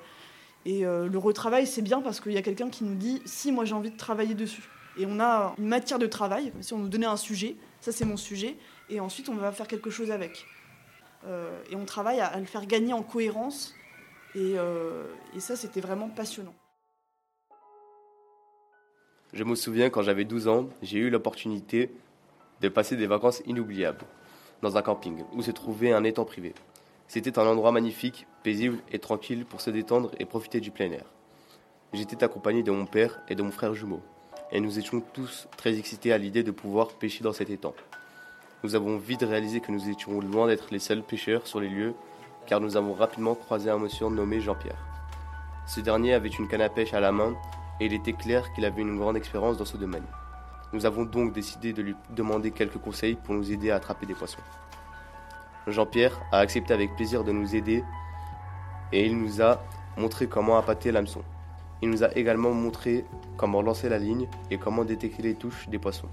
Et 0.65 0.85
euh, 0.85 1.07
le 1.07 1.17
retravail, 1.17 1.65
c'est 1.65 1.81
bien 1.81 2.01
parce 2.01 2.19
qu'il 2.19 2.33
y 2.33 2.37
a 2.37 2.41
quelqu'un 2.41 2.69
qui 2.69 2.83
nous 2.83 2.95
dit 2.95 3.21
si 3.25 3.51
moi 3.51 3.65
j'ai 3.65 3.73
envie 3.73 3.91
de 3.91 3.97
travailler 3.97 4.35
dessus. 4.35 4.63
Et 4.97 5.05
on 5.05 5.19
a 5.19 5.55
une 5.57 5.67
matière 5.67 5.99
de 5.99 6.05
travail, 6.05 6.51
si 6.61 6.73
on 6.73 6.77
nous 6.77 6.89
donnait 6.89 7.05
un 7.05 7.17
sujet, 7.17 7.55
ça 7.79 7.91
c'est 7.91 8.05
mon 8.05 8.17
sujet, 8.17 8.57
et 8.89 8.99
ensuite 8.99 9.29
on 9.29 9.35
va 9.35 9.51
faire 9.51 9.67
quelque 9.67 9.89
chose 9.89 10.11
avec. 10.11 10.45
Euh, 11.25 11.57
et 11.71 11.75
on 11.75 11.85
travaille 11.85 12.19
à, 12.19 12.37
le 12.37 12.45
faire 12.45 12.65
gagner 12.65 12.93
en 12.93 13.01
cohérence, 13.01 13.73
et, 14.35 14.57
euh, 14.57 15.05
et 15.35 15.39
ça 15.39 15.55
c'était 15.55 15.81
vraiment 15.81 16.09
passionnant. 16.09 16.53
Je 19.33 19.43
me 19.43 19.55
souviens 19.55 19.89
quand 19.89 20.01
j'avais 20.01 20.25
12 20.25 20.47
ans, 20.49 20.69
j'ai 20.81 20.99
eu 20.99 21.09
l'opportunité 21.09 21.91
de 22.59 22.69
passer 22.69 22.97
des 22.97 23.07
vacances 23.07 23.41
inoubliables 23.45 24.05
dans 24.61 24.77
un 24.77 24.81
camping 24.81 25.23
où 25.33 25.41
se 25.41 25.51
trouvait 25.51 25.93
un 25.93 26.03
étang 26.03 26.25
privé. 26.25 26.53
C'était 27.07 27.39
un 27.39 27.45
endroit 27.45 27.71
magnifique, 27.71 28.27
paisible 28.43 28.77
et 28.91 28.99
tranquille 28.99 29.45
pour 29.45 29.61
se 29.61 29.69
détendre 29.69 30.11
et 30.19 30.25
profiter 30.25 30.59
du 30.59 30.71
plein 30.71 30.91
air. 30.91 31.05
J'étais 31.93 32.23
accompagné 32.23 32.63
de 32.63 32.71
mon 32.71 32.85
père 32.85 33.21
et 33.27 33.35
de 33.35 33.41
mon 33.41 33.51
frère 33.51 33.73
jumeau, 33.73 34.01
et 34.51 34.61
nous 34.61 34.79
étions 34.79 35.01
tous 35.13 35.47
très 35.57 35.77
excités 35.77 36.13
à 36.13 36.17
l'idée 36.17 36.43
de 36.43 36.51
pouvoir 36.51 36.93
pêcher 36.93 37.23
dans 37.23 37.33
cet 37.33 37.49
étang. 37.49 37.73
Nous 38.63 38.75
avons 38.75 38.97
vite 38.97 39.23
réalisé 39.23 39.59
que 39.59 39.71
nous 39.71 39.89
étions 39.89 40.21
loin 40.21 40.47
d'être 40.47 40.67
les 40.71 40.79
seuls 40.79 41.03
pêcheurs 41.03 41.47
sur 41.47 41.59
les 41.59 41.69
lieux, 41.69 41.93
car 42.45 42.59
nous 42.59 42.77
avons 42.77 42.93
rapidement 42.93 43.35
croisé 43.35 43.69
un 43.69 43.77
monsieur 43.77 44.09
nommé 44.09 44.39
Jean-Pierre. 44.41 44.83
Ce 45.65 45.79
dernier 45.79 46.13
avait 46.13 46.29
une 46.29 46.47
canne 46.47 46.61
à 46.61 46.69
pêche 46.69 46.93
à 46.93 46.99
la 46.99 47.11
main, 47.11 47.33
et 47.79 47.85
il 47.85 47.93
était 47.93 48.13
clair 48.13 48.51
qu'il 48.53 48.65
avait 48.65 48.81
une 48.81 48.97
grande 48.97 49.17
expérience 49.17 49.57
dans 49.57 49.65
ce 49.65 49.77
domaine. 49.77 50.05
Nous 50.73 50.85
avons 50.85 51.03
donc 51.03 51.33
décidé 51.33 51.73
de 51.73 51.81
lui 51.81 51.95
demander 52.11 52.51
quelques 52.51 52.77
conseils 52.77 53.15
pour 53.15 53.35
nous 53.35 53.51
aider 53.51 53.71
à 53.71 53.75
attraper 53.75 54.05
des 54.05 54.13
poissons. 54.13 54.41
Jean-Pierre 55.67 56.19
a 56.31 56.39
accepté 56.39 56.73
avec 56.73 56.95
plaisir 56.95 57.23
de 57.23 57.31
nous 57.31 57.55
aider 57.55 57.83
et 58.91 59.05
il 59.05 59.17
nous 59.17 59.41
a 59.41 59.61
montré 59.97 60.27
comment 60.27 60.57
appâter 60.57 60.91
l'hameçon. 60.91 61.21
Il 61.81 61.89
nous 61.89 62.03
a 62.03 62.15
également 62.15 62.51
montré 62.51 63.05
comment 63.37 63.61
lancer 63.61 63.89
la 63.89 63.97
ligne 63.97 64.27
et 64.49 64.57
comment 64.57 64.85
détecter 64.85 65.23
les 65.23 65.35
touches 65.35 65.67
des 65.67 65.79
poissons. 65.79 66.09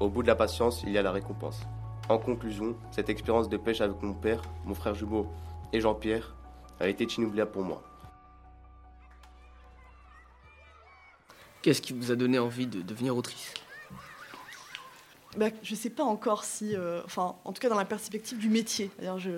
Au 0.00 0.08
bout 0.08 0.22
de 0.22 0.28
la 0.28 0.34
patience, 0.34 0.82
il 0.84 0.90
y 0.90 0.98
a 0.98 1.02
la 1.02 1.12
récompense. 1.12 1.66
En 2.12 2.18
conclusion, 2.18 2.76
cette 2.90 3.08
expérience 3.08 3.48
de 3.48 3.56
pêche 3.56 3.80
avec 3.80 4.02
mon 4.02 4.12
père, 4.12 4.42
mon 4.66 4.74
frère 4.74 4.94
jumeau 4.94 5.26
et 5.72 5.80
Jean-Pierre 5.80 6.34
a 6.78 6.86
été 6.86 7.04
inoubliable 7.04 7.50
pour 7.50 7.62
moi. 7.62 7.82
Qu'est-ce 11.62 11.80
qui 11.80 11.94
vous 11.94 12.10
a 12.10 12.14
donné 12.14 12.38
envie 12.38 12.66
de 12.66 12.82
devenir 12.82 13.16
autrice? 13.16 13.54
Bah, 15.38 15.46
je 15.62 15.72
ne 15.72 15.78
sais 15.78 15.88
pas 15.88 16.04
encore 16.04 16.44
si, 16.44 16.76
euh, 16.76 17.00
enfin, 17.06 17.34
en 17.46 17.52
tout 17.54 17.62
cas 17.62 17.70
dans 17.70 17.78
la 17.78 17.86
perspective 17.86 18.36
du 18.36 18.50
métier. 18.50 18.90
Je, 19.16 19.30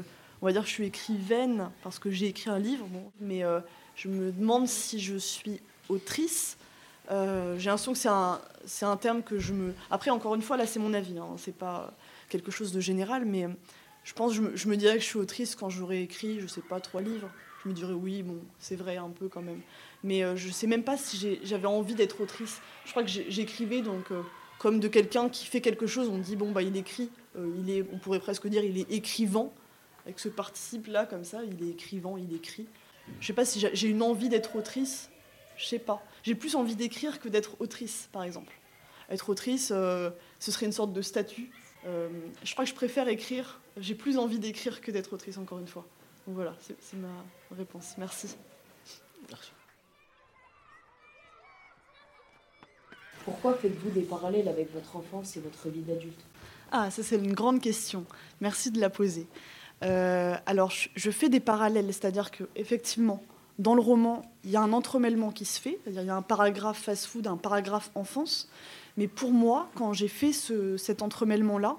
on 0.42 0.46
va 0.46 0.50
dire 0.50 0.62
que 0.62 0.68
je 0.68 0.72
suis 0.72 0.86
écrivaine 0.86 1.70
parce 1.84 2.00
que 2.00 2.10
j'ai 2.10 2.26
écrit 2.26 2.50
un 2.50 2.58
livre, 2.58 2.88
mais 3.20 3.44
euh, 3.44 3.60
je 3.94 4.08
me 4.08 4.32
demande 4.32 4.66
si 4.66 4.98
je 4.98 5.16
suis 5.16 5.60
autrice. 5.88 6.56
Euh, 7.12 7.56
j'ai 7.56 7.66
l'impression 7.70 7.92
que 7.92 7.98
c'est 7.98 8.08
un, 8.08 8.40
c'est 8.64 8.86
un 8.86 8.96
terme 8.96 9.22
que 9.22 9.38
je 9.38 9.52
me. 9.52 9.74
Après, 9.92 10.10
encore 10.10 10.34
une 10.34 10.42
fois, 10.42 10.56
là, 10.56 10.66
c'est 10.66 10.80
mon 10.80 10.92
avis. 10.92 11.18
Hein, 11.18 11.36
c'est 11.36 11.56
pas 11.56 11.92
quelque 12.38 12.50
chose 12.50 12.72
de 12.72 12.80
général, 12.80 13.24
mais 13.24 13.46
je 14.04 14.12
pense, 14.12 14.34
je 14.34 14.40
me, 14.42 14.56
je 14.56 14.68
me 14.68 14.76
dirais 14.76 14.94
que 14.94 15.00
je 15.00 15.06
suis 15.06 15.18
autrice 15.18 15.54
quand 15.54 15.70
j'aurais 15.70 16.02
écrit, 16.02 16.40
je 16.40 16.46
sais 16.46 16.62
pas, 16.62 16.80
trois 16.80 17.00
livres. 17.00 17.30
Je 17.62 17.70
me 17.70 17.74
dirais 17.74 17.94
oui, 17.94 18.22
bon, 18.22 18.38
c'est 18.58 18.76
vrai 18.76 18.98
un 18.98 19.08
peu 19.08 19.28
quand 19.28 19.40
même. 19.40 19.60
Mais 20.02 20.22
je 20.36 20.50
sais 20.50 20.66
même 20.66 20.82
pas 20.82 20.98
si 20.98 21.38
j'avais 21.42 21.66
envie 21.66 21.94
d'être 21.94 22.20
autrice. 22.20 22.60
Je 22.84 22.90
crois 22.90 23.02
que 23.02 23.08
j'écrivais 23.08 23.80
donc 23.80 24.10
comme 24.64 24.80
de 24.80 24.88
quelqu'un 24.88 25.28
qui 25.28 25.44
fait 25.44 25.60
quelque 25.60 25.86
chose, 25.86 26.08
on 26.08 26.16
dit 26.16 26.36
bon 26.36 26.50
bah 26.50 26.62
il 26.62 26.76
écrit, 26.76 27.10
euh, 27.36 27.54
il 27.58 27.70
est, 27.70 27.84
on 27.92 27.98
pourrait 27.98 28.18
presque 28.18 28.46
dire 28.46 28.64
il 28.64 28.78
est 28.78 28.90
écrivant, 28.90 29.52
avec 30.06 30.18
ce 30.18 30.30
participe 30.30 30.86
là 30.86 31.04
comme 31.04 31.24
ça, 31.24 31.42
il 31.44 31.66
est 31.66 31.72
écrivant, 31.72 32.16
il 32.16 32.34
écrit. 32.34 32.66
Je 33.20 33.26
sais 33.26 33.34
pas 33.34 33.44
si 33.44 33.62
j'ai 33.72 33.88
une 33.88 34.02
envie 34.02 34.30
d'être 34.30 34.56
autrice, 34.56 35.10
je 35.58 35.66
sais 35.66 35.78
pas. 35.78 36.02
J'ai 36.22 36.34
plus 36.34 36.56
envie 36.56 36.76
d'écrire 36.76 37.20
que 37.20 37.28
d'être 37.28 37.60
autrice, 37.60 38.08
par 38.10 38.22
exemple. 38.22 38.54
Être 39.10 39.28
autrice, 39.28 39.70
euh, 39.70 40.08
ce 40.40 40.50
serait 40.50 40.64
une 40.64 40.72
sorte 40.72 40.94
de 40.94 41.02
statut. 41.02 41.50
Euh, 41.86 42.08
je 42.42 42.52
crois 42.52 42.64
que 42.64 42.70
je 42.70 42.74
préfère 42.74 43.08
écrire. 43.08 43.60
J'ai 43.76 43.94
plus 43.94 44.18
envie 44.18 44.38
d'écrire 44.38 44.80
que 44.80 44.90
d'être 44.90 45.12
autrice, 45.12 45.38
encore 45.38 45.58
une 45.58 45.66
fois. 45.66 45.84
Donc 46.26 46.36
voilà, 46.36 46.54
c'est 46.60 46.96
ma 46.96 47.24
réponse. 47.56 47.94
Merci. 47.98 48.34
Merci. 49.28 49.50
Pourquoi 53.24 53.54
faites-vous 53.54 53.90
des 53.90 54.02
parallèles 54.02 54.48
avec 54.48 54.72
votre 54.72 54.96
enfance 54.96 55.36
et 55.36 55.40
votre 55.40 55.68
vie 55.68 55.80
d'adulte? 55.80 56.20
Ah, 56.70 56.90
ça 56.90 57.02
c'est 57.02 57.16
une 57.16 57.32
grande 57.32 57.60
question. 57.60 58.04
Merci 58.40 58.70
de 58.70 58.80
la 58.80 58.90
poser. 58.90 59.26
Euh, 59.82 60.34
alors, 60.46 60.72
je 60.94 61.10
fais 61.10 61.28
des 61.28 61.40
parallèles, 61.40 61.86
c'est-à-dire 61.86 62.30
que 62.30 62.44
effectivement, 62.56 63.22
dans 63.58 63.74
le 63.74 63.80
roman, 63.80 64.22
il 64.44 64.50
y 64.50 64.56
a 64.56 64.60
un 64.60 64.72
entremêlement 64.72 65.30
qui 65.30 65.44
se 65.44 65.60
fait, 65.60 65.78
c'est-à-dire 65.82 66.02
il 66.02 66.06
y 66.06 66.10
a 66.10 66.16
un 66.16 66.22
paragraphe 66.22 66.82
fast-food, 66.82 67.26
un 67.26 67.36
paragraphe 67.36 67.90
enfance. 67.94 68.48
Mais 68.96 69.08
pour 69.08 69.32
moi, 69.32 69.68
quand 69.74 69.92
j'ai 69.92 70.08
fait 70.08 70.32
cet 70.32 71.02
entremêlement-là, 71.02 71.76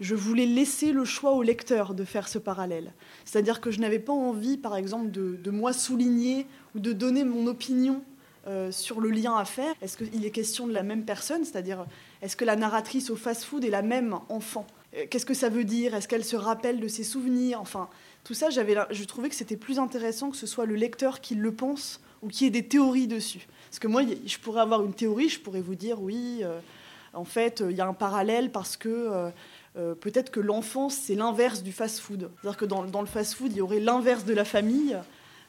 je 0.00 0.14
voulais 0.14 0.46
laisser 0.46 0.92
le 0.92 1.04
choix 1.04 1.32
au 1.32 1.42
lecteur 1.42 1.94
de 1.94 2.04
faire 2.04 2.28
ce 2.28 2.38
parallèle. 2.38 2.92
C'est-à-dire 3.24 3.60
que 3.60 3.70
je 3.70 3.80
n'avais 3.80 3.98
pas 3.98 4.12
envie, 4.12 4.58
par 4.58 4.76
exemple, 4.76 5.10
de, 5.10 5.50
moi 5.50 5.72
souligner 5.72 6.46
ou 6.74 6.80
de 6.80 6.92
donner 6.92 7.24
mon 7.24 7.46
opinion 7.46 8.02
euh, 8.46 8.70
sur 8.70 9.00
le 9.00 9.10
lien 9.10 9.36
à 9.36 9.44
faire. 9.44 9.74
Est-ce 9.80 9.96
qu'il 9.96 10.24
est 10.24 10.30
question 10.30 10.66
de 10.66 10.72
la 10.72 10.82
même 10.82 11.04
personne? 11.04 11.44
C'est-à-dire, 11.44 11.86
est-ce 12.20 12.36
que 12.36 12.44
la 12.44 12.56
narratrice 12.56 13.10
au 13.10 13.16
fast-food 13.16 13.64
est 13.64 13.70
la 13.70 13.82
même 13.82 14.18
enfant? 14.28 14.66
Euh, 14.96 15.06
Qu'est-ce 15.08 15.26
que 15.26 15.34
ça 15.34 15.48
veut 15.48 15.64
dire? 15.64 15.94
Est-ce 15.94 16.08
qu'elle 16.08 16.24
se 16.24 16.36
rappelle 16.36 16.78
de 16.78 16.88
ses 16.88 17.04
souvenirs? 17.04 17.60
Enfin, 17.60 17.88
tout 18.22 18.34
ça, 18.34 18.50
j'avais, 18.50 18.76
je 18.90 19.04
trouvais 19.04 19.30
que 19.30 19.34
c'était 19.34 19.56
plus 19.56 19.78
intéressant 19.78 20.30
que 20.30 20.36
ce 20.36 20.46
soit 20.46 20.66
le 20.66 20.74
lecteur 20.74 21.20
qui 21.20 21.34
le 21.34 21.52
pense 21.52 22.00
ou 22.22 22.28
qui 22.28 22.46
ait 22.46 22.50
des 22.50 22.66
théories 22.66 23.06
dessus. 23.06 23.46
Parce 23.68 23.78
que 23.78 23.88
moi, 23.88 24.02
je 24.24 24.38
pourrais 24.38 24.60
avoir 24.60 24.84
une 24.84 24.94
théorie, 24.94 25.28
je 25.28 25.40
pourrais 25.40 25.60
vous 25.60 25.74
dire, 25.74 26.00
oui, 26.00 26.40
euh, 26.42 26.58
en 27.12 27.24
fait, 27.24 27.62
il 27.68 27.76
y 27.76 27.80
a 27.80 27.86
un 27.86 27.94
parallèle 27.94 28.50
parce 28.50 28.76
que... 28.76 29.30
peut-être 30.00 30.30
que 30.30 30.40
l'enfance, 30.40 30.94
c'est 30.94 31.14
l'inverse 31.14 31.62
du 31.62 31.72
fast-food. 31.72 32.30
C'est-à-dire 32.40 32.56
que 32.56 32.64
dans, 32.64 32.84
dans 32.84 33.02
le 33.02 33.06
fast-food, 33.06 33.52
il 33.52 33.58
y 33.58 33.60
aurait 33.60 33.80
l'inverse 33.80 34.24
de 34.24 34.32
la 34.32 34.46
famille, 34.46 34.96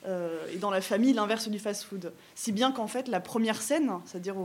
euh, 0.06 0.46
et 0.54 0.58
dans 0.58 0.70
la 0.70 0.80
famille 0.80 1.14
l'inverse 1.14 1.50
du 1.50 1.60
fast-food. 1.60 2.14
Si 2.36 2.52
bien 2.52 2.72
qu'en 2.72 2.88
fait 2.88 3.08
la 3.08 3.20
première 3.20 3.62
scène, 3.62 3.92
c'est-à-dire 4.06 4.36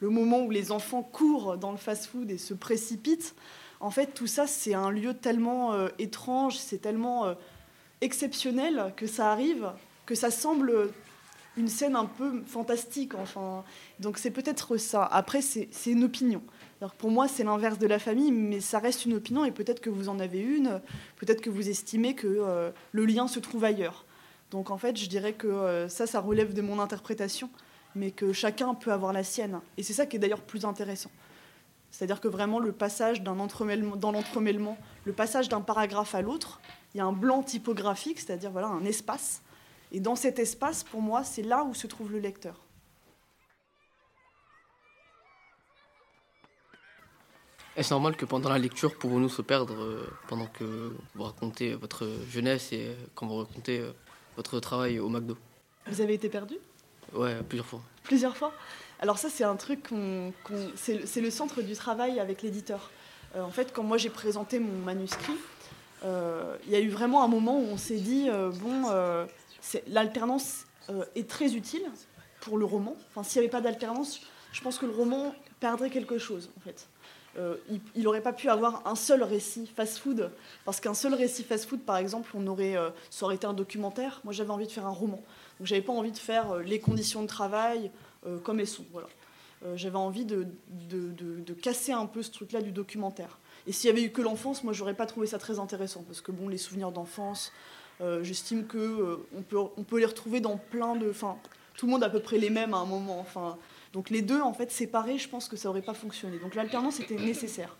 le 0.00 0.10
moment 0.10 0.40
où 0.40 0.50
les 0.50 0.72
enfants 0.72 1.02
courent 1.02 1.58
dans 1.58 1.70
le 1.70 1.76
fast-food 1.76 2.30
et 2.30 2.38
se 2.38 2.54
précipitent, 2.54 3.34
En 3.82 3.90
fait, 3.90 4.14
tout 4.14 4.28
ça, 4.28 4.46
c'est 4.46 4.74
un 4.74 4.90
lieu 4.90 5.12
tellement 5.12 5.72
euh, 5.72 5.88
étrange, 5.98 6.56
c'est 6.56 6.78
tellement 6.78 7.26
euh, 7.26 7.34
exceptionnel 8.00 8.94
que 8.96 9.08
ça 9.08 9.32
arrive, 9.32 9.72
que 10.06 10.14
ça 10.14 10.30
semble 10.30 10.92
une 11.56 11.68
scène 11.68 11.96
un 11.96 12.06
peu 12.06 12.42
fantastique. 12.46 13.14
Enfin, 13.14 13.64
donc 14.00 14.18
c'est 14.18 14.30
peut-être 14.30 14.76
ça. 14.76 15.04
Après, 15.04 15.42
c'est 15.42 15.68
une 15.86 16.04
opinion. 16.04 16.42
Alors 16.80 16.94
pour 16.94 17.10
moi, 17.10 17.28
c'est 17.28 17.44
l'inverse 17.44 17.78
de 17.78 17.86
la 17.86 17.98
famille, 17.98 18.32
mais 18.32 18.60
ça 18.60 18.78
reste 18.78 19.06
une 19.06 19.14
opinion 19.14 19.44
et 19.44 19.52
peut-être 19.52 19.80
que 19.80 19.90
vous 19.90 20.08
en 20.08 20.18
avez 20.18 20.40
une, 20.40 20.80
peut-être 21.16 21.40
que 21.40 21.50
vous 21.50 21.68
estimez 21.68 22.14
que 22.14 22.26
euh, 22.26 22.70
le 22.92 23.04
lien 23.06 23.28
se 23.28 23.38
trouve 23.38 23.64
ailleurs. 23.64 24.04
Donc 24.50 24.70
en 24.70 24.78
fait, 24.78 24.96
je 24.96 25.08
dirais 25.08 25.32
que 25.32 25.46
euh, 25.46 25.88
ça, 25.88 26.06
ça 26.06 26.20
relève 26.20 26.54
de 26.54 26.62
mon 26.62 26.80
interprétation, 26.80 27.50
mais 27.94 28.10
que 28.10 28.32
chacun 28.32 28.74
peut 28.74 28.92
avoir 28.92 29.12
la 29.12 29.22
sienne. 29.22 29.60
Et 29.76 29.82
c'est 29.82 29.92
ça 29.92 30.06
qui 30.06 30.16
est 30.16 30.18
d'ailleurs 30.18 30.40
plus 30.40 30.64
intéressant. 30.64 31.10
C'est-à-dire 31.92 32.20
que 32.20 32.28
vraiment 32.28 32.58
le 32.58 32.72
passage 32.72 33.22
d'un 33.22 33.38
entremêlement, 33.38 33.96
dans 33.96 34.12
l'entremêlement, 34.12 34.78
le 35.04 35.12
passage 35.12 35.48
d'un 35.48 35.60
paragraphe 35.60 36.14
à 36.14 36.22
l'autre, 36.22 36.60
il 36.94 36.98
y 36.98 37.00
a 37.00 37.04
un 37.04 37.12
blanc 37.12 37.42
typographique, 37.42 38.18
c'est-à-dire 38.18 38.50
voilà 38.50 38.68
un 38.68 38.84
espace. 38.84 39.42
Et 39.94 40.00
dans 40.00 40.16
cet 40.16 40.38
espace, 40.38 40.82
pour 40.82 41.02
moi, 41.02 41.22
c'est 41.22 41.42
là 41.42 41.64
où 41.64 41.74
se 41.74 41.86
trouve 41.86 42.10
le 42.10 42.18
lecteur. 42.18 42.58
Est-ce 47.76 47.92
normal 47.92 48.16
que 48.16 48.24
pendant 48.24 48.48
la 48.48 48.58
lecture, 48.58 48.98
pouvons-nous 48.98 49.28
se 49.28 49.42
perdre 49.42 49.74
euh, 49.74 50.10
pendant 50.28 50.46
que 50.46 50.94
vous 51.14 51.22
racontez 51.22 51.74
votre 51.74 52.08
jeunesse 52.30 52.72
et 52.72 52.88
euh, 52.88 52.94
quand 53.14 53.26
vous 53.26 53.36
racontez 53.36 53.80
euh, 53.80 53.92
votre 54.36 54.60
travail 54.60 54.98
au 54.98 55.08
McDo? 55.10 55.36
Vous 55.86 56.00
avez 56.00 56.14
été 56.14 56.30
perdu? 56.30 56.56
Ouais, 57.14 57.42
plusieurs 57.42 57.66
fois. 57.66 57.82
Plusieurs 58.02 58.36
fois? 58.36 58.52
Alors 58.98 59.18
ça, 59.18 59.28
c'est 59.28 59.44
un 59.44 59.56
truc 59.56 59.88
qu'on... 59.88 60.32
c'est 60.74 61.20
le 61.20 61.30
centre 61.30 61.60
du 61.60 61.74
travail 61.74 62.18
avec 62.18 62.40
l'éditeur. 62.42 62.90
en 63.36 63.50
fait, 63.50 63.72
quand 63.72 63.82
moi 63.82 63.98
j'ai 63.98 64.10
présenté 64.10 64.58
mon 64.58 64.78
manuscrit, 64.84 65.36
il 66.04 66.70
y 66.70 66.76
a 66.76 66.80
eu 66.80 66.88
vraiment 66.88 67.24
un 67.24 67.28
moment 67.28 67.58
où 67.58 67.64
on 67.64 67.76
s'est 67.76 67.98
dit, 67.98 68.28
bon, 68.60 68.84
l'alternance 69.86 70.66
est 71.14 71.28
très 71.28 71.54
utile 71.54 71.84
pour 72.40 72.58
le 72.58 72.64
roman. 72.64 72.96
Enfin, 73.10 73.22
s'il 73.22 73.40
n'y 73.40 73.46
avait 73.46 73.52
pas 73.52 73.60
d'alternance, 73.60 74.20
je 74.52 74.60
pense 74.60 74.78
que 74.78 74.86
le 74.86 74.92
roman 74.92 75.34
perdrait 75.60 75.90
quelque 75.90 76.18
chose, 76.18 76.50
en 76.56 76.60
fait. 76.60 76.88
Euh, 77.38 77.56
il 77.94 78.02
n'aurait 78.02 78.20
pas 78.20 78.34
pu 78.34 78.50
avoir 78.50 78.86
un 78.86 78.94
seul 78.94 79.22
récit 79.22 79.66
fast-food, 79.66 80.30
parce 80.64 80.80
qu'un 80.80 80.92
seul 80.92 81.14
récit 81.14 81.44
fast-food, 81.44 81.80
par 81.80 81.96
exemple, 81.96 82.30
on 82.34 82.46
aurait, 82.46 82.76
euh, 82.76 82.90
ça 83.08 83.24
aurait 83.24 83.36
été 83.36 83.46
un 83.46 83.54
documentaire. 83.54 84.20
Moi, 84.24 84.34
j'avais 84.34 84.50
envie 84.50 84.66
de 84.66 84.72
faire 84.72 84.86
un 84.86 84.90
roman. 84.90 85.22
Donc, 85.58 85.66
j'avais 85.66 85.80
pas 85.80 85.94
envie 85.94 86.12
de 86.12 86.18
faire 86.18 86.52
euh, 86.52 86.62
les 86.62 86.78
conditions 86.78 87.22
de 87.22 87.26
travail 87.26 87.90
comme 88.44 88.60
elles 88.60 88.68
sont. 88.68 88.84
Voilà. 88.92 89.08
j'avais 89.74 89.96
envie 89.96 90.24
de, 90.24 90.46
de, 90.68 91.10
de, 91.10 91.54
casser 91.54 91.90
un 91.90 92.06
peu 92.06 92.22
ce 92.22 92.30
truc-là 92.30 92.62
du 92.62 92.70
documentaire. 92.70 93.40
Et 93.66 93.72
s'il 93.72 93.90
y 93.90 93.92
avait 93.92 94.04
eu 94.04 94.12
que 94.12 94.22
l'enfance, 94.22 94.62
moi, 94.62 94.72
j'aurais 94.72 94.94
pas 94.94 95.06
trouvé 95.06 95.26
ça 95.26 95.38
très 95.38 95.58
intéressant, 95.58 96.04
parce 96.06 96.20
que 96.20 96.30
bon, 96.30 96.48
les 96.48 96.56
souvenirs 96.56 96.92
d'enfance, 96.92 97.50
j'estime 98.22 98.66
que 98.66 99.20
on 99.36 99.42
peut, 99.42 99.58
on 99.58 99.82
peut 99.84 99.98
les 99.98 100.06
retrouver 100.06 100.40
dans 100.40 100.56
plein 100.56 100.96
de, 100.96 101.08
enfin, 101.10 101.36
tout 101.76 101.86
le 101.86 101.92
monde 101.92 102.02
a 102.02 102.06
à 102.06 102.10
peu 102.10 102.20
près 102.20 102.38
les 102.38 102.50
mêmes 102.50 102.74
à 102.74 102.78
un 102.78 102.84
moment. 102.84 103.20
Enfin, 103.20 103.56
donc 103.92 104.10
les 104.10 104.22
deux, 104.22 104.40
en 104.40 104.52
fait, 104.52 104.70
séparés, 104.70 105.18
je 105.18 105.28
pense 105.28 105.48
que 105.48 105.56
ça 105.56 105.68
n'aurait 105.68 105.82
pas 105.82 105.94
fonctionné. 105.94 106.38
Donc 106.38 106.54
l'alternance 106.54 107.00
était 107.00 107.16
nécessaire. 107.16 107.76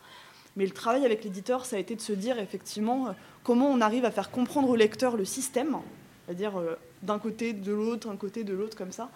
Mais 0.56 0.66
le 0.66 0.72
travail 0.72 1.04
avec 1.04 1.24
l'éditeur, 1.24 1.64
ça 1.64 1.76
a 1.76 1.78
été 1.78 1.96
de 1.96 2.00
se 2.00 2.12
dire 2.12 2.38
effectivement 2.38 3.08
euh, 3.08 3.12
comment 3.42 3.70
on 3.70 3.80
arrive 3.80 4.04
à 4.04 4.10
faire 4.10 4.30
comprendre 4.30 4.68
au 4.68 4.76
lecteur 4.76 5.16
le 5.16 5.24
système, 5.24 5.78
c'est-à-dire 6.26 6.58
euh, 6.58 6.76
d'un 7.02 7.18
côté, 7.18 7.52
de 7.52 7.72
l'autre, 7.72 8.08
un 8.08 8.16
côté, 8.16 8.44
de 8.44 8.52
l'autre, 8.52 8.76
comme 8.76 8.92
ça. 8.92 9.10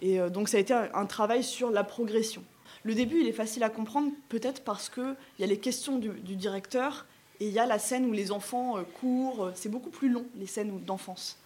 Et 0.00 0.18
euh, 0.18 0.30
donc 0.30 0.48
ça 0.48 0.56
a 0.56 0.60
été 0.60 0.72
un, 0.72 1.06
travail 1.06 1.44
sur 1.44 1.70
la 1.70 1.84
progression. 1.84 2.42
Le 2.82 2.94
début, 2.94 3.20
il 3.20 3.28
est 3.28 3.32
facile 3.32 3.62
à 3.62 3.68
comprendre, 3.68 4.10
peut-être 4.30 4.64
parce 4.64 4.88
qu'il 4.88 5.16
y 5.38 5.44
a 5.44 5.46
les 5.46 5.58
questions 5.58 5.98
du, 5.98 6.36
directeur 6.36 7.04
et 7.40 7.46
il 7.46 7.52
y 7.52 7.58
a 7.58 7.66
la 7.66 7.78
scène 7.78 8.06
où 8.06 8.12
les 8.12 8.32
enfants 8.32 8.76
courent. 9.00 9.50
C'est 9.54 9.68
beaucoup 9.68 9.90
plus 9.90 10.08
long, 10.10 10.26
les 10.36 10.46
scènes 10.46 10.84
d'enfance. 10.84 11.38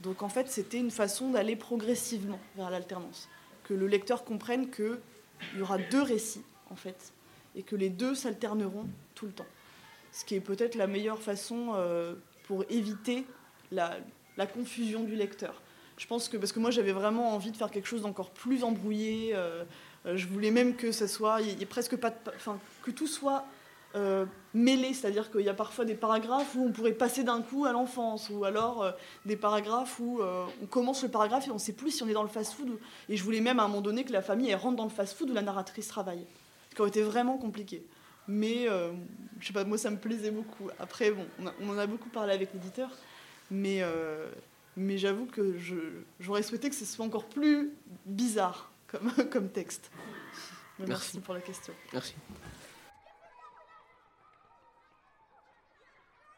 Donc 0.00 0.22
en 0.22 0.28
fait, 0.28 0.48
c'était 0.48 0.78
une 0.78 0.90
façon 0.90 1.30
d'aller 1.30 1.56
progressivement 1.56 2.38
vers 2.56 2.70
l'alternance 2.70 3.28
que 3.64 3.74
le 3.74 3.86
lecteur 3.86 4.24
comprenne 4.24 4.70
qu'il 4.70 4.98
y 5.56 5.60
aura 5.60 5.78
deux 5.78 6.02
récits, 6.02 6.44
en 6.70 6.76
fait, 6.76 7.12
et 7.54 7.62
que 7.62 7.76
les 7.76 7.88
deux 7.88 8.14
s'alterneront 8.14 8.88
tout 9.14 9.26
le 9.26 9.32
temps. 9.32 9.46
Ce 10.12 10.24
qui 10.24 10.34
est 10.34 10.40
peut-être 10.40 10.74
la 10.74 10.86
meilleure 10.86 11.22
façon 11.22 11.72
euh, 11.74 12.14
pour 12.44 12.64
éviter 12.68 13.24
la, 13.70 13.98
confusion 14.54 15.04
du 15.04 15.14
lecteur. 15.14 15.62
Je 15.96 16.06
pense 16.06 16.28
que, 16.28 16.36
parce 16.36 16.52
que 16.52 16.58
moi 16.58 16.70
j'avais 16.72 16.92
vraiment 16.92 17.32
envie 17.32 17.52
de 17.52 17.56
faire 17.56 17.70
quelque 17.70 17.86
chose 17.86 18.02
d'encore 18.02 18.30
plus 18.30 18.64
embrouillé, 18.64 19.30
euh, 19.34 19.62
euh, 20.04 20.16
je 20.16 20.26
voulais 20.26 20.50
même 20.50 20.74
que 20.74 20.90
ça 20.90 21.06
soit, 21.06 21.40
y, 21.40 21.62
ait 21.62 21.66
presque 21.66 21.96
pas 21.96 22.10
de, 22.10 22.16
enfin, 22.34 22.58
que 22.82 22.90
tout 22.90 23.06
soit 23.06 23.46
euh, 23.94 24.24
mêlés, 24.54 24.94
c'est-à-dire 24.94 25.30
qu'il 25.30 25.42
y 25.42 25.48
a 25.50 25.54
parfois 25.54 25.84
des 25.84 25.94
paragraphes 25.94 26.54
où 26.54 26.64
on 26.64 26.72
pourrait 26.72 26.92
passer 26.92 27.24
d'un 27.24 27.42
coup 27.42 27.66
à 27.66 27.72
l'enfance, 27.72 28.30
ou 28.30 28.44
alors 28.44 28.82
euh, 28.82 28.92
des 29.26 29.36
paragraphes 29.36 30.00
où 30.00 30.20
euh, 30.20 30.46
on 30.62 30.66
commence 30.66 31.02
le 31.02 31.10
paragraphe 31.10 31.46
et 31.46 31.50
on 31.50 31.54
ne 31.54 31.58
sait 31.58 31.74
plus 31.74 31.90
si 31.90 32.02
on 32.02 32.08
est 32.08 32.14
dans 32.14 32.22
le 32.22 32.28
fast-food. 32.28 32.78
Et 33.10 33.16
je 33.16 33.24
voulais 33.24 33.40
même 33.40 33.58
à 33.60 33.64
un 33.64 33.68
moment 33.68 33.82
donné 33.82 34.04
que 34.04 34.12
la 34.12 34.22
famille 34.22 34.48
elle 34.48 34.58
rentre 34.58 34.76
dans 34.76 34.84
le 34.84 34.90
fast-food 34.90 35.30
où 35.30 35.34
la 35.34 35.42
narratrice 35.42 35.88
travaille, 35.88 36.24
ce 36.70 36.74
qui 36.74 36.80
aurait 36.80 36.88
été 36.88 37.02
vraiment 37.02 37.36
compliqué. 37.36 37.84
Mais 38.28 38.66
je 39.40 39.46
sais 39.46 39.52
pas, 39.52 39.64
moi 39.64 39.76
ça 39.76 39.90
me 39.90 39.98
plaisait 39.98 40.30
beaucoup. 40.30 40.70
Après, 40.78 41.10
bon, 41.10 41.26
on, 41.60 41.68
en 41.68 41.76
a 41.76 41.86
beaucoup 41.86 42.08
parlé 42.08 42.32
avec 42.32 42.54
l'éditeur, 42.54 42.88
mais, 43.50 43.82
mais 44.76 44.96
j'avoue 44.96 45.26
que 45.26 45.56
j'aurais 46.20 46.42
souhaité 46.44 46.70
que 46.70 46.76
ce 46.76 46.84
soit 46.84 47.04
encore 47.04 47.24
plus 47.24 47.72
bizarre 48.06 48.70
comme, 48.86 49.12
comme 49.30 49.48
texte. 49.48 49.90
merci 50.78 51.18
pour 51.20 51.34
la 51.34 51.40
question. 51.40 51.74
Merci. 51.92 52.14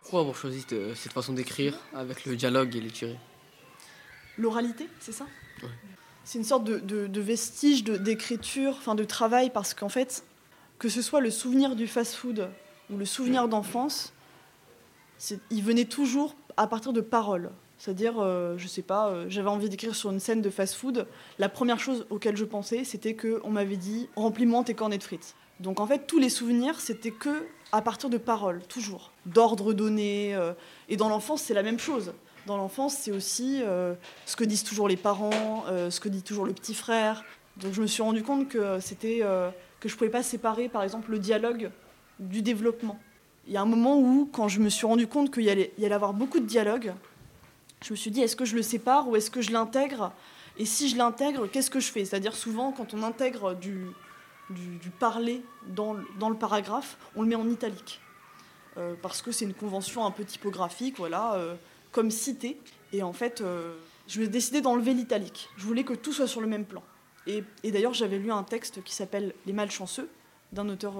Pourquoi 0.05 0.21
avoir 0.21 0.37
choisi 0.37 0.67
cette 0.95 1.13
façon 1.13 1.33
d'écrire 1.33 1.79
avec 1.95 2.27
le 2.27 2.37
dialogue 2.37 2.77
et 2.77 2.81
les 2.81 2.91
tirés 2.91 3.19
L'oralité, 4.37 4.87
c'est 5.01 5.13
ça 5.13 5.27
C'est 6.25 6.39
une 6.39 6.45
sorte 6.45 6.65
de, 6.65 7.21
vestige 7.21 7.85
d'écriture, 7.85 8.75
enfin 8.77 8.95
de 8.95 9.05
travail, 9.05 9.51
parce 9.51 9.73
qu'en 9.73 9.89
fait, 9.89 10.23
que 10.79 10.91
ce 10.91 11.01
soit 11.01 11.23
le 11.23 11.31
souvenir 11.31 11.75
du 11.75 11.87
fast-food 11.87 12.51
ou 12.91 12.99
le 12.99 13.07
souvenir 13.07 13.49
d'enfance, 13.49 14.13
il 15.51 15.63
venait 15.63 15.87
toujours 15.87 16.37
à 16.59 16.67
partir 16.67 16.93
de 16.93 17.01
paroles. 17.01 17.51
C'est-à-dire, 17.79 18.21
euh, 18.21 18.59
je 18.59 18.69
sais 18.69 18.83
pas, 18.83 19.09
euh, 19.09 19.27
j'avais 19.31 19.49
envie 19.49 19.71
d'écrire 19.71 19.95
sur 19.95 20.11
une 20.11 20.21
scène 20.21 20.43
de 20.43 20.51
fast-food. 20.51 21.07
La 21.39 21.49
première 21.49 21.81
chose 21.81 22.07
auquel 22.11 22.37
je 22.37 22.45
pensais, 22.45 22.85
c'était 22.85 23.17
qu'on 23.17 23.51
m'avait 23.51 23.77
dit 23.79 24.09
remplis-moi 24.17 24.65
tes 24.65 24.75
cornets 24.75 24.99
de 24.99 25.03
frites. 25.03 25.35
Donc 25.61 25.81
en 25.81 25.87
fait, 25.87 26.07
tous 26.07 26.19
les 26.19 26.29
souvenirs, 26.29 26.79
c'était 26.81 27.11
que 27.11 27.47
à 27.75 27.83
partir 27.83 28.09
de 28.09 28.19
paroles, 28.19 28.63
toujours, 28.69 29.11
d'ordre 29.27 29.73
donné. 29.73 30.33
Euh, 30.33 30.53
et 30.89 30.97
dans 30.97 31.09
l'enfance, 31.09 31.43
c'est 31.43 31.55
la 31.55 31.65
même 31.65 31.81
chose. 31.81 32.13
Dans 32.47 32.57
l'enfance, 32.57 32.95
c'est 32.95 33.11
aussi 33.11 33.63
euh, 33.63 33.95
ce 34.27 34.37
que 34.37 34.45
disent 34.45 34.63
toujours 34.63 34.87
les 34.87 34.97
parents, 34.97 35.65
euh, 35.69 35.91
ce 35.91 35.99
que 35.99 36.09
dit 36.09 36.23
toujours 36.23 36.47
le 36.47 36.53
petit 36.53 36.75
frère. 36.75 37.25
Donc 37.57 37.73
je 37.73 37.83
me 37.83 37.89
suis 37.89 38.03
rendu 38.03 38.23
compte 38.23 38.49
que 38.49 38.79
c'était 38.79 39.23
que 39.81 39.89
je 39.89 39.97
pouvais 39.97 40.11
pas 40.11 40.23
séparer, 40.23 40.69
par 40.69 40.83
exemple, 40.83 41.11
le 41.11 41.19
dialogue 41.19 41.71
du 42.21 42.43
développement. 42.43 42.99
Il 43.49 43.53
y 43.53 43.57
a 43.57 43.63
un 43.63 43.67
moment 43.67 43.99
où, 43.99 44.29
quand 44.33 44.47
je 44.49 44.61
me 44.61 44.69
suis 44.69 44.87
rendu 44.87 45.07
compte 45.09 45.33
qu'il 45.33 45.43
y 45.43 45.51
allait, 45.51 45.73
y 45.77 45.87
avoir 45.87 46.15
beaucoup 46.15 46.41
de 46.41 46.47
dialogue, 46.47 46.95
je 47.85 47.93
me 47.93 47.97
suis 47.97 48.11
dit 48.11 48.23
est-ce 48.23 48.37
que 48.37 48.45
je 48.45 48.55
le 48.55 48.63
sépare 48.63 49.09
ou 49.09 49.17
est-ce 49.17 49.31
que 49.31 49.41
je 49.41 49.51
l'intègre? 49.51 50.13
Et 50.59 50.65
si 50.65 50.89
je 50.89 50.97
l'intègre, 50.97 51.49
qu'est-ce 51.49 51.71
que 51.71 51.81
je 51.81 51.91
fais? 51.91 52.05
C'est-à-dire 52.05 52.35
souvent, 52.35 52.73
quand 52.73 52.95
on 52.95 53.03
intègre 53.03 53.55
du, 53.55 53.87
du, 54.51 54.91
parler 54.91 55.43
dans, 55.69 55.95
le 55.95 56.37
paragraphe, 56.37 56.97
on 57.17 57.23
le 57.23 57.29
met 57.29 57.35
en 57.35 57.49
italique. 57.49 58.01
Euh, 58.77 58.95
parce 59.01 59.23
que 59.23 59.31
c'est 59.31 59.45
une 59.45 59.55
convention 59.55 60.05
un 60.05 60.11
peu 60.11 60.25
typographique, 60.25 60.97
voilà, 60.99 61.35
euh, 61.35 61.55
comme 61.93 62.11
cité. 62.11 62.59
Et 62.93 63.03
en 63.03 63.13
fait, 63.13 63.41
euh, 63.41 63.77
je 64.09 64.21
me 64.21 64.27
décidé 64.27 64.61
d'enlever 64.61 64.95
l'italique. 64.95 65.49
Je 65.57 65.65
voulais 65.65 65.85
que 65.85 65.95
tout 65.95 66.13
soit 66.13 66.27
sur 66.27 66.41
le 66.41 66.47
même 66.47 66.65
plan. 66.65 66.83
Et, 67.27 67.45
et 67.63 67.71
d'ailleurs, 67.71 67.95
j'avais 67.95 68.19
lu 68.19 68.31
un 68.31 68.43
texte 68.43 68.83
qui 68.83 68.95
s'appelle 68.95 69.33
Les 69.47 69.53
Malchanceux, 69.53 70.09
d'un 70.53 70.69
auteur 70.69 70.95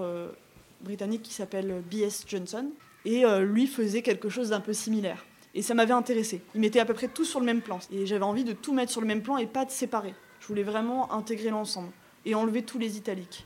britannique 0.81 1.21
qui 1.21 1.33
s'appelle 1.33 1.83
B.S. 1.91 2.25
Johnson. 2.27 2.71
Et 3.05 3.23
lui 3.41 3.67
faisait 3.67 4.01
quelque 4.01 4.29
chose 4.29 4.49
d'un 4.49 4.59
peu 4.59 4.73
similaire. 4.73 5.23
Et 5.53 5.61
ça 5.61 5.75
m'avait 5.75 5.93
intéressé. 5.93 6.41
Il 6.55 6.61
mettait 6.61 6.79
à 6.79 6.85
peu 6.85 6.95
près 6.95 7.07
tout 7.07 7.23
sur 7.23 7.39
le 7.39 7.45
même 7.45 7.61
plan. 7.61 7.79
Et 7.91 8.07
j'avais 8.07 8.25
envie 8.25 8.43
de 8.43 8.53
tout 8.53 8.73
mettre 8.73 8.91
sur 8.91 9.01
le 9.01 9.07
même 9.07 9.21
plan 9.21 9.37
et 9.37 9.45
pas 9.45 9.63
de 9.63 9.69
séparer. 9.69 10.15
Je 10.39 10.47
voulais 10.47 10.63
vraiment 10.63 11.13
intégrer 11.13 11.51
l'ensemble 11.51 11.91
et 12.25 12.35
enlever 12.35 12.63
tous 12.63 12.79
les 12.79 12.97
italiques. 12.97 13.45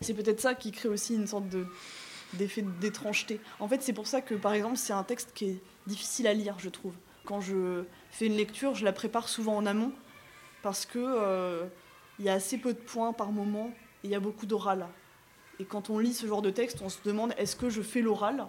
C'est 0.00 0.14
peut-être 0.14 0.40
ça 0.40 0.54
qui 0.54 0.70
crée 0.70 0.88
aussi 0.88 1.14
une 1.14 1.26
sorte 1.26 1.44
d'effet 2.34 2.62
d'étrangeté. 2.80 3.40
En 3.58 3.68
fait, 3.68 3.82
c'est 3.82 3.92
pour 3.92 4.06
ça 4.06 4.20
que, 4.20 4.34
par 4.34 4.52
exemple, 4.52 4.76
c'est 4.76 4.92
un 4.92 5.02
texte 5.02 5.32
qui 5.34 5.46
est 5.46 5.60
difficile 5.86 6.26
à 6.26 6.34
lire, 6.34 6.56
je 6.58 6.68
trouve. 6.68 6.94
Quand 7.24 7.40
je 7.40 7.84
fais 8.10 8.26
une 8.26 8.36
lecture, 8.36 8.74
je 8.74 8.84
la 8.84 8.92
prépare 8.92 9.28
souvent 9.28 9.56
en 9.56 9.66
amont, 9.66 9.92
parce 10.62 10.86
que 10.86 10.98
euh, 10.98 11.66
il 12.18 12.24
y 12.24 12.28
a 12.28 12.34
assez 12.34 12.58
peu 12.58 12.72
de 12.72 12.78
points 12.78 13.12
par 13.12 13.32
moment, 13.32 13.72
et 14.04 14.08
il 14.08 14.10
y 14.10 14.14
a 14.14 14.20
beaucoup 14.20 14.46
d'oral. 14.46 14.86
Et 15.58 15.64
quand 15.64 15.90
on 15.90 15.98
lit 15.98 16.14
ce 16.14 16.26
genre 16.26 16.42
de 16.42 16.50
texte, 16.50 16.80
on 16.82 16.88
se 16.88 16.98
demande 17.04 17.34
est-ce 17.36 17.56
que 17.56 17.68
je 17.68 17.82
fais 17.82 18.00
l'oral? 18.00 18.46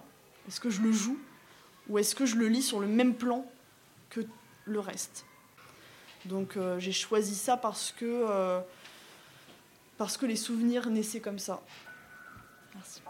Est-ce 0.47 0.59
que 0.59 0.69
je 0.69 0.82
le 0.82 0.91
joue? 0.91 1.17
Ou 1.88 1.97
est-ce 1.97 2.13
que 2.13 2.27
je 2.27 2.36
le 2.36 2.47
lis 2.47 2.61
sur 2.61 2.80
le 2.80 2.88
même 2.88 3.15
plan 3.15 3.45
que 4.11 4.21
le 4.65 4.80
reste? 4.80 5.25
Donc 6.25 6.55
euh, 6.55 6.77
j'ai 6.80 6.91
choisi 6.91 7.34
ça 7.34 7.57
parce 7.57 7.91
que... 7.91 8.05
Euh, 8.05 8.61
parce 10.00 10.16
que 10.16 10.26
les 10.26 10.38
souvenirs 10.38 10.89
naissaient 10.89 11.20
comme 11.20 11.38
ça. 11.38 11.62
Merci. 12.74 13.02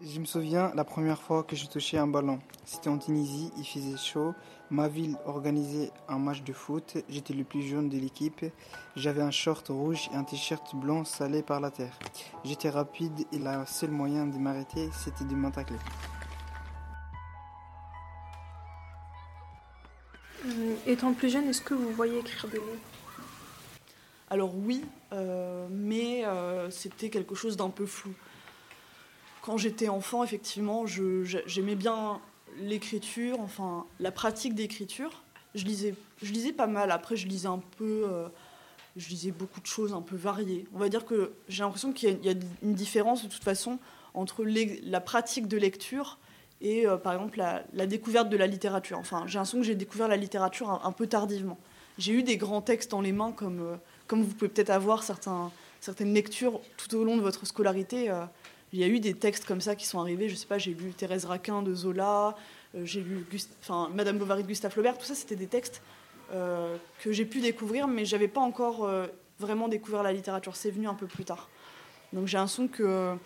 Je 0.00 0.20
me 0.20 0.26
souviens 0.26 0.70
la 0.74 0.84
première 0.84 1.20
fois 1.20 1.42
que 1.42 1.56
je 1.56 1.66
touchais 1.66 1.98
un 1.98 2.06
ballon. 2.06 2.38
C'était 2.64 2.88
en 2.88 2.98
Tunisie, 2.98 3.50
il 3.58 3.64
faisait 3.64 3.96
chaud. 3.96 4.32
Ma 4.70 4.86
ville 4.86 5.16
organisait 5.24 5.90
un 6.08 6.18
match 6.18 6.42
de 6.42 6.52
foot. 6.52 6.98
J'étais 7.08 7.34
le 7.34 7.42
plus 7.42 7.62
jeune 7.62 7.88
de 7.88 7.98
l'équipe. 7.98 8.44
J'avais 8.94 9.22
un 9.22 9.32
short 9.32 9.66
rouge 9.68 10.08
et 10.12 10.16
un 10.16 10.22
t-shirt 10.22 10.76
blanc 10.76 11.04
salé 11.04 11.42
par 11.42 11.60
la 11.60 11.72
terre. 11.72 11.98
J'étais 12.44 12.70
rapide 12.70 13.26
et 13.32 13.38
le 13.38 13.64
seul 13.66 13.90
moyen 13.90 14.26
de 14.26 14.38
m'arrêter, 14.38 14.88
c'était 14.92 15.24
de 15.24 15.34
m'attaquer. 15.34 15.74
Étant 20.86 21.12
plus 21.12 21.30
jeune, 21.30 21.48
est-ce 21.48 21.60
que 21.60 21.74
vous 21.74 21.90
voyez 21.92 22.18
écrire 22.18 22.48
des 22.48 22.58
livres? 22.58 22.80
Alors 24.28 24.54
oui, 24.56 24.82
euh, 25.12 25.66
mais 25.70 26.24
euh, 26.24 26.70
c'était 26.70 27.10
quelque 27.10 27.34
chose 27.34 27.56
d'un 27.56 27.70
peu 27.70 27.86
flou. 27.86 28.12
Quand 29.42 29.56
j'étais 29.56 29.88
enfant, 29.88 30.24
effectivement, 30.24 30.84
j'aimais 30.86 31.76
bien 31.76 32.20
l'écriture, 32.58 33.38
enfin 33.40 33.86
la 34.00 34.10
pratique 34.10 34.54
d'écriture. 34.54 35.22
Je 35.54 35.64
lisais, 35.64 35.94
je 36.22 36.32
lisais 36.32 36.52
pas 36.52 36.66
mal. 36.66 36.90
Après, 36.90 37.14
je 37.14 37.28
lisais 37.28 37.46
un 37.46 37.60
peu, 37.78 38.08
je 38.96 39.08
lisais 39.08 39.30
beaucoup 39.30 39.60
de 39.60 39.66
choses 39.66 39.92
un 39.92 40.02
peu 40.02 40.16
variées. 40.16 40.66
On 40.74 40.78
va 40.78 40.88
dire 40.88 41.04
que 41.04 41.32
j'ai 41.48 41.62
l'impression 41.62 41.92
qu'il 41.92 42.24
y, 42.24 42.28
a 42.28 42.34
une 42.60 42.74
différence 42.74 43.22
de 43.22 43.28
toute 43.28 43.44
façon 43.44 43.78
entre 44.14 44.44
la 44.44 45.00
pratique 45.00 45.46
de 45.46 45.56
lecture 45.56 46.18
et 46.60 46.86
par 47.02 47.12
exemple 47.12 47.38
la, 47.38 47.86
découverte 47.86 48.28
de 48.28 48.36
la 48.36 48.46
littérature. 48.46 48.98
Enfin, 48.98 49.24
j'ai 49.26 49.34
l'impression 49.34 49.58
que 49.58 49.64
j'ai 49.64 49.74
découvert 49.74 50.08
la 50.08 50.16
littérature 50.16 50.80
un, 50.84 50.92
peu 50.92 51.06
tardivement. 51.06 51.58
J'ai 51.98 52.12
eu 52.12 52.22
des 52.22 52.36
grands 52.36 52.62
textes 52.62 52.90
dans 52.90 53.00
les 53.00 53.12
mains, 53.12 53.32
comme, 53.32 53.78
comme 54.06 54.22
vous 54.22 54.34
pouvez 54.34 54.48
peut-être 54.48 54.70
avoir 54.70 55.02
certains, 55.02 55.50
certaines 55.80 56.12
lectures 56.12 56.60
tout 56.76 56.94
au 56.94 57.04
long 57.04 57.16
de 57.16 57.22
votre 57.22 57.46
scolarité. 57.46 58.10
il 58.72 58.80
y 58.80 58.84
a 58.84 58.88
eu 58.88 59.00
des 59.00 59.14
textes 59.14 59.44
comme 59.44 59.60
ça 59.60 59.76
qui 59.76 59.86
sont 59.86 60.00
arrivés. 60.00 60.28
Je 60.28 60.34
sais 60.34 60.46
pas, 60.46 60.58
j'ai 60.58 60.72
lu 60.72 60.92
Thérèse 60.92 61.26
Raquin 61.26 61.62
de 61.62 61.74
Zola, 61.74 62.36
j'ai 62.74 63.00
lu 63.00 63.26
Madame 63.94 64.18
Bovary 64.18 64.42
de 64.42 64.48
Gustave 64.48 64.72
Flaubert. 64.72 64.96
Tout 64.96 65.06
ça, 65.06 65.14
c'était 65.14 65.36
des 65.36 65.46
textes 65.46 65.82
que 66.30 67.12
j'ai 67.12 67.24
pu 67.24 67.40
découvrir, 67.40 67.86
mais 67.86 68.04
j'avais 68.04 68.28
pas 68.28 68.40
encore 68.40 68.90
vraiment 69.38 69.68
découvert 69.68 70.02
la 70.02 70.12
littérature. 70.12 70.56
C'est 70.56 70.70
venu 70.70 70.88
un 70.88 70.94
peu 70.94 71.06
plus 71.06 71.24
tard. 71.24 71.48
Donc 72.12 72.26
j'ai 72.26 72.36
l'impression 72.36 72.68
que 72.68 73.16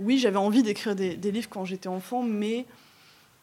oui, 0.00 0.18
j'avais 0.18 0.36
envie 0.36 0.62
d'écrire 0.62 0.96
des, 0.96 1.16
livres 1.16 1.48
quand 1.48 1.64
j'étais 1.64 1.88
enfant, 1.88 2.22
mais 2.22 2.66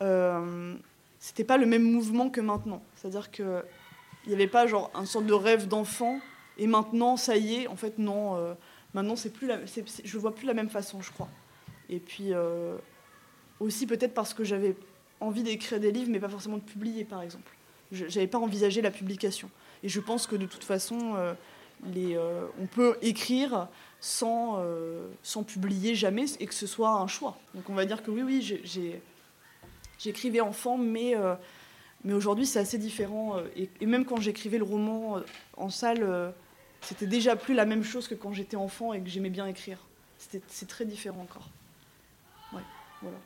euh, 0.01 0.75
c'était 1.19 1.43
pas 1.43 1.57
le 1.57 1.65
même 1.65 1.83
mouvement 1.83 2.29
que 2.29 2.41
maintenant. 2.41 2.81
C'est-à-dire 2.95 3.31
qu'il 3.31 3.63
n'y 4.27 4.33
avait 4.33 4.47
pas 4.47 4.67
genre 4.67 4.91
un 4.93 5.05
sorte 5.05 5.25
de 5.25 5.33
rêve 5.33 5.67
d'enfant, 5.67 6.19
et 6.57 6.67
maintenant, 6.67 7.17
ça 7.17 7.37
y 7.37 7.55
est, 7.55 7.67
en 7.67 7.75
fait, 7.75 7.99
non. 7.99 8.35
Euh, 8.35 8.53
maintenant, 8.93 9.15
c'est 9.15 9.29
plus 9.29 9.47
la, 9.47 9.59
vois 10.15 10.33
plus 10.33 10.47
la 10.47 10.53
même 10.53 10.69
façon, 10.69 11.01
je 11.01 11.11
crois. 11.11 11.29
Et 11.89 11.99
puis, 11.99 12.33
euh, 12.33 12.77
aussi 13.59 13.85
peut-être 13.85 14.13
parce 14.13 14.33
que 14.33 14.43
j'avais 14.43 14.75
envie 15.19 15.43
d'écrire 15.43 15.79
des 15.79 15.91
livres, 15.91 16.09
mais 16.11 16.19
pas 16.19 16.29
forcément 16.29 16.57
de 16.57 16.63
publier, 16.63 17.03
par 17.03 17.21
exemple. 17.21 17.51
Je 17.91 18.05
n'avais 18.05 18.27
pas 18.27 18.39
envisagé 18.39 18.81
la 18.81 18.91
publication. 18.91 19.49
Et 19.83 19.89
je 19.89 19.99
pense 19.99 20.27
que 20.27 20.35
de 20.35 20.45
toute 20.45 20.63
façon, 20.63 21.15
les, 21.85 22.17
on 22.59 22.65
peut 22.65 22.97
écrire 23.01 23.67
sans, 23.99 24.59
euh, 24.59 25.07
sans 25.23 25.43
publier 25.43 25.95
jamais 25.95 26.25
et 26.39 26.45
que 26.45 26.53
ce 26.53 26.67
soit 26.67 26.89
un 26.89 27.07
choix. 27.07 27.37
Donc 27.55 27.69
on 27.69 27.73
va 27.73 27.85
dire 27.85 28.03
que 28.03 28.11
oui, 28.11 28.21
oui, 28.23 28.95
j'écrivais 29.99 30.41
enfant, 30.41 30.77
mais, 30.77 31.15
euh, 31.15 31.35
mais 32.03 32.13
aujourd'hui 32.13 32.45
c'est 32.45 32.59
assez 32.59 32.77
différent. 32.77 33.37
Euh, 33.37 33.47
et, 33.81 33.85
même 33.85 34.05
quand 34.05 34.17
j'écrivais 34.17 34.57
le 34.57 34.63
roman 34.63 35.21
en 35.55 35.69
salle, 35.69 36.33
c'était 36.81 37.07
déjà 37.07 37.35
plus 37.35 37.53
la 37.53 37.65
même 37.65 37.83
chose 37.83 38.07
que 38.07 38.15
quand 38.15 38.33
j'étais 38.33 38.57
enfant 38.57 38.93
et 38.93 39.01
que 39.01 39.09
j'aimais 39.09 39.29
bien 39.29 39.47
écrire. 39.47 39.79
C'est 40.17 40.67
très 40.67 40.85
différent 40.85 41.21
encore. 41.21 41.49
Ouais, 42.53 42.63
voilà. 43.01 43.17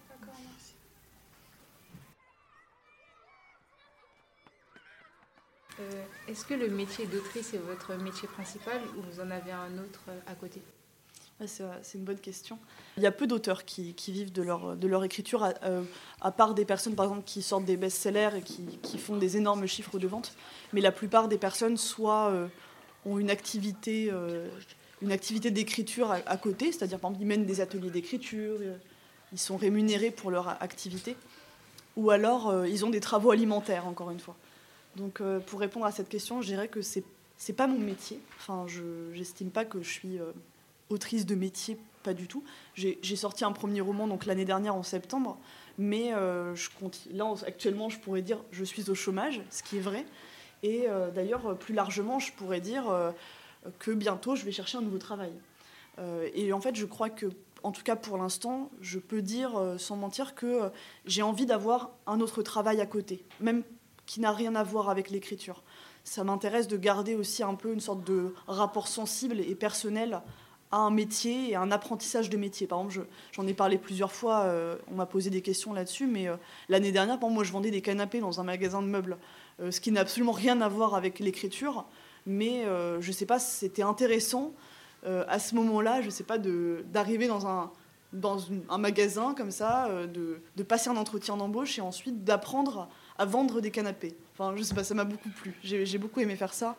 Euh, 5.82 6.03
est-ce 6.27 6.45
que 6.45 6.53
le 6.53 6.69
métier 6.69 7.05
d'autrice 7.05 7.53
est 7.53 7.57
votre 7.57 7.95
métier 8.01 8.27
principal 8.27 8.79
ou 8.97 9.01
vous 9.01 9.19
en 9.19 9.32
avez 9.32 9.51
un 9.51 9.77
autre 9.77 10.01
euh, 10.09 10.19
à 10.27 10.36
côté? 10.36 10.61
C'est 11.47 11.97
une 11.97 12.03
bonne 12.03 12.19
question. 12.19 12.59
Il 12.97 13.03
y 13.03 13.07
a 13.07 13.11
peu 13.11 13.25
d'auteurs 13.25 13.65
qui, 13.65 13.95
vivent 14.09 14.32
de 14.32 14.43
leur, 14.43 15.03
écriture, 15.03 15.51
euh, 15.63 15.82
à, 16.21 16.32
part 16.32 16.53
des 16.53 16.65
personnes, 16.65 16.93
par 16.93 17.05
exemple, 17.05 17.23
qui 17.25 17.41
sortent 17.41 17.65
des 17.65 17.77
best-sellers 17.77 18.29
et 18.38 18.41
qui, 18.43 18.97
font 18.99 19.17
des 19.17 19.38
énormes 19.38 19.65
chiffres 19.65 19.97
de 19.97 20.07
vente. 20.07 20.36
Mais 20.71 20.82
la 20.82 20.91
plupart 20.91 21.27
des 21.27 21.39
personnes, 21.39 21.77
soit 21.77 22.32
ont 23.07 23.17
une 23.17 23.32
activité, 23.32 24.11
d'écriture 25.01 26.11
à, 26.11 26.38
côté, 26.38 26.71
c'est-à-dire, 26.71 26.99
par 26.99 27.11
ils 27.19 27.25
mènent 27.25 27.47
des 27.47 27.59
ateliers 27.59 27.89
d'écriture, 27.89 28.59
ils 29.34 29.39
sont 29.39 29.57
rémunérés 29.57 30.11
pour 30.11 30.29
leur 30.29 30.47
activité, 30.61 31.15
ou 31.95 32.11
alors 32.11 32.67
ils 32.67 32.86
ont 32.86 32.91
des 32.91 32.99
travaux 32.99 33.32
alimentaires, 33.32 33.88
encore 33.88 34.11
une 34.11 34.19
fois. 34.19 34.38
Donc 34.96 35.22
euh, 35.22 35.39
pour 35.39 35.60
répondre 35.60 35.86
à 35.86 35.92
cette 35.92 36.10
question, 36.10 36.42
je 36.42 36.48
dirais 36.48 36.68
que 36.68 36.82
c'est 36.82 37.04
n'est 37.48 37.56
pas 37.56 37.68
mon 37.68 37.80
métier. 37.80 38.20
Enfin, 38.38 38.66
je 38.68 38.84
n'estime 39.16 39.50
pas 39.50 39.66
que 39.66 39.82
je 39.82 39.89
suis 39.89 40.20
euh, 40.20 40.32
autrice 40.89 41.26
de 41.26 41.34
métier, 41.34 41.78
pas 42.04 42.14
du 42.14 42.28
tout. 42.28 42.44
J'ai 42.76 43.16
sorti 43.16 43.44
un 43.44 43.52
premier 43.52 43.82
roman 43.82 44.08
donc 44.08 44.26
l'année 44.26 44.46
dernière 44.46 44.76
en 44.76 44.84
septembre, 44.84 45.39
mais 45.80 46.14
euh, 46.14 46.54
je 46.56 46.70
compte, 46.70 47.08
là 47.12 47.34
actuellement 47.48 47.89
je 47.89 48.00
pourrais 48.00 48.22
dire 48.22 48.38
je 48.52 48.64
suis 48.64 48.89
au 48.92 48.96
chômage, 48.96 49.42
ce 49.50 49.64
qui 49.64 49.78
est 49.78 49.82
vrai. 49.82 50.06
Et 50.64 50.86
d'ailleurs 51.16 51.58
plus 51.58 51.74
largement 51.74 52.20
je 52.20 52.32
pourrais 52.34 52.62
dire 52.62 52.84
que 53.80 53.89
bientôt 53.89 54.36
je 54.36 54.46
vais 54.46 54.52
chercher 54.52 54.78
un 54.78 54.82
nouveau 54.82 55.00
travail. 55.00 55.34
et 56.36 56.54
en 56.54 56.62
fait 56.62 56.76
je 56.76 56.86
crois 56.86 57.10
que 57.10 57.26
en 57.64 57.72
tout 57.72 57.82
cas 57.82 57.96
pour 57.96 58.20
l'instant, 58.20 58.70
je 58.80 59.00
peux 59.00 59.24
dire 59.24 59.60
sans 59.80 59.96
mentir 59.96 60.36
que 60.36 60.70
j'ai 61.08 61.24
envie 61.24 61.48
d'avoir 61.48 61.89
un 62.06 62.20
autre 62.20 62.44
travail 62.44 62.80
à 62.80 62.86
côté, 62.86 63.26
même 63.39 63.64
qui 64.12 64.20
n'a 64.20 64.34
rien 64.34 64.55
à 64.55 64.64
voir 64.64 64.89
avec 64.89 65.09
l'écriture. 65.09 65.64
Ça 66.03 66.26
m'intéresse 66.26 66.68
de 66.68 66.76
garder 66.76 67.16
aussi 67.16 67.43
un 67.43 67.55
peu 67.55 67.72
une 67.72 67.80
sorte 67.80 68.03
de 68.03 68.34
rapport 68.45 68.89
sensible 68.89 69.39
et 69.39 69.55
personnel 69.55 70.20
à 70.70 70.80
un 70.80 70.89
métier 70.89 71.51
et 71.51 71.55
à 71.55 71.62
un 71.62 71.72
apprentissage 71.72 72.30
de 72.30 72.36
métier. 72.36 72.68
Par 72.68 72.80
exemple, 72.80 73.07
j'en 73.32 73.47
ai 73.47 73.53
parlé 73.53 73.78
plusieurs 73.78 74.12
fois, 74.12 74.41
euh, 74.41 74.76
on 74.91 74.95
m'a 74.95 75.05
posé 75.05 75.30
des 75.30 75.41
questions 75.41 75.72
là-dessus, 75.72 76.07
mais 76.07 76.28
euh, 76.28 76.36
l'année 76.68 76.91
dernière, 76.91 77.22
par 77.22 77.30
moi, 77.30 77.45
je 77.45 77.53
vendais 77.53 77.72
des 77.72 77.80
canapés 77.80 78.20
dans 78.20 78.41
un 78.41 78.43
magasin 78.43 78.82
de 78.82 78.88
meubles, 78.88 79.18
euh, 79.62 79.72
ce 79.72 79.80
qui 79.80 79.93
n'a 79.93 80.01
absolument 80.01 80.34
rien 80.34 80.59
à 80.59 80.68
voir 80.68 80.93
avec 80.93 81.20
l'écriture, 81.20 81.86
mais 82.26 82.66
je 82.99 83.07
ne 83.07 83.14
sais 83.14 83.26
pas, 83.26 83.39
c'était 83.39 83.82
intéressant 83.82 84.51
à 85.03 85.39
ce 85.39 85.55
moment-là, 85.55 86.01
je 86.01 86.07
ne 86.07 86.12
sais 86.12 86.24
pas, 86.26 86.38
d'arriver 86.38 87.28
dans 87.28 87.47
un, 87.47 87.72
dans 88.14 88.38
un 88.70 88.78
magasin 88.78 89.34
comme 89.36 89.49
ça, 89.49 89.89
de, 90.05 90.39
de 90.55 90.64
passer 90.64 90.89
un 90.91 90.97
entretien 90.97 91.38
d'embauche 91.38 91.80
et 91.80 91.82
ensuite 91.82 92.24
d'apprendre 92.24 92.89
à 93.18 93.26
vendre 93.26 93.62
des 93.62 93.72
canapés. 93.72 94.16
Enfin, 94.34 94.53
je 94.55 94.64
sais 94.64 94.74
pas, 94.74 94.84
ça 94.84 94.93
m'a 94.93 95.03
beaucoup 95.03 95.30
plu. 95.30 95.53
J'ai 95.64 95.97
beaucoup 95.97 96.20
aimé 96.20 96.36
faire 96.36 96.53
ça. 96.53 96.76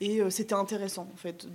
Et 0.00 0.20
euh, 0.20 0.30
c'était 0.30 0.54
intéressant, 0.54 1.08
en 1.12 1.16
fait, 1.16 1.46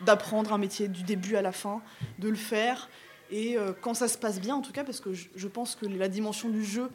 d'apprendre 0.00 0.52
un 0.52 0.58
métier 0.58 0.86
du 0.86 1.02
début 1.02 1.34
à 1.34 1.42
la 1.42 1.50
fin, 1.50 1.82
de 2.20 2.28
le 2.28 2.36
faire. 2.36 2.88
Et 3.32 3.58
euh, 3.58 3.72
quand 3.80 3.94
ça 3.94 4.06
se 4.06 4.16
passe 4.16 4.40
bien, 4.40 4.54
en 4.54 4.60
tout 4.60 4.70
cas, 4.70 4.84
parce 4.84 5.00
que 5.00 5.12
je, 5.12 5.48
pense 5.48 5.74
que 5.74 5.86
la 5.86 6.08
dimension 6.08 6.48
du 6.50 6.64
jeu 6.64 6.88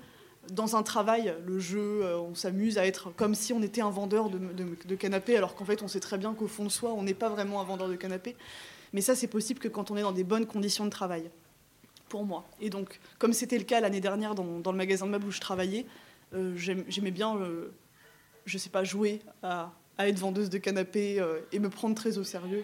dans 0.52 0.78
un 0.78 0.84
travail, 0.84 1.36
le 1.46 1.60
jeu, 1.60 2.02
euh, 2.04 2.18
on 2.18 2.34
s'amuse 2.34 2.78
à 2.78 2.86
être 2.86 3.12
comme 3.16 3.36
si 3.36 3.52
on 3.52 3.62
était 3.62 3.82
un 3.82 3.90
vendeur 3.90 4.30
de, 4.30 4.96
canapés, 4.96 5.36
alors 5.36 5.54
qu'en 5.54 5.66
fait, 5.66 5.84
on 5.84 5.90
sait 5.90 6.00
très 6.00 6.18
bien 6.18 6.34
qu'au 6.34 6.48
fond 6.48 6.64
de 6.64 6.70
soi, 6.70 6.94
on 6.94 7.04
n'est 7.04 7.14
pas 7.14 7.28
vraiment 7.28 7.60
un 7.60 7.66
vendeur 7.66 7.90
de 7.90 7.96
canapés. 7.96 8.38
Mais 8.94 9.02
ça, 9.02 9.16
c'est 9.16 9.28
possible 9.28 9.60
que 9.60 9.68
quand 9.68 9.92
on 9.92 9.98
est 9.98 10.02
dans 10.02 10.14
des 10.14 10.24
bonnes 10.24 10.46
conditions 10.46 10.86
de 10.86 10.92
travail, 10.92 11.30
pour 12.08 12.24
moi. 12.24 12.46
Et 12.62 12.70
donc, 12.70 13.00
comme 13.20 13.34
c'était 13.34 13.58
le 13.58 13.66
cas 13.66 13.82
l'année 13.82 14.02
dernière 14.02 14.34
dans, 14.34 14.60
dans, 14.60 14.72
le 14.72 14.78
magasin 14.78 15.06
de 15.06 15.12
meubles 15.12 15.28
où 15.28 15.32
je 15.32 15.42
travaillais, 15.42 15.86
j'aimais 16.56 17.12
bien, 17.12 17.36
euh, 17.36 17.72
je 18.46 18.58
sais 18.58 18.70
pas, 18.70 18.84
jouer 18.84 19.22
à, 19.44 19.72
être 20.00 20.20
vendeuse 20.20 20.50
de 20.50 20.58
canapés 20.58 21.20
euh, 21.20 21.40
et 21.52 21.60
me 21.60 21.70
prendre 21.70 21.96
très 21.96 22.18
au 22.18 22.24
sérieux. 22.24 22.64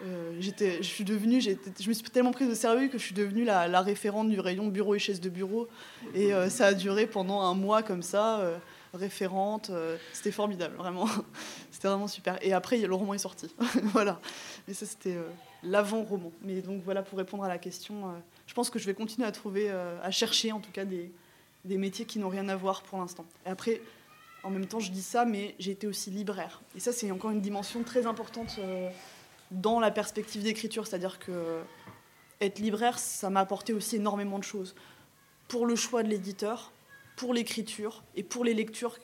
je 0.00 0.82
suis 0.82 1.04
devenue, 1.04 1.40
je 1.40 1.88
me 1.88 1.92
suis 1.92 2.02
tellement 2.10 2.32
prise 2.32 2.48
au 2.48 2.54
sérieux 2.54 2.88
que 2.88 2.98
je 2.98 3.04
suis 3.04 3.14
devenue 3.14 3.44
la, 3.44 3.80
référente 3.82 4.28
du 4.30 4.40
rayon 4.40 4.66
bureau 4.66 4.94
et 4.94 4.98
chaises 4.98 5.20
de 5.20 5.28
bureau. 5.28 5.68
Et 6.14 6.32
ça 6.48 6.66
a 6.66 6.74
duré 6.74 7.06
pendant 7.06 7.42
un 7.42 7.54
mois 7.54 7.82
comme 7.84 8.02
ça, 8.02 8.60
référente. 8.94 9.70
c'était 10.12 10.32
formidable, 10.32 10.74
vraiment. 10.76 11.06
c'était 11.70 11.86
vraiment 11.86 12.08
super. 12.08 12.36
Et 12.42 12.52
après, 12.52 12.78
le 12.78 12.94
roman 12.94 13.14
est 13.14 13.18
sorti. 13.18 13.54
voilà. 13.92 14.20
Mais 14.66 14.74
ça, 14.74 14.86
c'était 14.86 15.16
l'avant-roman. 15.62 16.32
Mais 16.42 16.62
donc 16.62 16.82
voilà, 16.82 17.02
pour 17.02 17.16
répondre 17.18 17.44
à 17.44 17.48
la 17.48 17.58
question, 17.58 18.12
je 18.48 18.54
pense 18.54 18.70
que 18.70 18.80
je 18.80 18.86
vais 18.86 18.94
continuer 18.94 19.28
à 19.28 19.32
trouver, 19.32 19.70
à 19.70 20.10
chercher 20.10 20.50
en 20.50 20.58
tout 20.58 20.72
cas 20.72 20.84
des, 20.84 21.12
des 21.64 21.78
métiers 21.78 22.04
qui 22.04 22.18
n'ont 22.18 22.28
rien 22.28 22.48
à 22.48 22.56
voir 22.56 22.82
pour 22.82 22.98
l'instant. 22.98 23.24
Et 23.46 23.48
après, 23.48 23.80
en 24.42 24.50
même 24.50 24.66
temps, 24.66 24.80
je 24.80 24.90
dis 24.90 25.02
ça, 25.02 25.24
mais 25.24 25.54
j'ai 25.58 25.72
été 25.72 25.86
aussi 25.86 26.10
libraire. 26.10 26.60
Et 26.76 26.80
ça, 26.80 26.92
c'est 26.92 27.10
encore 27.10 27.30
une 27.30 27.40
dimension 27.40 27.82
très 27.82 28.06
importante 28.06 28.56
euh, 28.58 28.90
dans 29.50 29.78
la 29.78 29.90
perspective 29.90 30.42
d'écriture. 30.42 30.86
C'est-à-dire 30.86 31.18
que 31.18 31.60
être 32.40 32.58
libraire, 32.58 32.98
ça 32.98 33.30
m'a 33.30 33.40
apporté 33.40 33.72
aussi 33.72 33.96
énormément 33.96 34.38
de 34.38 34.44
choses. 34.44 34.74
Pour 35.46 35.66
le 35.66 35.76
choix 35.76 36.02
de 36.02 36.08
l'éditeur, 36.08 36.72
pour 37.16 37.34
l'écriture 37.34 38.02
et 38.16 38.22
pour 38.22 38.44
les 38.44 38.54
lectures. 38.54 38.98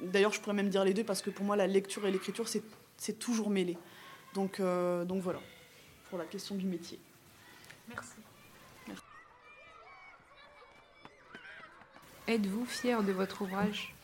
D'ailleurs, 0.00 0.32
je 0.32 0.40
pourrais 0.40 0.54
même 0.54 0.68
dire 0.68 0.84
les 0.84 0.94
deux 0.94 1.04
parce 1.04 1.22
que 1.22 1.30
pour 1.30 1.44
moi, 1.44 1.56
la 1.56 1.66
lecture 1.66 2.06
et 2.06 2.12
l'écriture, 2.12 2.46
c'est 2.48 3.18
toujours 3.18 3.50
mêlé. 3.50 3.76
Donc, 4.34 4.60
euh, 4.60 5.04
donc 5.04 5.22
voilà, 5.22 5.40
pour 6.08 6.18
la 6.18 6.24
question 6.24 6.54
du 6.54 6.66
métier. 6.66 7.00
Merci. 7.88 8.12
Êtes-vous 12.28 12.66
fier 12.66 13.02
de 13.02 13.10
votre 13.10 13.40
ouvrage? 13.40 13.94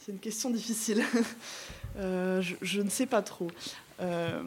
C'est 0.00 0.10
une 0.10 0.18
question 0.18 0.50
difficile. 0.50 1.04
Euh, 1.96 2.42
je, 2.62 2.80
ne 2.80 2.90
sais 2.90 3.06
pas 3.06 3.22
trop. 3.22 3.48
Euh, 4.00 4.42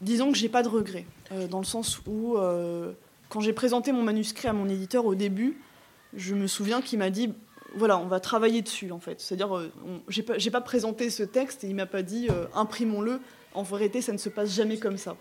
disons 0.00 0.32
que 0.32 0.38
j'ai 0.38 0.48
pas 0.48 0.64
de 0.64 0.68
regrets, 0.68 1.04
euh, 1.30 1.46
dans 1.46 1.60
le 1.60 1.64
sens 1.64 2.00
où 2.06 2.36
quand 3.28 3.40
j'ai 3.40 3.52
présenté 3.52 3.92
mon 3.92 4.02
manuscrit 4.02 4.48
à 4.48 4.52
mon 4.52 4.68
éditeur 4.68 5.04
au 5.04 5.14
début, 5.14 5.60
je 6.14 6.34
me 6.34 6.48
souviens 6.48 6.80
qu'il 6.80 6.98
m'a 6.98 7.10
dit 7.10 7.32
voilà, 7.76 7.98
on 7.98 8.06
va 8.06 8.18
travailler 8.18 8.62
dessus 8.62 8.90
en 8.90 8.98
fait. 8.98 9.20
C'est-à-dire, 9.20 9.56
euh, 9.56 9.70
j'ai 10.08 10.50
pas, 10.50 10.60
présenté 10.60 11.08
ce 11.10 11.22
texte 11.22 11.62
et 11.62 11.68
il 11.68 11.76
m'a 11.76 11.86
pas 11.86 12.02
dit 12.02 12.28
imprimons-le. 12.54 13.20
En 13.54 13.62
vérité, 13.62 14.00
ça 14.00 14.12
ne 14.12 14.18
se 14.18 14.30
passe 14.30 14.52
jamais 14.52 14.78
comme 14.78 14.96
ça. 14.96 15.14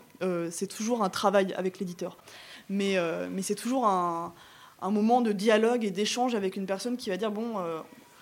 C'est 0.49 0.67
toujours 0.67 1.03
un 1.03 1.09
travail 1.09 1.53
avec 1.53 1.79
l'éditeur. 1.79 2.17
Mais, 2.69 2.97
mais 3.29 3.43
c'est 3.43 3.55
toujours 3.55 3.85
un, 3.85 4.33
un, 4.81 4.91
moment 4.91 5.21
de 5.21 5.31
dialogue 5.31 5.83
et 5.83 5.91
d'échange 5.91 6.35
avec 6.35 6.55
une 6.55 6.65
personne 6.65 6.97
qui 6.97 7.09
va 7.09 7.17
dire 7.17 7.31
bon, 7.31 7.55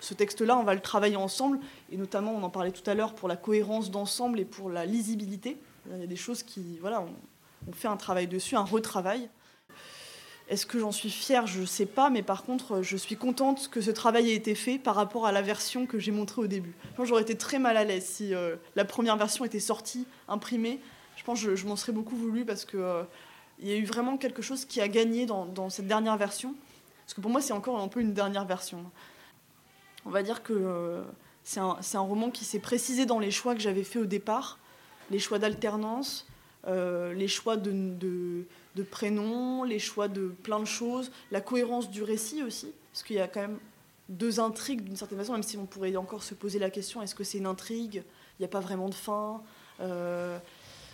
ce 0.00 0.14
texte-là, 0.14 0.56
on 0.56 0.62
va 0.62 0.74
le 0.74 0.80
travailler 0.80 1.16
ensemble. 1.16 1.58
Et 1.90 1.96
notamment, 1.96 2.32
on 2.32 2.42
en 2.42 2.50
parlait 2.50 2.70
tout 2.70 2.88
à 2.88 2.94
l'heure 2.94 3.14
pour 3.14 3.28
la 3.28 3.36
cohérence 3.36 3.90
d'ensemble 3.90 4.40
et 4.40 4.44
pour 4.44 4.70
la 4.70 4.86
lisibilité. 4.86 5.56
Il 5.90 6.00
y 6.00 6.04
a 6.04 6.06
des 6.06 6.16
choses 6.16 6.42
qui, 6.42 6.78
voilà, 6.80 7.02
on, 7.02 7.72
fait 7.72 7.88
un 7.88 7.96
travail 7.96 8.26
dessus, 8.26 8.56
un 8.56 8.64
retravail. 8.64 9.28
Est-ce 10.48 10.64
que 10.64 10.78
j'en 10.78 10.92
suis 10.92 11.10
fière? 11.10 11.46
Je 11.46 11.60
ne 11.60 11.66
sais 11.66 11.86
pas, 11.86 12.08
mais 12.08 12.22
par 12.22 12.44
contre, 12.44 12.80
je 12.80 12.96
suis 12.96 13.16
contente 13.16 13.68
que 13.68 13.80
ce 13.80 13.90
travail 13.90 14.30
ait 14.30 14.34
été 14.34 14.54
fait 14.54 14.78
par 14.78 14.94
rapport 14.94 15.26
à 15.26 15.32
la 15.32 15.42
version 15.42 15.84
que 15.84 15.98
j'ai 15.98 16.12
montrée 16.12 16.40
au 16.40 16.46
début. 16.46 16.74
J'aurais 17.02 17.22
été 17.22 17.36
très 17.36 17.58
mal 17.58 17.76
à 17.76 17.84
l'aise 17.84 18.06
si 18.06 18.34
euh, 18.34 18.56
la 18.74 18.86
première 18.86 19.16
version 19.18 19.44
était 19.44 19.60
sortie, 19.60 20.06
imprimée. 20.26 20.80
Je 21.16 21.24
pense 21.24 21.42
que 21.42 21.54
je, 21.54 21.66
m'en 21.66 21.76
serais 21.76 21.92
beaucoup 21.92 22.16
voulu 22.16 22.46
parce 22.46 22.64
qu'il 22.64 22.78
euh, 22.78 23.02
y 23.62 23.72
a 23.72 23.76
eu 23.76 23.84
vraiment 23.84 24.16
quelque 24.16 24.42
chose 24.42 24.64
qui 24.64 24.80
a 24.80 24.88
gagné 24.88 25.26
dans, 25.26 25.70
cette 25.70 25.86
dernière 25.86 26.16
version. 26.16 26.54
Parce 27.04 27.14
que 27.14 27.20
pour 27.20 27.30
moi, 27.30 27.40
c'est 27.40 27.52
encore 27.52 27.80
un 27.80 27.88
peu 27.88 28.00
une 28.00 28.12
dernière 28.12 28.44
version. 28.44 28.84
On 30.04 30.10
va 30.10 30.22
dire 30.22 30.42
que 30.42 30.52
euh, 30.52 31.02
c'est 31.42 31.60
un, 31.60 32.00
roman 32.00 32.30
qui 32.30 32.44
s'est 32.44 32.58
précisé 32.58 33.06
dans 33.06 33.18
les 33.18 33.30
choix 33.30 33.54
que 33.54 33.60
j'avais 33.60 33.84
fait 33.84 33.98
au 33.98 34.04
départ, 34.04 34.58
les 35.10 35.18
choix 35.18 35.38
d'alternance, 35.38 36.26
euh, 36.66 37.12
les 37.14 37.28
choix 37.28 37.56
de, 37.56 38.44
prénoms, 38.90 39.64
les 39.64 39.78
choix 39.78 40.08
de 40.08 40.28
plein 40.28 40.60
de 40.60 40.66
choses, 40.66 41.10
la 41.30 41.40
cohérence 41.40 41.90
du 41.90 42.02
récit 42.02 42.42
aussi, 42.42 42.70
parce 42.92 43.02
qu'il 43.02 43.16
y 43.16 43.20
a 43.20 43.28
quand 43.28 43.40
même 43.40 43.58
deux 44.08 44.40
intrigues 44.40 44.82
d'une 44.82 44.96
certaine 44.96 45.18
façon, 45.18 45.32
même 45.32 45.42
si 45.42 45.56
on 45.56 45.66
pourrait 45.66 45.94
encore 45.96 46.22
se 46.22 46.34
poser 46.34 46.58
la 46.58 46.70
question 46.70 47.02
est-ce 47.02 47.14
que 47.14 47.24
c'est 47.24 47.38
une 47.38 47.46
intrigue? 47.46 48.02
Il 48.38 48.42
n'y 48.42 48.44
a 48.44 48.48
pas 48.48 48.60
vraiment 48.60 48.88
de 48.88 48.94
fin. 48.94 49.42
Euh, 49.80 50.38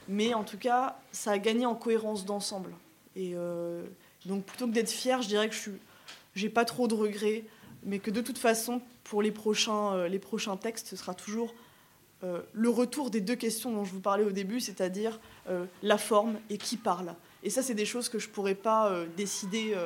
mais 0.09 0.35
en 0.35 0.45
tout 0.45 0.59
cas, 0.59 0.99
ça 1.13 1.33
a 1.33 1.39
gagné 1.39 1.67
en 1.67 1.75
cohérence 1.75 2.25
d'ensemble. 2.25 2.75
Et 3.17 3.33
euh, 3.35 3.85
donc 4.27 4.45
plutôt 4.45 4.67
que 4.67 4.73
d'être 4.73 4.91
fier, 4.91 5.23
je 5.23 5.29
dirais 5.29 5.49
que 5.49 5.55
je 5.55 6.43
n'ai 6.43 6.51
pas 6.51 6.65
trop 6.65 6.89
de 6.89 6.95
regrets, 6.95 7.45
mais 7.85 7.99
que 7.99 8.11
de 8.11 8.21
toute 8.21 8.39
façon, 8.39 8.83
pour 9.05 9.23
les 9.23 9.31
prochains, 9.31 9.95
euh, 9.95 10.09
les 10.09 10.19
prochains 10.19 10.57
textes, 10.57 10.89
ce 10.89 10.97
sera 10.97 11.15
toujours 11.15 11.55
euh, 12.23 12.41
le 12.53 12.69
retour 12.69 13.11
des 13.11 13.21
deux 13.21 13.37
questions 13.37 13.73
dont 13.73 13.85
je 13.85 13.93
vous 13.93 14.01
parlais 14.01 14.25
au 14.25 14.33
début, 14.33 14.61
c'est-à-dire 14.61 15.21
la 15.83 15.99
forme 15.99 16.39
et 16.49 16.57
qui 16.57 16.79
parle. 16.79 17.15
Et 17.43 17.51
ça, 17.51 17.63
c'est 17.63 17.75
des 17.75 17.85
choses 17.85 18.09
que 18.09 18.19
je 18.19 18.29
ne 18.29 18.33
pourrais 18.33 18.55
pas 18.55 19.05
décider. 19.15 19.77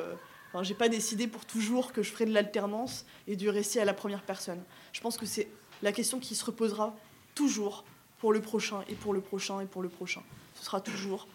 Enfin, 0.47 0.63
j'ai 0.63 0.73
pas 0.73 0.87
décidé 0.87 1.27
pour 1.27 1.43
toujours 1.43 1.91
que 1.91 2.01
je 2.01 2.09
ferai 2.11 2.25
de 2.25 2.33
l'alternance 2.33 3.05
et 3.27 3.35
du 3.35 3.49
récit 3.49 3.79
à 3.81 3.83
la 3.83 3.93
première 3.93 4.23
personne. 4.23 4.63
Je 4.93 5.01
pense 5.01 5.17
que 5.17 5.25
c'est 5.25 5.49
la 5.81 5.91
question 5.91 6.19
qui 6.19 6.33
se 6.33 6.45
reposera 6.45 6.95
toujours 7.35 7.83
pour 8.19 8.33
le 8.33 8.41
prochain 8.41 8.83
et 8.87 8.95
pour 8.95 9.13
le 9.13 9.21
prochain 9.21 9.61
et 9.61 9.65
pour 9.65 9.81
le 9.81 9.89
prochain. 9.89 10.21
Ce 10.55 10.63
sera 10.65 10.81
toujours 10.81 11.27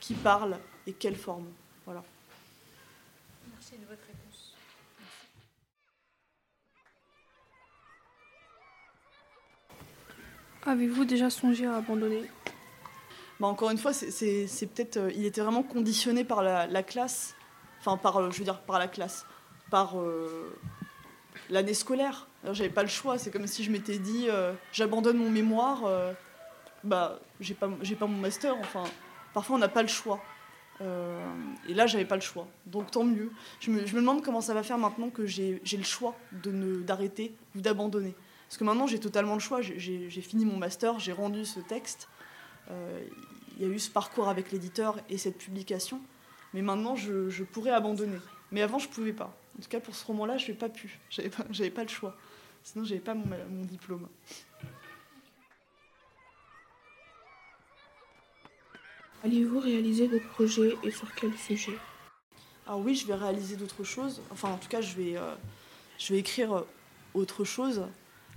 qui 0.00 0.14
parle 0.14 0.58
et 0.86 0.92
quelle 0.92 1.16
forme. 1.16 1.46
Voilà. 1.84 2.02
Merci 3.52 3.72
de 3.72 3.86
votre 3.86 4.02
réponse. 4.06 4.54
Avez-vous 10.66 11.04
déjà 11.04 11.30
songé 11.30 11.66
à 11.66 11.76
abandonner? 11.76 12.24
Bah 13.38 13.46
encore 13.46 13.70
une 13.70 13.78
fois, 13.78 13.92
c'est 13.94 14.66
peut-être, 14.74 14.98
euh, 14.98 15.12
il 15.14 15.24
était 15.24 15.40
vraiment 15.40 15.62
conditionné 15.62 16.24
par 16.24 16.42
la, 16.42 16.66
la 16.66 16.82
classe, 16.82 17.34
enfin 17.78 17.96
par, 17.96 18.18
euh, 18.18 18.30
je 18.30 18.38
veux 18.38 18.44
dire 18.44 18.60
par 18.60 18.78
la 18.78 18.86
classe, 18.86 19.24
par 19.70 19.98
euh, 19.98 20.54
l'année 21.48 21.72
scolaire. 21.72 22.26
J'avais 22.44 22.68
pas 22.68 22.82
le 22.82 22.88
choix. 22.88 23.16
C'est 23.16 23.30
comme 23.30 23.46
si 23.46 23.64
je 23.64 23.70
m'étais 23.70 23.98
dit, 23.98 24.26
euh, 24.28 24.52
j'abandonne 24.72 25.16
mon 25.16 25.30
mémoire, 25.30 25.86
euh, 25.86 26.12
bah 26.84 27.18
j'ai 27.40 27.54
pas, 27.54 27.70
j'ai 27.82 27.96
pas 27.96 28.06
mon 28.06 28.18
master. 28.18 28.56
Enfin, 28.58 28.84
parfois 29.34 29.56
on 29.56 29.58
n'a 29.58 29.68
pas 29.68 29.82
le 29.82 29.88
choix. 29.88 30.22
et 30.80 31.74
là, 31.74 31.86
j'avais 31.86 32.06
pas 32.06 32.14
le 32.14 32.22
choix. 32.22 32.46
Donc 32.66 32.90
tant 32.90 33.04
mieux. 33.04 33.30
Je 33.60 33.70
me, 33.70 33.86
je 33.86 33.94
me, 33.94 34.00
demande 34.00 34.22
comment 34.22 34.40
ça 34.40 34.54
va 34.54 34.62
faire 34.62 34.78
maintenant 34.78 35.10
que 35.10 35.26
j'ai 35.26 35.60
le 35.64 35.84
choix 35.84 36.16
de 36.32 36.50
ne 36.50 36.80
d'arrêter 36.80 37.34
ou 37.54 37.60
d'abandonner. 37.60 38.14
Parce 38.50 38.58
que 38.58 38.64
maintenant, 38.64 38.88
j'ai 38.88 38.98
totalement 38.98 39.34
le 39.34 39.40
choix. 39.40 39.60
J'ai 39.62 40.08
fini 40.22 40.44
mon 40.44 40.56
master, 40.56 40.98
j'ai 40.98 41.12
rendu 41.12 41.44
ce 41.44 41.60
texte. 41.60 42.08
Euh, 42.68 43.04
il 43.56 43.62
y 43.62 43.70
a 43.70 43.72
eu 43.72 43.78
ce 43.78 43.88
parcours 43.88 44.28
avec 44.28 44.50
l'éditeur 44.50 44.98
et 45.08 45.18
cette 45.18 45.38
publication. 45.38 46.00
Mais 46.52 46.60
maintenant, 46.60 46.96
je, 46.96 47.30
je, 47.30 47.44
pourrais 47.44 47.70
abandonner. 47.70 48.18
Mais 48.50 48.60
avant, 48.62 48.80
je 48.80 48.88
ne 48.88 48.92
pouvais 48.92 49.12
pas. 49.12 49.32
En 49.56 49.62
tout 49.62 49.68
cas, 49.68 49.78
pour 49.78 49.94
ce 49.94 50.04
roman-là, 50.04 50.36
je 50.36 50.48
n'ai 50.48 50.54
pas 50.54 50.68
pu. 50.68 50.98
Je 51.10 51.20
n'avais 51.20 51.30
pas, 51.30 51.44
pas, 51.76 51.82
le 51.84 51.88
choix. 51.88 52.16
Sinon, 52.64 52.84
je 52.84 52.90
n'avais 52.90 53.04
pas 53.04 53.14
mon, 53.14 53.24
mon 53.50 53.64
diplôme. 53.64 54.08
Allez-vous 59.22 59.60
réaliser 59.60 60.08
d'autres 60.08 60.28
projets 60.30 60.76
et 60.82 60.90
sur 60.90 61.14
quel 61.14 61.36
sujet? 61.36 61.76
Alors 62.66 62.80
oui, 62.80 62.94
je 62.94 63.06
vais 63.06 63.14
réaliser 63.14 63.56
d'autres 63.56 63.84
choses. 63.84 64.22
Enfin, 64.30 64.50
en 64.50 64.56
tout 64.56 64.68
cas, 64.68 64.80
je 64.80 64.96
vais, 64.96 65.16
euh, 65.16 65.34
je 65.98 66.12
vais 66.12 66.20
écrire 66.20 66.64
autre 67.14 67.44
chose, 67.44 67.82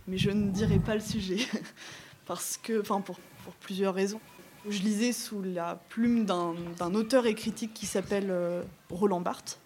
mais 0.07 0.17
je 0.17 0.29
ne 0.31 0.51
dirai 0.51 0.79
pas 0.79 0.95
le 0.95 1.01
sujet. 1.01 1.37
Parce 2.25 2.57
que, 2.57 2.81
enfin, 2.81 3.01
pour, 3.01 3.17
plusieurs 3.59 3.93
raisons. 3.93 4.19
Je 4.67 4.81
lisais 4.81 5.11
sous 5.11 5.41
la 5.41 5.81
plume 5.89 6.25
d'un 6.25 6.93
auteur 6.93 7.25
et 7.25 7.35
critique 7.35 7.73
qui 7.73 7.85
s'appelle 7.85 8.27
euh, 8.29 8.63
Roland 8.89 9.19
Barthes 9.19 9.59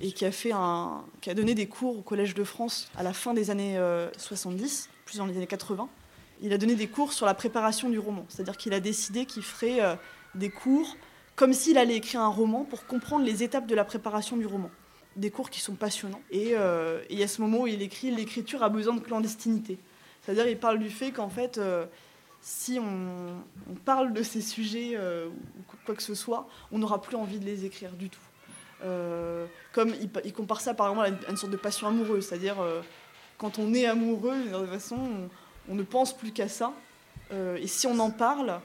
et 0.00 0.12
qui 0.12 0.24
a, 0.24 0.30
fait 0.30 0.52
un, 0.52 1.04
qui 1.20 1.28
a 1.28 1.34
donné 1.34 1.54
des 1.54 1.66
cours 1.66 1.98
au 1.98 2.02
Collège 2.02 2.34
de 2.34 2.44
France 2.44 2.90
à 2.96 3.02
la 3.02 3.12
fin 3.12 3.34
des 3.34 3.50
années 3.50 3.76
euh, 3.76 4.08
70, 4.16 4.88
plus 5.04 5.18
dans 5.18 5.26
les 5.26 5.36
années 5.36 5.46
80. 5.46 5.88
Il 6.40 6.52
a 6.52 6.58
donné 6.58 6.74
des 6.74 6.86
cours 6.86 7.12
sur 7.12 7.26
la 7.26 7.34
préparation 7.34 7.90
du 7.90 7.98
roman, 7.98 8.24
c'est-à-dire 8.28 8.56
qu'il 8.56 8.72
a 8.72 8.80
décidé 8.80 9.26
qu'il 9.26 9.42
ferait 9.42 9.82
euh, 9.82 9.94
des 10.34 10.50
cours 10.50 10.96
comme 11.38 11.52
s'il 11.52 11.78
allait 11.78 11.94
écrire 11.94 12.20
un 12.20 12.28
roman 12.28 12.64
pour 12.64 12.84
comprendre 12.84 13.24
les 13.24 13.44
étapes 13.44 13.68
de 13.68 13.74
la 13.76 13.84
préparation 13.84 14.36
du 14.36 14.44
roman. 14.44 14.72
Des 15.14 15.30
cours 15.30 15.50
qui 15.50 15.60
sont 15.60 15.76
passionnants. 15.76 16.20
Et, 16.32 16.50
euh, 16.54 17.00
et 17.10 17.22
à 17.22 17.28
ce 17.28 17.40
moment 17.40 17.60
où 17.60 17.66
il 17.68 17.80
écrit 17.80 18.10
L'écriture 18.10 18.64
a 18.64 18.68
besoin 18.68 18.96
de 18.96 19.00
clandestinité. 19.00 19.78
C'est-à-dire 20.20 20.48
il 20.48 20.58
parle 20.58 20.80
du 20.80 20.90
fait 20.90 21.12
qu'en 21.12 21.28
fait 21.28 21.58
euh, 21.58 21.86
si 22.40 22.80
on, 22.80 23.74
parle 23.84 24.12
de 24.12 24.24
ces 24.24 24.40
sujets 24.40 24.94
euh, 24.94 25.28
ou 25.28 25.76
quoi 25.86 25.94
que 25.94 26.02
ce 26.02 26.16
soit, 26.16 26.48
on 26.72 26.80
n'aura 26.80 27.00
plus 27.00 27.16
envie 27.16 27.38
de 27.38 27.44
les 27.44 27.64
écrire 27.64 27.92
du 27.92 28.10
tout. 28.10 28.18
Comme 29.72 29.94
il, 30.24 30.32
compare 30.32 30.60
ça 30.60 30.74
par 30.74 30.98
à 30.98 31.08
une, 31.08 31.36
sorte 31.36 31.52
de 31.52 31.56
passion 31.56 31.86
amoureuse, 31.86 32.26
c'est-à-dire 32.26 32.56
quand 33.36 33.58
on 33.60 33.74
est 33.74 33.86
amoureux, 33.86 34.36
de 34.36 34.56
toute 34.56 34.70
façon, 34.70 35.28
on, 35.68 35.74
ne 35.74 35.82
pense 35.82 36.16
plus 36.16 36.32
qu'à 36.32 36.48
ça. 36.48 36.72
Et 37.32 37.66
si 37.66 37.88
on 37.88 37.98
en 37.98 38.10
parle, 38.10 38.60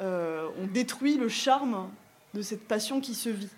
euh, 0.00 0.48
on 0.58 0.66
détruit 0.66 1.16
le 1.16 1.28
charme 1.28 1.90
de 2.34 2.42
cette 2.42 2.66
passion 2.66 3.00
qui 3.00 3.14
se 3.14 3.28
vit. 3.28 3.50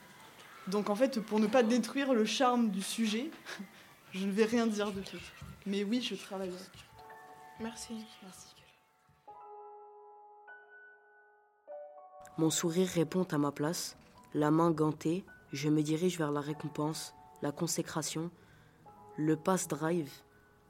Donc 0.68 0.90
en 0.90 0.94
fait, 0.94 1.20
pour 1.20 1.40
ne 1.40 1.46
pas 1.46 1.62
détruire 1.62 2.14
le 2.14 2.24
charme 2.24 2.70
du 2.70 2.82
sujet, 2.82 3.30
je 4.12 4.26
ne 4.26 4.32
vais 4.32 4.44
rien 4.44 4.66
dire 4.66 4.92
de 4.92 5.00
plus. 5.00 5.32
Mais 5.66 5.84
oui, 5.84 6.00
je 6.00 6.14
travaille. 6.14 6.52
Merci. 7.60 7.94
Merci. 8.22 8.46
Mon 12.38 12.50
sourire 12.50 12.88
répond 12.88 13.24
à 13.24 13.38
ma 13.38 13.52
place. 13.52 13.96
La 14.32 14.50
main 14.50 14.70
gantée, 14.70 15.24
je 15.52 15.68
me 15.68 15.82
dirige 15.82 16.16
vers 16.16 16.30
la 16.30 16.40
récompense, 16.40 17.14
la 17.42 17.52
consécration, 17.52 18.30
le 19.16 19.36
pass 19.36 19.68
drive. 19.68 20.10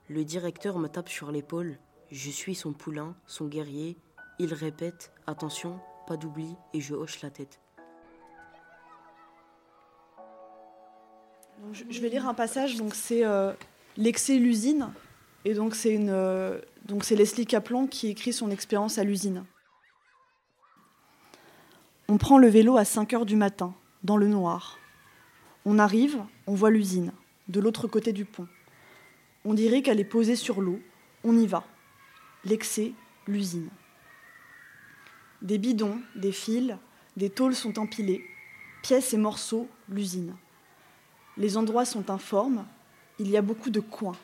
Le 0.08 0.24
directeur 0.24 0.78
me 0.78 0.88
tape 0.88 1.08
sur 1.08 1.30
l'épaule. 1.30 1.78
Je 2.10 2.30
suis 2.30 2.56
son 2.56 2.72
poulain, 2.72 3.14
son 3.26 3.46
guerrier. 3.46 3.96
Il 4.42 4.54
répète 4.54 5.12
Attention, 5.26 5.78
pas 6.06 6.16
d'oubli, 6.16 6.56
et 6.72 6.80
je 6.80 6.94
hoche 6.94 7.20
la 7.20 7.28
tête. 7.28 7.60
Je 11.74 12.00
vais 12.00 12.08
lire 12.08 12.26
un 12.26 12.32
passage, 12.32 12.76
donc 12.76 12.94
c'est 12.94 13.22
euh, 13.22 13.52
L'excès 13.98 14.38
l'usine. 14.38 14.94
Et 15.44 15.52
donc 15.52 15.74
c'est 15.74 15.92
une, 15.92 16.08
euh, 16.08 16.58
donc 16.86 17.04
c'est 17.04 17.16
Leslie 17.16 17.44
Kaplan 17.44 17.86
qui 17.86 18.08
écrit 18.08 18.32
son 18.32 18.50
expérience 18.50 18.96
à 18.96 19.04
l'usine. 19.04 19.44
On 22.08 22.16
prend 22.16 22.38
le 22.38 22.48
vélo 22.48 22.78
à 22.78 22.86
5 22.86 23.12
heures 23.12 23.26
du 23.26 23.36
matin, 23.36 23.74
dans 24.04 24.16
le 24.16 24.26
noir. 24.26 24.78
On 25.66 25.78
arrive, 25.78 26.18
on 26.46 26.54
voit 26.54 26.70
l'usine, 26.70 27.12
de 27.48 27.60
l'autre 27.60 27.88
côté 27.88 28.14
du 28.14 28.24
pont. 28.24 28.48
On 29.44 29.52
dirait 29.52 29.82
qu'elle 29.82 30.00
est 30.00 30.04
posée 30.04 30.36
sur 30.36 30.62
l'eau. 30.62 30.80
On 31.24 31.36
y 31.36 31.46
va. 31.46 31.62
L'excès, 32.46 32.94
l'usine. 33.26 33.68
Des 35.42 35.58
bidons, 35.58 36.00
des 36.14 36.32
fils, 36.32 36.76
des 37.16 37.30
tôles 37.30 37.54
sont 37.54 37.78
empilés. 37.78 38.24
Pièces 38.82 39.14
et 39.14 39.18
morceaux, 39.18 39.68
l'usine. 39.88 40.36
Les 41.36 41.56
endroits 41.56 41.84
sont 41.84 42.10
informes. 42.10 42.66
il 43.18 43.30
y 43.30 43.36
a 43.36 43.42
beaucoup 43.42 43.70
de 43.70 43.80
coins. 43.80 44.16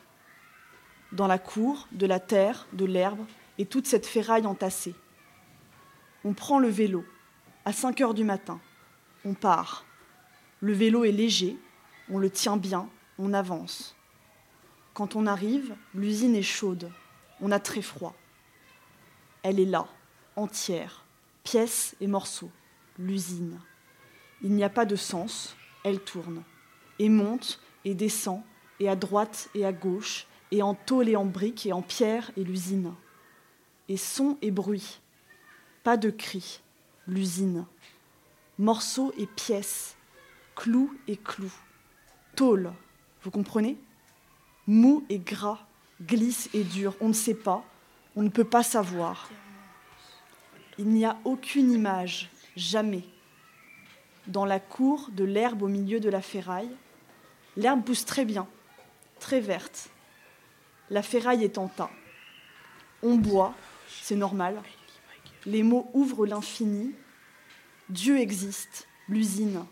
Dans 1.12 1.26
la 1.26 1.38
cour, 1.38 1.88
de 1.92 2.06
la 2.06 2.20
terre, 2.20 2.66
de 2.72 2.84
l'herbe 2.84 3.24
et 3.58 3.66
toute 3.66 3.86
cette 3.86 4.06
ferraille 4.06 4.46
entassée. 4.46 4.94
On 6.24 6.34
prend 6.34 6.58
le 6.58 6.68
vélo 6.68 7.04
à 7.64 7.72
5 7.72 8.00
heures 8.02 8.14
du 8.14 8.24
matin. 8.24 8.60
On 9.24 9.34
part. 9.34 9.86
Le 10.60 10.72
vélo 10.72 11.04
est 11.04 11.12
léger, 11.12 11.56
on 12.10 12.18
le 12.18 12.30
tient 12.30 12.56
bien, 12.56 12.88
on 13.18 13.32
avance. 13.32 13.96
Quand 14.92 15.16
on 15.16 15.26
arrive, 15.26 15.74
l'usine 15.94 16.34
est 16.34 16.42
chaude, 16.42 16.90
on 17.40 17.52
a 17.52 17.60
très 17.60 17.82
froid. 17.82 18.14
Elle 19.42 19.60
est 19.60 19.66
là, 19.66 19.86
entière, 20.36 21.05
pièces 21.46 21.94
et 22.00 22.08
morceaux, 22.08 22.50
l'usine. 22.98 23.60
Il 24.42 24.50
n'y 24.50 24.64
a 24.64 24.68
pas 24.68 24.84
de 24.84 24.96
sens, 24.96 25.56
elle 25.84 26.00
tourne, 26.00 26.42
et 26.98 27.08
monte, 27.08 27.60
et 27.84 27.94
descend, 27.94 28.42
et 28.80 28.88
à 28.88 28.96
droite 28.96 29.48
et 29.54 29.64
à 29.64 29.72
gauche, 29.72 30.26
et 30.50 30.60
en 30.60 30.74
tôle 30.74 31.08
et 31.08 31.14
en 31.14 31.24
briques, 31.24 31.64
et 31.64 31.72
en 31.72 31.82
pierre 31.82 32.32
et 32.36 32.42
l'usine. 32.42 32.92
Et 33.88 33.96
son 33.96 34.36
et 34.42 34.50
bruit, 34.50 35.00
pas 35.84 35.96
de 35.96 36.10
cris, 36.10 36.62
l'usine. 37.06 37.64
Morceaux 38.58 39.14
et 39.16 39.26
pièces, 39.26 39.94
clous 40.56 40.92
et 41.06 41.16
clous. 41.16 41.54
Tôle, 42.34 42.72
vous 43.22 43.30
comprenez? 43.30 43.78
Mou 44.66 45.04
et 45.08 45.20
gras, 45.20 45.60
glisse 46.02 46.48
et 46.54 46.64
dur, 46.64 46.96
on 47.00 47.06
ne 47.06 47.12
sait 47.12 47.34
pas, 47.34 47.64
on 48.16 48.24
ne 48.24 48.30
peut 48.30 48.42
pas 48.42 48.64
savoir. 48.64 49.30
Il 50.78 50.88
n'y 50.88 51.06
a 51.06 51.16
aucune 51.24 51.72
image, 51.72 52.30
jamais. 52.54 53.04
Dans 54.26 54.44
la 54.44 54.60
cour, 54.60 55.08
de 55.12 55.24
l'herbe 55.24 55.62
au 55.62 55.68
milieu 55.68 56.00
de 56.00 56.10
la 56.10 56.20
ferraille, 56.20 56.74
l'herbe 57.56 57.82
pousse 57.82 58.04
très 58.04 58.24
bien, 58.24 58.46
très 59.18 59.40
verte. 59.40 59.88
La 60.90 61.02
ferraille 61.02 61.44
est 61.44 61.58
en 61.58 61.68
tas. 61.68 61.90
On 63.02 63.16
boit, 63.16 63.54
c'est 63.88 64.16
normal. 64.16 64.60
Les 65.46 65.62
mots 65.62 65.88
ouvrent 65.94 66.26
l'infini. 66.26 66.94
Dieu 67.88 68.18
existe, 68.18 68.86
l'usine. 69.08 69.64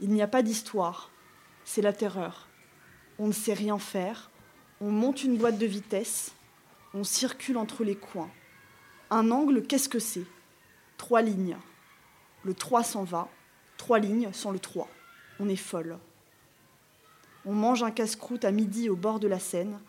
Il 0.00 0.10
n'y 0.10 0.22
a 0.22 0.28
pas 0.28 0.42
d'histoire, 0.42 1.10
c'est 1.64 1.82
la 1.82 1.92
terreur. 1.92 2.48
On 3.18 3.28
ne 3.28 3.32
sait 3.32 3.54
rien 3.54 3.78
faire. 3.78 4.30
On 4.80 4.90
monte 4.90 5.22
une 5.22 5.36
boîte 5.36 5.58
de 5.58 5.66
vitesse. 5.66 6.32
On 6.94 7.04
circule 7.04 7.58
entre 7.58 7.84
les 7.84 7.96
coins. 7.96 8.30
Un 9.12 9.32
angle, 9.32 9.62
qu'est-ce 9.62 9.88
que 9.88 9.98
c'est? 9.98 10.24
Trois 10.96 11.20
lignes. 11.20 11.56
Le 12.44 12.54
3 12.54 12.84
s'en 12.84 13.02
va. 13.02 13.28
Trois 13.76 13.98
lignes 13.98 14.30
sans 14.32 14.52
le 14.52 14.60
3. 14.60 14.88
On 15.40 15.48
est 15.48 15.56
folle. 15.56 15.98
On 17.44 17.52
mange 17.52 17.82
un 17.82 17.90
casse-croûte 17.90 18.44
à 18.44 18.52
midi 18.52 18.88
au 18.88 18.94
bord 18.94 19.18
de 19.18 19.26
la 19.26 19.40
Seine. 19.40 19.80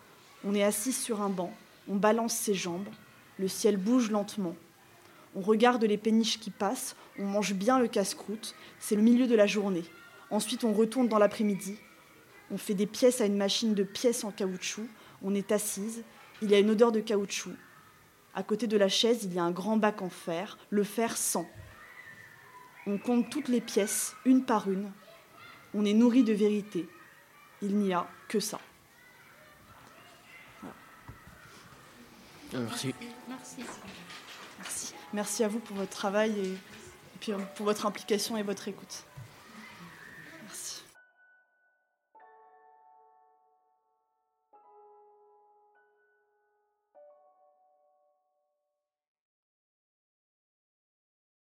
On 0.43 0.55
est 0.55 0.63
assis 0.63 0.91
sur 0.91 1.21
un 1.21 1.29
banc. 1.29 1.53
On 1.87 1.97
balance 1.97 2.33
ses 2.33 2.55
jambes. 2.55 2.87
Le 3.37 3.47
ciel 3.47 3.77
bouge 3.77 4.09
lentement. 4.09 4.55
On 5.35 5.41
regarde 5.41 5.83
les 5.83 5.97
péniches 5.97 6.39
qui 6.39 6.49
passent. 6.49 6.95
On 7.19 7.25
mange 7.25 7.53
bien 7.53 7.77
le 7.77 7.87
casse-croûte. 7.87 8.55
C'est 8.79 8.95
le 8.95 9.03
milieu 9.03 9.27
de 9.27 9.35
la 9.35 9.45
journée. 9.45 9.83
Ensuite, 10.31 10.63
on 10.63 10.73
retourne 10.73 11.07
dans 11.07 11.19
l'après-midi. 11.19 11.77
On 12.49 12.57
fait 12.57 12.73
des 12.73 12.87
pièces 12.87 13.21
à 13.21 13.27
une 13.27 13.37
machine 13.37 13.75
de 13.75 13.83
pièces 13.83 14.23
en 14.23 14.31
caoutchouc. 14.31 14.87
On 15.21 15.35
est 15.35 15.51
assise. 15.51 16.03
Il 16.41 16.49
y 16.49 16.55
a 16.55 16.59
une 16.59 16.71
odeur 16.71 16.91
de 16.91 17.01
caoutchouc. 17.01 17.51
À 18.33 18.43
côté 18.43 18.67
de 18.67 18.77
la 18.77 18.87
chaise, 18.87 19.25
il 19.25 19.33
y 19.33 19.39
a 19.39 19.43
un 19.43 19.51
grand 19.51 19.77
bac 19.77 20.01
en 20.01 20.09
fer. 20.09 20.57
Le 20.69 20.83
fer 20.83 21.17
sent. 21.17 21.47
On 22.87 22.97
compte 22.97 23.29
toutes 23.29 23.49
les 23.49 23.61
pièces, 23.61 24.15
une 24.25 24.45
par 24.45 24.69
une. 24.69 24.91
On 25.73 25.85
est 25.85 25.93
nourri 25.93 26.23
de 26.23 26.33
vérité. 26.33 26.87
Il 27.61 27.77
n'y 27.77 27.93
a 27.93 28.07
que 28.27 28.39
ça. 28.39 28.59
Voilà. 30.61 30.75
Merci. 32.53 32.95
Merci. 33.27 33.57
Merci. 34.59 34.93
Merci 35.13 35.43
à 35.43 35.47
vous 35.47 35.59
pour 35.59 35.75
votre 35.75 35.91
travail 35.91 36.31
et, 36.39 36.53
et 36.53 36.57
puis 37.19 37.33
pour 37.55 37.65
votre 37.65 37.85
implication 37.85 38.37
et 38.37 38.43
votre 38.43 38.67
écoute. 38.67 39.05